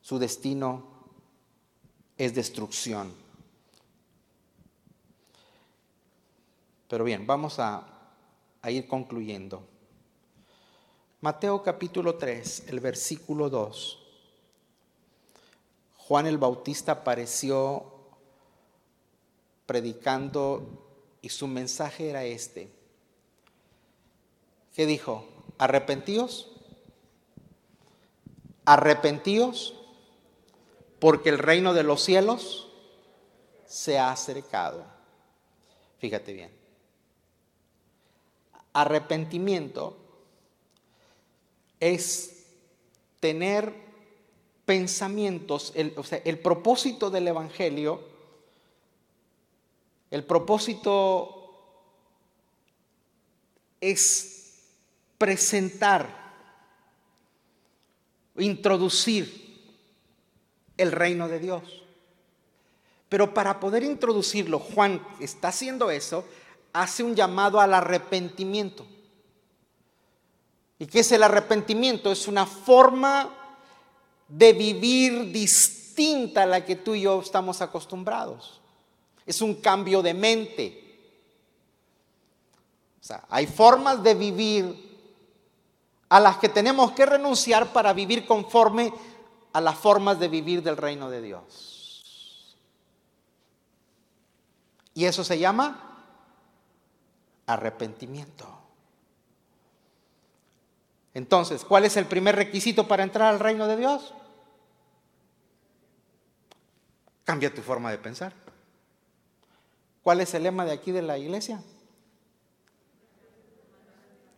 Su 0.01 0.19
destino 0.19 0.83
es 2.17 2.35
destrucción. 2.35 3.13
Pero 6.89 7.05
bien, 7.05 7.25
vamos 7.25 7.59
a, 7.59 7.87
a 8.61 8.71
ir 8.71 8.87
concluyendo. 8.87 9.63
Mateo 11.21 11.63
capítulo 11.63 12.15
3, 12.15 12.65
el 12.67 12.79
versículo 12.79 13.49
2. 13.49 13.99
Juan 15.97 16.25
el 16.25 16.37
Bautista 16.37 16.93
apareció 16.93 17.98
predicando 19.70 20.67
y 21.22 21.30
su 21.30 21.45
mensaje 21.45 22.09
era 22.09 22.24
este. 22.24 22.72
¿Qué 24.74 24.88
dijo? 24.88 25.28
Arrepentíos, 25.59 26.51
arrepentíos, 28.65 29.76
porque 30.97 31.30
el 31.30 31.38
reino 31.38 31.76
de 31.76 31.84
los 31.84 32.01
cielos 32.01 32.72
se 33.67 33.99
ha 33.99 34.11
acercado. 34.11 34.88
Fíjate 35.99 36.34
bien. 36.34 36.49
Arrepentimiento 38.74 39.97
es 41.80 42.47
tener 43.20 43.72
pensamientos, 44.65 45.74
o 45.95 46.03
sea, 46.03 46.24
el 46.26 46.39
propósito 46.39 47.11
del 47.11 47.28
Evangelio 47.28 48.09
el 50.12 50.24
propósito 50.24 51.36
es 53.80 54.53
presentar, 55.18 56.07
introducir 58.38 59.47
el 60.78 60.91
reino 60.91 61.28
de 61.28 61.39
Dios. 61.39 61.84
Pero 63.07 63.34
para 63.34 63.60
poder 63.60 63.84
introducirlo, 63.84 64.60
Juan 64.60 65.05
está 65.20 65.49
haciendo 65.49 65.91
eso, 65.91 66.26
hace 66.74 67.03
un 67.03 67.16
llamado 67.16 67.60
al 67.60 67.74
arrepentimiento. 67.74 68.86
¿Y 70.80 70.86
qué 70.86 70.99
es 70.99 71.12
el 71.12 71.24
arrepentimiento? 71.24 72.12
Es 72.12 72.28
una 72.28 72.45
forma 72.45 73.36
de 74.28 74.53
vivir 74.53 75.32
distinta 75.32 76.43
a 76.43 76.45
la 76.45 76.66
que 76.66 76.76
tú 76.76 76.95
y 76.95 77.01
yo 77.01 77.20
estamos 77.20 77.62
acostumbrados 77.62 78.59
es 79.30 79.43
un 79.43 79.61
cambio 79.61 80.01
de 80.01 80.15
mente. 80.15 80.84
O 82.99 83.03
sea, 83.03 83.25
hay 83.30 83.45
formas 83.45 84.01
de 84.01 84.15
vivir 84.15 84.89
a 86.09 86.19
las 86.19 86.38
que 86.38 86.49
tenemos 86.49 86.93
que 86.93 87.05
renunciar 87.05 87.71
para 87.71 87.93
vivir 87.93 88.25
conforme 88.25 88.91
a 89.53 89.61
las 89.61 89.77
formas 89.77 90.19
de 90.19 90.30
vivir 90.30 90.63
del 90.63 90.77
reino 90.77 91.11
de 91.11 91.21
Dios. 91.21 92.57
Y 94.95 95.05
eso 95.05 95.23
se 95.23 95.38
llama 95.38 96.07
arrepentimiento. 97.45 98.47
Entonces, 101.13 101.63
¿cuál 101.65 101.86
es 101.86 101.97
el 101.97 102.07
primer 102.07 102.36
requisito 102.36 102.88
para 102.88 103.03
entrar 103.03 103.32
al 103.32 103.39
reino 103.39 103.67
de 103.67 103.77
Dios? 103.77 104.11
Cambia 107.25 107.53
tu 107.53 107.61
forma 107.61 107.91
de 107.91 107.99
pensar. 107.99 108.48
¿Cuál 110.10 110.22
es 110.22 110.34
el 110.34 110.41
lema 110.41 110.66
de 110.66 110.72
aquí 110.72 110.91
de 110.91 111.03
la 111.03 111.20
iglesia? 111.20 111.62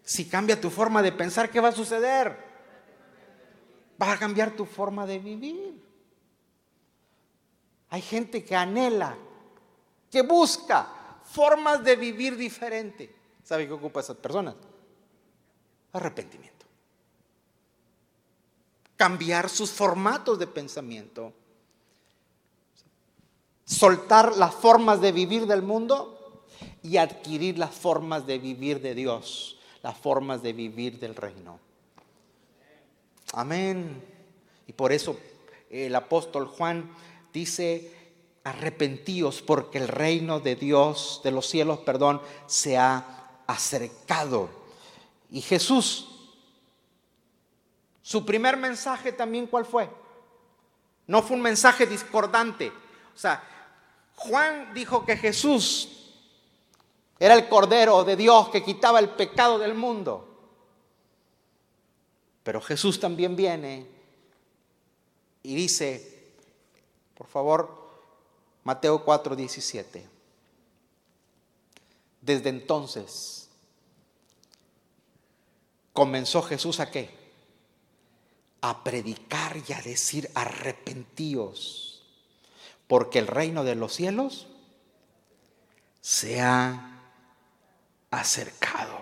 Si 0.04 0.28
cambia 0.28 0.60
tu 0.60 0.70
forma 0.70 1.02
de 1.02 1.14
pensar, 1.14 1.50
¿qué 1.50 1.62
va 1.62 1.70
a 1.70 1.72
suceder? 1.72 2.38
Va 4.02 4.12
a 4.12 4.20
cambiar 4.20 4.52
tu 4.52 4.66
forma 4.66 5.06
de 5.06 5.20
vivir. 5.20 5.82
Hay 7.88 8.02
gente 8.02 8.44
que 8.44 8.54
anhela, 8.54 9.16
que 10.12 10.24
busca 10.24 10.90
formas 11.24 11.82
de 11.86 11.96
vivir 11.96 12.36
diferente. 12.36 13.16
¿Sabe 13.42 13.66
qué 13.66 13.72
ocupa 13.72 14.02
a 14.02 14.04
esas 14.04 14.18
personas? 14.18 14.56
Arrepentimiento. 15.94 16.66
Cambiar 18.98 19.48
sus 19.48 19.72
formatos 19.72 20.38
de 20.38 20.48
pensamiento 20.48 21.32
soltar 23.72 24.36
las 24.36 24.54
formas 24.54 25.00
de 25.00 25.14
vivir 25.14 25.48
del 25.48 25.62
mundo 25.62 26.44
y 26.84 26.98
adquirir 26.98 27.58
las 27.58 27.72
formas 27.74 28.28
de 28.28 28.38
vivir 28.38 28.82
de 28.82 28.94
Dios, 28.94 29.58
las 29.82 29.98
formas 29.98 30.44
de 30.44 30.52
vivir 30.52 31.00
del 31.00 31.16
reino. 31.16 31.58
Amén. 33.34 34.04
Y 34.68 34.74
por 34.74 34.92
eso 34.92 35.18
el 35.70 35.96
apóstol 35.96 36.48
Juan 36.48 36.92
dice, 37.32 37.96
arrepentíos 38.44 39.42
porque 39.42 39.78
el 39.78 39.88
reino 39.88 40.42
de 40.42 40.58
Dios, 40.58 41.22
de 41.24 41.32
los 41.32 41.48
cielos, 41.48 41.80
perdón, 41.80 42.22
se 42.48 42.78
ha 42.78 43.44
acercado. 43.48 44.50
Y 45.32 45.40
Jesús, 45.40 46.10
su 48.02 48.26
primer 48.26 48.58
mensaje 48.58 49.14
también, 49.14 49.48
¿cuál 49.48 49.66
fue? 49.66 49.90
No 51.08 51.22
fue 51.22 51.38
un 51.38 51.42
mensaje 51.42 51.86
discordante. 51.86 52.68
O 53.16 53.18
sea, 53.18 53.42
Juan 54.28 54.74
dijo 54.74 55.06
que 55.06 55.18
Jesús 55.18 55.90
era 57.20 57.36
el 57.36 57.48
Cordero 57.48 58.04
de 58.04 58.16
Dios 58.16 58.50
que 58.50 58.64
quitaba 58.64 59.00
el 59.00 59.10
pecado 59.10 59.60
del 59.60 59.74
mundo. 59.74 60.28
Pero 62.44 62.62
Jesús 62.62 63.00
también 63.00 63.36
viene 63.36 63.88
y 65.44 65.56
dice, 65.56 66.34
por 67.16 67.28
favor, 67.28 67.90
Mateo 68.64 69.04
4, 69.04 69.36
17. 69.36 70.08
Desde 72.22 72.50
entonces 72.50 73.50
comenzó 75.94 76.42
Jesús 76.42 76.80
a 76.80 76.90
qué? 76.90 77.10
A 78.62 78.84
predicar 78.84 79.58
y 79.68 79.74
a 79.74 79.82
decir 79.82 80.30
arrepentíos, 80.36 81.91
porque 82.92 83.20
el 83.20 83.28
reino 83.28 83.64
de 83.64 83.76
los 83.76 83.94
cielos 83.94 84.48
se 86.02 86.42
ha 86.42 87.00
acercado. 88.12 89.00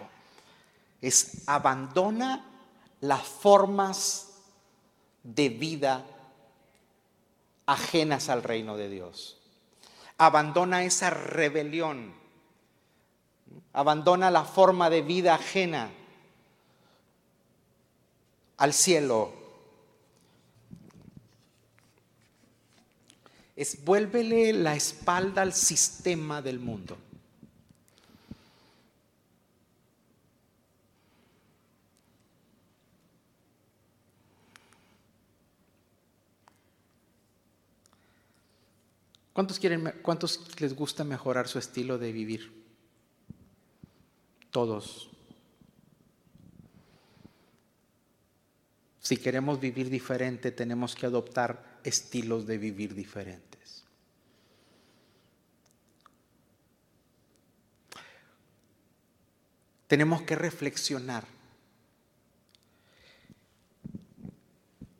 Es 1.01 1.41
abandona 1.47 2.45
las 3.01 3.23
formas 3.23 4.27
de 5.23 5.49
vida 5.49 6.05
ajenas 7.65 8.29
al 8.29 8.43
reino 8.43 8.77
de 8.77 8.89
Dios. 8.89 9.39
Abandona 10.19 10.83
esa 10.83 11.09
rebelión. 11.09 12.13
Abandona 13.73 14.29
la 14.29 14.43
forma 14.43 14.91
de 14.91 15.01
vida 15.01 15.33
ajena 15.33 15.89
al 18.57 18.73
cielo. 18.73 19.33
Es 23.59 23.83
vuélvele 23.83 24.53
la 24.53 24.73
espalda 24.73 25.41
al 25.41 25.51
sistema 25.51 26.41
del 26.41 26.59
mundo. 26.59 26.97
¿Cuántos, 39.33 39.59
quieren, 39.59 39.93
¿Cuántos 40.03 40.39
les 40.61 40.73
gusta 40.73 41.03
mejorar 41.03 41.49
su 41.49 41.59
estilo 41.59 41.97
de 41.97 42.13
vivir? 42.13 42.53
Todos. 44.51 45.09
Si 49.01 49.17
queremos 49.17 49.59
vivir 49.59 49.89
diferente, 49.89 50.53
tenemos 50.53 50.95
que 50.95 51.07
adoptar 51.07 51.79
estilos 51.83 52.47
de 52.47 52.57
vivir 52.57 52.95
diferentes. 52.95 53.48
Tenemos 59.89 60.21
que 60.21 60.37
reflexionar. 60.37 61.25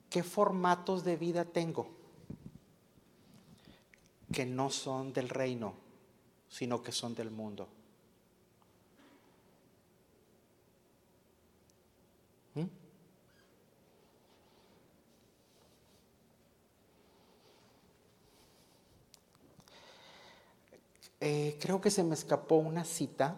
¿Qué 0.10 0.24
formatos 0.24 1.06
de 1.06 1.16
vida 1.16 1.46
tengo? 1.46 2.00
que 4.32 4.46
no 4.46 4.70
son 4.70 5.12
del 5.14 5.30
reino, 5.30 5.74
sino 6.50 6.84
que 6.84 6.92
son 6.92 7.16
del 7.16 7.32
mundo. 7.32 7.68
¿Mm? 12.56 12.64
Eh, 21.22 21.58
creo 21.60 21.82
que 21.82 21.92
se 21.92 22.04
me 22.04 22.14
escapó 22.14 22.56
una 22.56 22.86
cita, 22.86 23.36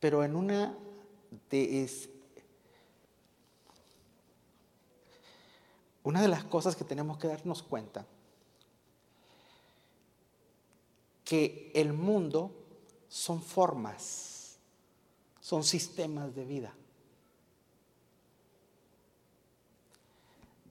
pero 0.00 0.24
en 0.24 0.36
una 0.36 0.76
de, 1.50 1.88
Una 6.06 6.22
de 6.22 6.28
las 6.28 6.44
cosas 6.44 6.76
que 6.76 6.84
tenemos 6.84 7.18
que 7.18 7.26
darnos 7.26 7.64
cuenta, 7.64 8.06
que 11.24 11.72
el 11.74 11.92
mundo 11.92 12.52
son 13.08 13.42
formas, 13.42 14.56
son 15.40 15.64
sistemas 15.64 16.32
de 16.36 16.44
vida. 16.44 16.72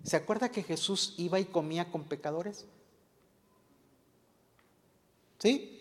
¿Se 0.06 0.16
acuerda 0.16 0.48
que 0.48 0.64
Jesús 0.64 1.16
iba 1.18 1.38
y 1.38 1.44
comía 1.44 1.92
con 1.92 2.06
pecadores? 2.06 2.66
¿Sí? 5.40 5.75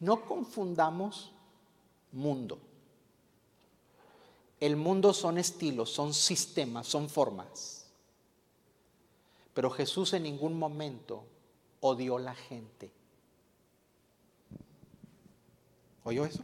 No 0.00 0.24
confundamos 0.24 1.32
mundo. 2.12 2.58
El 4.60 4.76
mundo 4.76 5.12
son 5.12 5.38
estilos, 5.38 5.90
son 5.90 6.14
sistemas, 6.14 6.86
son 6.86 7.08
formas. 7.08 7.86
Pero 9.54 9.70
Jesús 9.70 10.12
en 10.12 10.24
ningún 10.24 10.58
momento 10.58 11.24
odió 11.80 12.18
la 12.18 12.34
gente. 12.34 12.90
¿Oyó 16.04 16.24
eso? 16.24 16.42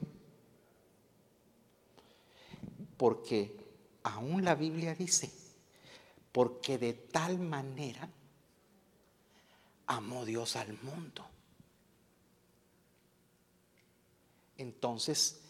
Porque 2.96 3.56
aún 4.02 4.44
la 4.44 4.54
Biblia 4.54 4.94
dice, 4.94 5.30
porque 6.32 6.78
de 6.78 6.94
tal 6.94 7.38
manera 7.38 8.08
amó 9.86 10.24
Dios 10.24 10.56
al 10.56 10.72
mundo. 10.82 11.24
Entonces, 14.62 15.40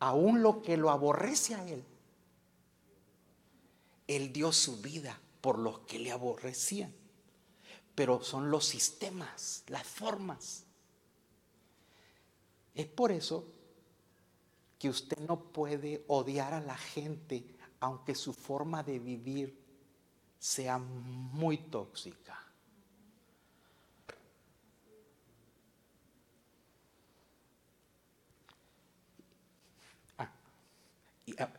aún 0.00 0.42
lo 0.42 0.60
que 0.60 0.76
lo 0.76 0.90
aborrece 0.90 1.54
a 1.54 1.66
él, 1.68 1.84
él 4.08 4.32
dio 4.32 4.52
su 4.52 4.80
vida 4.80 5.20
por 5.40 5.58
los 5.58 5.80
que 5.80 6.00
le 6.00 6.10
aborrecían. 6.10 6.92
Pero 7.94 8.22
son 8.22 8.50
los 8.50 8.64
sistemas, 8.66 9.62
las 9.68 9.86
formas. 9.86 10.64
Es 12.74 12.86
por 12.86 13.12
eso 13.12 13.46
que 14.78 14.88
usted 14.88 15.18
no 15.20 15.40
puede 15.40 16.04
odiar 16.08 16.54
a 16.54 16.60
la 16.60 16.76
gente 16.76 17.56
aunque 17.80 18.16
su 18.16 18.32
forma 18.32 18.82
de 18.82 18.98
vivir 18.98 19.56
sea 20.40 20.78
muy 20.78 21.58
tóxica. 21.58 22.47
Ah, 31.38 31.52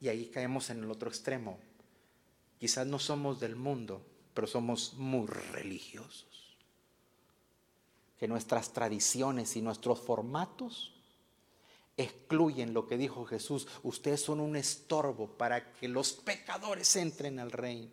y, 0.00 0.08
ahí 0.08 0.26
caemos 0.26 0.70
en 0.70 0.82
el 0.82 0.90
otro 0.90 1.08
extremo. 1.08 1.58
Quizás 2.58 2.86
no 2.86 2.98
somos 2.98 3.40
del 3.40 3.56
mundo, 3.56 4.04
pero 4.34 4.46
somos 4.46 4.94
muy 4.94 5.26
religiosos. 5.26 6.56
Que 8.18 8.28
nuestras 8.28 8.72
tradiciones 8.72 9.56
y 9.56 9.62
nuestros 9.62 10.00
formatos 10.00 10.94
excluyen 11.96 12.74
lo 12.74 12.86
que 12.86 12.96
dijo 12.96 13.24
Jesús. 13.24 13.68
Ustedes 13.82 14.22
son 14.22 14.40
un 14.40 14.56
estorbo 14.56 15.28
para 15.28 15.72
que 15.72 15.88
los 15.88 16.12
pecadores 16.12 16.96
entren 16.96 17.38
al 17.38 17.52
reino. 17.52 17.90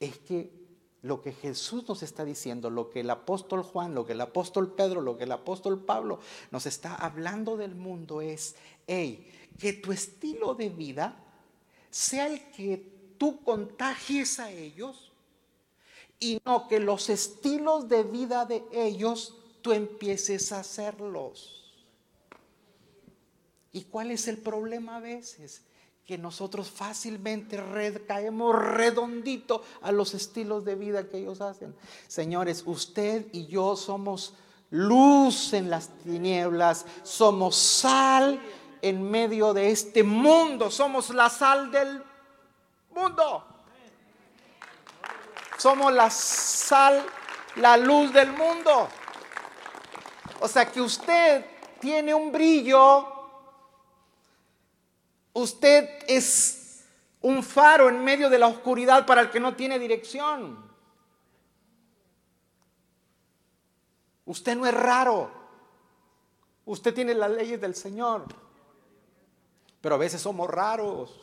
Es 0.00 0.18
que 0.18 0.63
lo 1.04 1.20
que 1.20 1.32
Jesús 1.32 1.86
nos 1.86 2.02
está 2.02 2.24
diciendo, 2.24 2.70
lo 2.70 2.88
que 2.88 3.00
el 3.00 3.10
apóstol 3.10 3.62
Juan, 3.62 3.94
lo 3.94 4.06
que 4.06 4.12
el 4.12 4.22
apóstol 4.22 4.72
Pedro, 4.72 5.02
lo 5.02 5.18
que 5.18 5.24
el 5.24 5.32
apóstol 5.32 5.84
Pablo 5.84 6.18
nos 6.50 6.64
está 6.64 6.94
hablando 6.94 7.58
del 7.58 7.74
mundo 7.74 8.22
es, 8.22 8.56
hey, 8.86 9.30
que 9.58 9.74
tu 9.74 9.92
estilo 9.92 10.54
de 10.54 10.70
vida 10.70 11.14
sea 11.90 12.26
el 12.26 12.50
que 12.52 13.14
tú 13.18 13.44
contagies 13.44 14.40
a 14.40 14.50
ellos 14.50 15.12
y 16.18 16.40
no 16.42 16.68
que 16.68 16.80
los 16.80 17.10
estilos 17.10 17.86
de 17.90 18.02
vida 18.02 18.46
de 18.46 18.64
ellos 18.72 19.36
tú 19.60 19.74
empieces 19.74 20.52
a 20.52 20.60
hacerlos. 20.60 21.84
¿Y 23.72 23.82
cuál 23.82 24.10
es 24.10 24.26
el 24.26 24.38
problema 24.38 24.96
a 24.96 25.00
veces? 25.00 25.64
Que 26.06 26.18
nosotros 26.18 26.70
fácilmente 26.70 27.62
caemos 28.06 28.54
redondito 28.54 29.62
a 29.82 29.90
los 29.90 30.14
estilos 30.14 30.64
de 30.64 30.74
vida 30.74 31.08
que 31.08 31.18
ellos 31.18 31.40
hacen. 31.40 31.74
Señores, 32.08 32.62
usted 32.66 33.26
y 33.32 33.46
yo 33.46 33.74
somos 33.76 34.34
luz 34.70 35.52
en 35.52 35.70
las 35.70 35.88
tinieblas, 36.02 36.84
somos 37.02 37.56
sal 37.56 38.40
en 38.82 39.10
medio 39.10 39.54
de 39.54 39.70
este 39.70 40.02
mundo, 40.02 40.70
somos 40.70 41.10
la 41.10 41.30
sal 41.30 41.70
del 41.70 42.02
mundo. 42.94 43.44
Somos 45.56 45.92
la 45.92 46.10
sal, 46.10 47.04
la 47.56 47.76
luz 47.76 48.12
del 48.12 48.32
mundo. 48.32 48.88
O 50.40 50.48
sea 50.48 50.70
que 50.70 50.80
usted 50.80 51.46
tiene 51.80 52.12
un 52.12 52.32
brillo. 52.32 53.13
Usted 55.34 56.04
es 56.06 56.84
un 57.20 57.42
faro 57.42 57.88
en 57.88 58.02
medio 58.02 58.30
de 58.30 58.38
la 58.38 58.46
oscuridad 58.46 59.04
para 59.04 59.20
el 59.20 59.30
que 59.30 59.40
no 59.40 59.54
tiene 59.54 59.78
dirección. 59.78 60.64
Usted 64.26 64.56
no 64.56 64.66
es 64.66 64.74
raro. 64.74 65.30
Usted 66.64 66.94
tiene 66.94 67.14
las 67.14 67.30
leyes 67.30 67.60
del 67.60 67.74
Señor. 67.74 68.26
Pero 69.80 69.96
a 69.96 69.98
veces 69.98 70.22
somos 70.22 70.48
raros. 70.48 71.20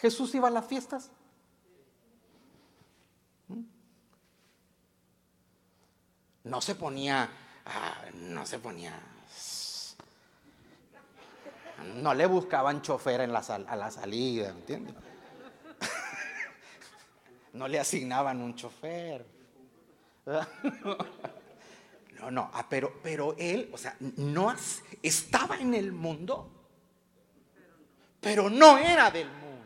Jesús 0.00 0.34
iba 0.34 0.48
a 0.48 0.50
las 0.50 0.66
fiestas. 0.66 1.10
No 6.44 6.60
se 6.60 6.74
ponía, 6.74 7.30
ah, 7.66 8.04
no 8.14 8.46
se 8.46 8.58
ponía, 8.58 8.98
no 11.96 12.14
le 12.14 12.26
buscaban 12.26 12.82
chofer 12.82 13.22
en 13.22 13.32
la 13.32 13.38
a 13.40 13.76
la 13.76 13.90
salida, 13.90 14.50
¿entiendes? 14.50 14.94
No 17.52 17.66
le 17.66 17.80
asignaban 17.80 18.40
un 18.40 18.54
chofer. 18.54 19.26
No, 22.20 22.30
no, 22.30 22.50
ah, 22.52 22.66
pero, 22.68 23.00
pero 23.02 23.34
él, 23.38 23.70
o 23.72 23.78
sea, 23.78 23.96
no 23.98 24.54
estaba 25.02 25.56
en 25.56 25.72
el 25.72 25.90
mundo, 25.90 26.50
pero 28.20 28.50
no 28.50 28.76
era 28.76 29.10
del 29.10 29.30
mundo. 29.30 29.64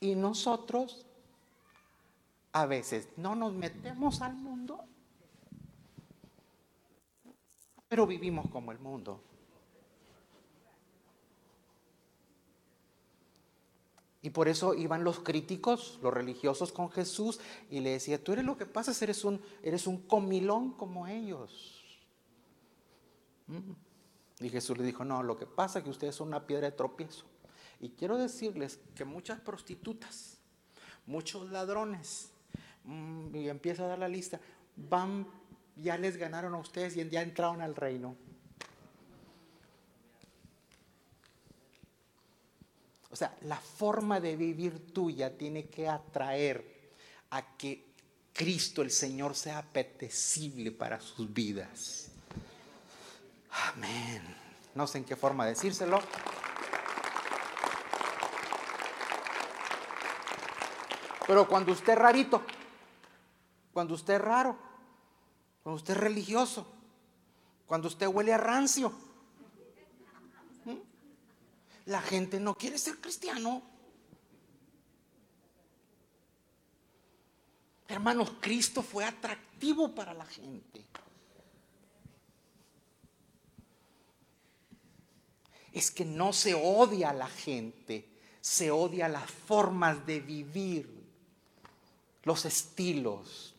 Y 0.00 0.16
nosotros 0.16 1.06
a 2.52 2.66
veces 2.66 3.08
no 3.16 3.34
nos 3.34 3.52
metemos 3.52 4.20
al 4.22 4.34
mundo, 4.34 4.84
pero 7.88 8.06
vivimos 8.06 8.48
como 8.50 8.72
el 8.72 8.78
mundo. 8.78 9.22
Y 14.20 14.30
por 14.30 14.48
eso 14.48 14.74
iban 14.74 15.04
los 15.04 15.20
críticos, 15.20 15.98
los 16.02 16.12
religiosos 16.12 16.72
con 16.72 16.90
Jesús 16.90 17.40
y 17.70 17.80
le 17.80 17.90
decía, 17.90 18.22
tú 18.22 18.32
eres 18.32 18.44
lo 18.44 18.56
que 18.56 18.66
pasa, 18.66 18.92
eres 19.02 19.24
un, 19.24 19.40
eres 19.62 19.86
un 19.86 20.02
comilón 20.02 20.72
como 20.72 21.06
ellos. 21.06 21.82
Mm. 23.46 23.72
Y 24.40 24.50
Jesús 24.50 24.76
le 24.76 24.84
dijo, 24.84 25.04
no, 25.04 25.22
lo 25.22 25.36
que 25.36 25.46
pasa 25.46 25.78
es 25.78 25.84
que 25.84 25.90
ustedes 25.90 26.14
son 26.14 26.28
una 26.28 26.46
piedra 26.46 26.70
de 26.70 26.76
tropiezo. 26.76 27.24
Y 27.80 27.90
quiero 27.90 28.16
decirles 28.16 28.80
que 28.94 29.04
muchas 29.04 29.40
prostitutas, 29.40 30.38
muchos 31.06 31.50
ladrones, 31.50 32.32
y 33.32 33.48
empieza 33.48 33.84
a 33.84 33.88
dar 33.88 33.98
la 33.98 34.08
lista, 34.08 34.40
van, 34.76 35.26
ya 35.76 35.98
les 35.98 36.16
ganaron 36.16 36.54
a 36.54 36.58
ustedes 36.58 36.96
y 36.96 37.08
ya 37.08 37.22
entraron 37.22 37.60
al 37.60 37.74
reino. 37.74 38.16
O 43.10 43.16
sea, 43.16 43.34
la 43.42 43.56
forma 43.56 44.20
de 44.20 44.36
vivir 44.36 44.92
tuya 44.92 45.36
tiene 45.36 45.66
que 45.66 45.88
atraer 45.88 46.92
a 47.30 47.56
que 47.56 47.88
Cristo 48.32 48.82
el 48.82 48.90
Señor 48.90 49.34
sea 49.34 49.58
apetecible 49.58 50.70
para 50.70 51.00
sus 51.00 51.32
vidas. 51.32 52.10
Amén. 53.50 54.22
No 54.74 54.86
sé 54.86 54.98
en 54.98 55.04
qué 55.04 55.16
forma 55.16 55.46
decírselo. 55.46 56.00
Pero 61.26 61.48
cuando 61.48 61.72
usted 61.72 61.96
rarito, 61.96 62.42
cuando 63.78 63.94
usted 63.94 64.14
es 64.14 64.20
raro, 64.20 64.58
cuando 65.62 65.76
usted 65.76 65.94
es 65.94 66.00
religioso, 66.00 66.66
cuando 67.64 67.86
usted 67.86 68.08
huele 68.08 68.34
a 68.34 68.36
rancio, 68.36 68.92
la 71.86 72.02
gente 72.02 72.40
no 72.40 72.56
quiere 72.56 72.76
ser 72.76 73.00
cristiano. 73.00 73.62
Hermanos, 77.86 78.32
Cristo 78.40 78.82
fue 78.82 79.04
atractivo 79.04 79.94
para 79.94 80.12
la 80.12 80.26
gente. 80.26 80.84
Es 85.72 85.92
que 85.92 86.04
no 86.04 86.32
se 86.32 86.52
odia 86.52 87.10
a 87.10 87.14
la 87.14 87.28
gente, 87.28 88.08
se 88.40 88.72
odia 88.72 89.06
las 89.06 89.30
formas 89.30 90.04
de 90.04 90.18
vivir 90.18 90.98
los 92.24 92.44
estilos. 92.44 93.54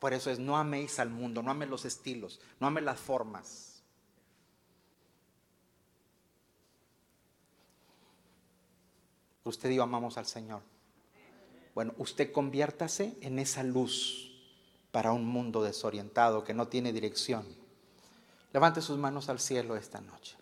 Por 0.00 0.12
eso 0.14 0.30
es, 0.30 0.40
no 0.40 0.56
améis 0.56 0.98
al 0.98 1.10
mundo, 1.10 1.42
no 1.42 1.52
améis 1.52 1.70
los 1.70 1.84
estilos, 1.84 2.40
no 2.58 2.66
améis 2.66 2.84
las 2.84 2.98
formas. 2.98 3.82
Usted 9.44 9.70
y 9.70 9.76
yo 9.76 9.82
amamos 9.82 10.18
al 10.18 10.26
Señor. 10.26 10.62
Bueno, 11.74 11.94
usted 11.98 12.32
conviértase 12.32 13.16
en 13.20 13.38
esa 13.38 13.62
luz 13.62 14.30
para 14.90 15.12
un 15.12 15.24
mundo 15.24 15.62
desorientado 15.62 16.44
que 16.44 16.54
no 16.54 16.68
tiene 16.68 16.92
dirección. 16.92 17.46
Levante 18.52 18.80
sus 18.80 18.98
manos 18.98 19.28
al 19.28 19.38
cielo 19.38 19.76
esta 19.76 20.00
noche. 20.00 20.36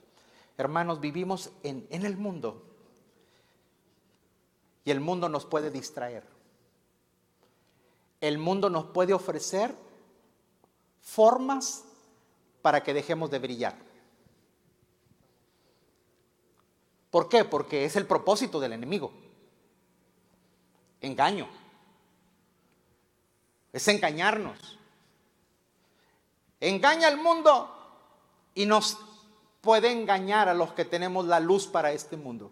Hermanos, 0.56 1.00
vivimos 1.00 1.50
en, 1.62 1.86
el 1.90 2.16
mundo 2.16 2.64
y 4.84 4.90
el 4.90 5.00
mundo 5.00 5.28
nos 5.28 5.44
puede 5.44 5.70
distraer. 5.70 6.24
El 8.20 8.38
mundo 8.38 8.70
nos 8.70 8.86
puede 8.86 9.14
ofrecer 9.14 9.74
formas 11.00 11.84
para 12.62 12.82
que 12.82 12.94
dejemos 12.94 13.30
de 13.30 13.38
brillar. 13.38 13.74
¿Por 17.10 17.28
qué? 17.28 17.44
Porque 17.44 17.84
es 17.84 17.96
el 17.96 18.06
propósito 18.06 18.60
del 18.60 18.72
enemigo. 18.72 19.12
Engaño. 21.00 21.48
Es 23.72 23.86
engañarnos. 23.88 24.78
Engaña 26.60 27.08
al 27.08 27.18
mundo 27.18 27.74
y 28.54 28.66
nos 28.66 28.98
puede 29.60 29.92
engañar 29.92 30.48
a 30.48 30.54
los 30.54 30.72
que 30.72 30.84
tenemos 30.84 31.26
la 31.26 31.40
luz 31.40 31.66
para 31.66 31.92
este 31.92 32.16
mundo. 32.16 32.50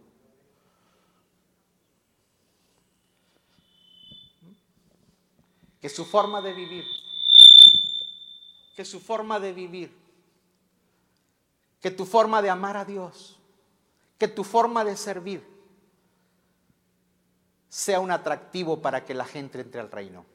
Que 5.87 5.91
su 5.91 6.05
forma 6.05 6.43
de 6.43 6.53
vivir, 6.53 6.85
que 8.75 8.85
su 8.85 8.99
forma 8.99 9.39
de 9.39 9.53
vivir, 9.53 9.97
que 11.81 11.93
tu 11.93 12.05
forma 12.05 12.43
de 12.43 12.51
amar 12.51 12.77
a 12.77 12.85
Dios, 12.85 13.39
que 14.19 14.27
tu 14.27 14.43
forma 14.43 14.85
de 14.85 14.97
servir 14.97 15.47
sea 17.69 18.01
un 18.01 18.11
atractivo 18.11 18.83
para 18.83 19.05
que 19.05 19.15
la 19.15 19.25
gente 19.25 19.61
entre 19.61 19.81
al 19.81 19.93
reino. 19.93 20.27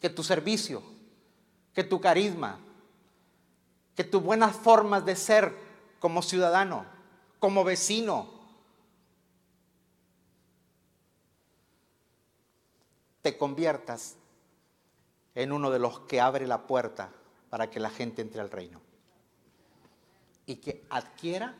Que 0.00 0.08
tu 0.08 0.22
servicio, 0.22 0.84
que 1.74 1.82
tu 1.82 2.00
carisma, 2.00 2.60
que 3.96 4.04
tus 4.04 4.22
buenas 4.22 4.54
formas 4.54 5.04
de 5.04 5.16
ser 5.16 5.52
como 5.98 6.22
ciudadano, 6.22 6.86
como 7.40 7.64
vecino, 7.64 8.33
te 13.24 13.38
conviertas 13.38 14.16
en 15.34 15.50
uno 15.50 15.70
de 15.70 15.78
los 15.78 16.00
que 16.00 16.20
abre 16.20 16.46
la 16.46 16.66
puerta 16.66 17.10
para 17.48 17.70
que 17.70 17.80
la 17.80 17.88
gente 17.88 18.20
entre 18.20 18.42
al 18.42 18.50
reino 18.50 18.82
y 20.44 20.56
que 20.56 20.84
adquiera 20.90 21.56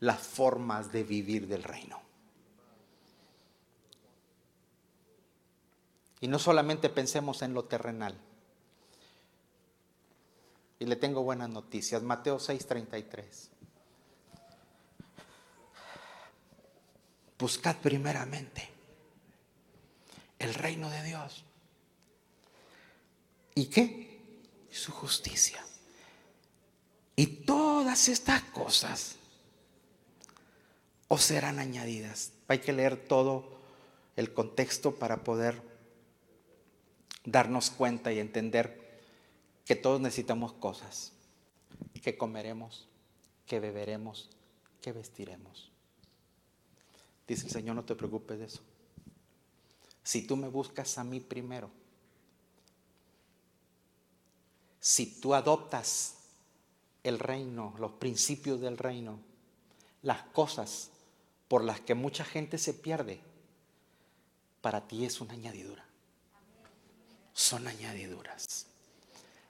las 0.00 0.18
formas 0.18 0.90
de 0.90 1.04
vivir 1.04 1.46
del 1.46 1.62
reino. 1.62 2.02
Y 6.18 6.26
no 6.26 6.40
solamente 6.40 6.88
pensemos 6.88 7.42
en 7.42 7.54
lo 7.54 7.66
terrenal. 7.66 8.18
Y 10.80 10.86
le 10.86 10.96
tengo 10.96 11.22
buenas 11.22 11.50
noticias. 11.50 12.02
Mateo 12.02 12.40
6:33. 12.40 13.48
Buscad 17.38 17.76
primeramente 17.76 18.71
el 20.42 20.54
reino 20.54 20.90
de 20.90 21.02
Dios. 21.04 21.44
¿Y 23.54 23.66
qué? 23.66 24.20
Su 24.70 24.92
justicia. 24.92 25.64
Y 27.14 27.26
todas 27.26 28.08
estas 28.08 28.42
cosas 28.42 29.16
os 31.08 31.22
serán 31.22 31.58
añadidas. 31.58 32.32
Hay 32.48 32.58
que 32.58 32.72
leer 32.72 32.96
todo 32.96 33.60
el 34.16 34.32
contexto 34.32 34.96
para 34.96 35.22
poder 35.24 35.62
darnos 37.24 37.70
cuenta 37.70 38.12
y 38.12 38.18
entender 38.18 39.00
que 39.64 39.76
todos 39.76 40.00
necesitamos 40.00 40.52
cosas. 40.54 41.12
qué 42.02 42.16
comeremos, 42.16 42.88
qué 43.46 43.60
beberemos, 43.60 44.28
qué 44.80 44.90
vestiremos. 44.90 45.70
Dice 47.28 47.46
el 47.46 47.52
Señor, 47.52 47.76
no 47.76 47.84
te 47.84 47.94
preocupes 47.94 48.40
de 48.40 48.46
eso. 48.46 48.62
Si 50.02 50.26
tú 50.26 50.36
me 50.36 50.48
buscas 50.48 50.98
a 50.98 51.04
mí 51.04 51.20
primero, 51.20 51.70
si 54.80 55.20
tú 55.20 55.34
adoptas 55.34 56.16
el 57.04 57.18
reino, 57.18 57.74
los 57.78 57.92
principios 57.92 58.60
del 58.60 58.78
reino, 58.78 59.20
las 60.02 60.22
cosas 60.22 60.90
por 61.48 61.62
las 61.62 61.80
que 61.80 61.94
mucha 61.94 62.24
gente 62.24 62.58
se 62.58 62.74
pierde, 62.74 63.20
para 64.60 64.86
ti 64.88 65.04
es 65.04 65.20
una 65.20 65.34
añadidura. 65.34 65.84
Son 67.32 67.66
añadiduras. 67.66 68.66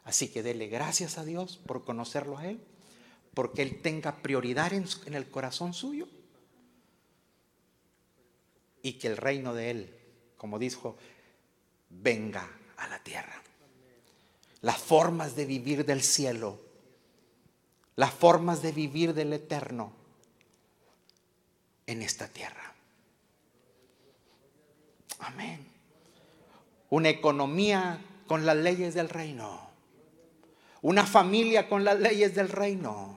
Así 0.05 0.29
que 0.29 0.43
dele 0.43 0.67
gracias 0.67 1.19
a 1.19 1.25
Dios 1.25 1.59
por 1.59 1.85
conocerlo 1.85 2.39
a 2.39 2.47
Él, 2.47 2.61
porque 3.35 3.63
Él 3.63 3.81
tenga 3.81 4.17
prioridad 4.17 4.73
en, 4.73 4.87
el 5.15 5.31
corazón 5.31 5.75
suyo 5.75 6.09
y 8.83 8.95
que 8.95 9.07
el 9.09 9.17
reino 9.17 9.55
de 9.55 9.71
Él, 9.71 10.02
como 10.43 10.59
dijo, 10.59 10.97
venga 11.89 12.51
a 12.77 12.89
la 12.89 12.99
tierra. 12.99 13.41
Las 14.61 14.77
formas 14.77 15.37
de 15.37 15.47
vivir 15.47 15.87
del 15.87 16.03
cielo, 16.03 16.59
las 17.95 18.11
formas 18.11 18.61
de 18.61 18.73
vivir 18.73 19.15
del 19.15 19.35
eterno 19.35 19.93
en 21.87 22.03
esta 22.03 22.27
tierra. 22.27 22.75
Amén. 25.21 25.65
Una 26.91 27.11
economía 27.11 28.01
con 28.27 28.45
las 28.45 28.57
leyes 28.57 28.95
del 28.95 29.11
reino. 29.11 29.71
Una 30.81 31.07
familia 31.07 31.69
con 31.69 31.85
las 31.85 32.01
leyes 32.01 32.35
del 32.35 32.49
reino. 32.49 33.17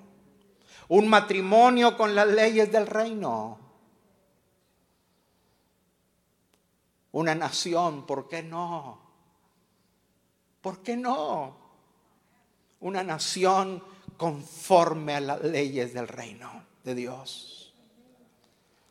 Un 0.89 1.07
matrimonio 1.07 1.97
con 1.97 2.13
las 2.13 2.27
leyes 2.27 2.71
del 2.71 2.85
reino. 2.85 3.64
Una 7.15 7.33
nación, 7.33 8.05
¿por 8.05 8.27
qué 8.27 8.43
no? 8.43 8.99
¿Por 10.61 10.83
qué 10.83 10.97
no? 10.97 11.55
Una 12.81 13.03
nación 13.03 13.81
conforme 14.17 15.15
a 15.15 15.21
las 15.21 15.41
leyes 15.41 15.93
del 15.93 16.09
reino 16.09 16.65
de 16.83 16.93
Dios. 16.93 17.73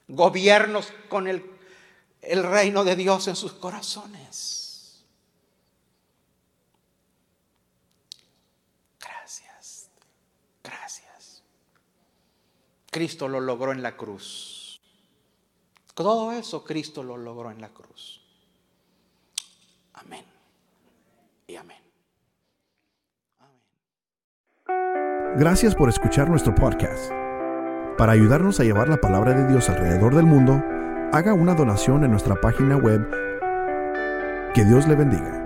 Gobiernos 0.08 0.90
con 1.10 1.28
el, 1.28 1.44
el 2.22 2.42
reino 2.42 2.82
de 2.82 2.96
Dios 2.96 3.28
en 3.28 3.36
sus 3.36 3.52
corazones. 3.52 4.64
Cristo 12.90 13.26
lo 13.26 13.40
logró 13.40 13.72
en 13.72 13.82
la 13.82 13.96
cruz. 13.96 14.53
Todo 15.94 16.32
eso 16.32 16.64
Cristo 16.64 17.02
lo 17.02 17.16
logró 17.16 17.50
en 17.50 17.60
la 17.60 17.68
cruz. 17.68 18.20
Amén. 19.94 20.24
Y 21.46 21.56
amén. 21.56 21.78
Gracias 25.36 25.74
por 25.74 25.88
escuchar 25.88 26.28
nuestro 26.28 26.54
podcast. 26.54 27.10
Para 27.96 28.12
ayudarnos 28.12 28.58
a 28.58 28.64
llevar 28.64 28.88
la 28.88 29.00
palabra 29.00 29.34
de 29.34 29.46
Dios 29.46 29.68
alrededor 29.68 30.14
del 30.16 30.26
mundo, 30.26 30.60
haga 31.12 31.32
una 31.32 31.54
donación 31.54 32.02
en 32.04 32.10
nuestra 32.10 32.40
página 32.40 32.76
web. 32.76 33.08
Que 34.52 34.64
Dios 34.64 34.88
le 34.88 34.96
bendiga. 34.96 35.43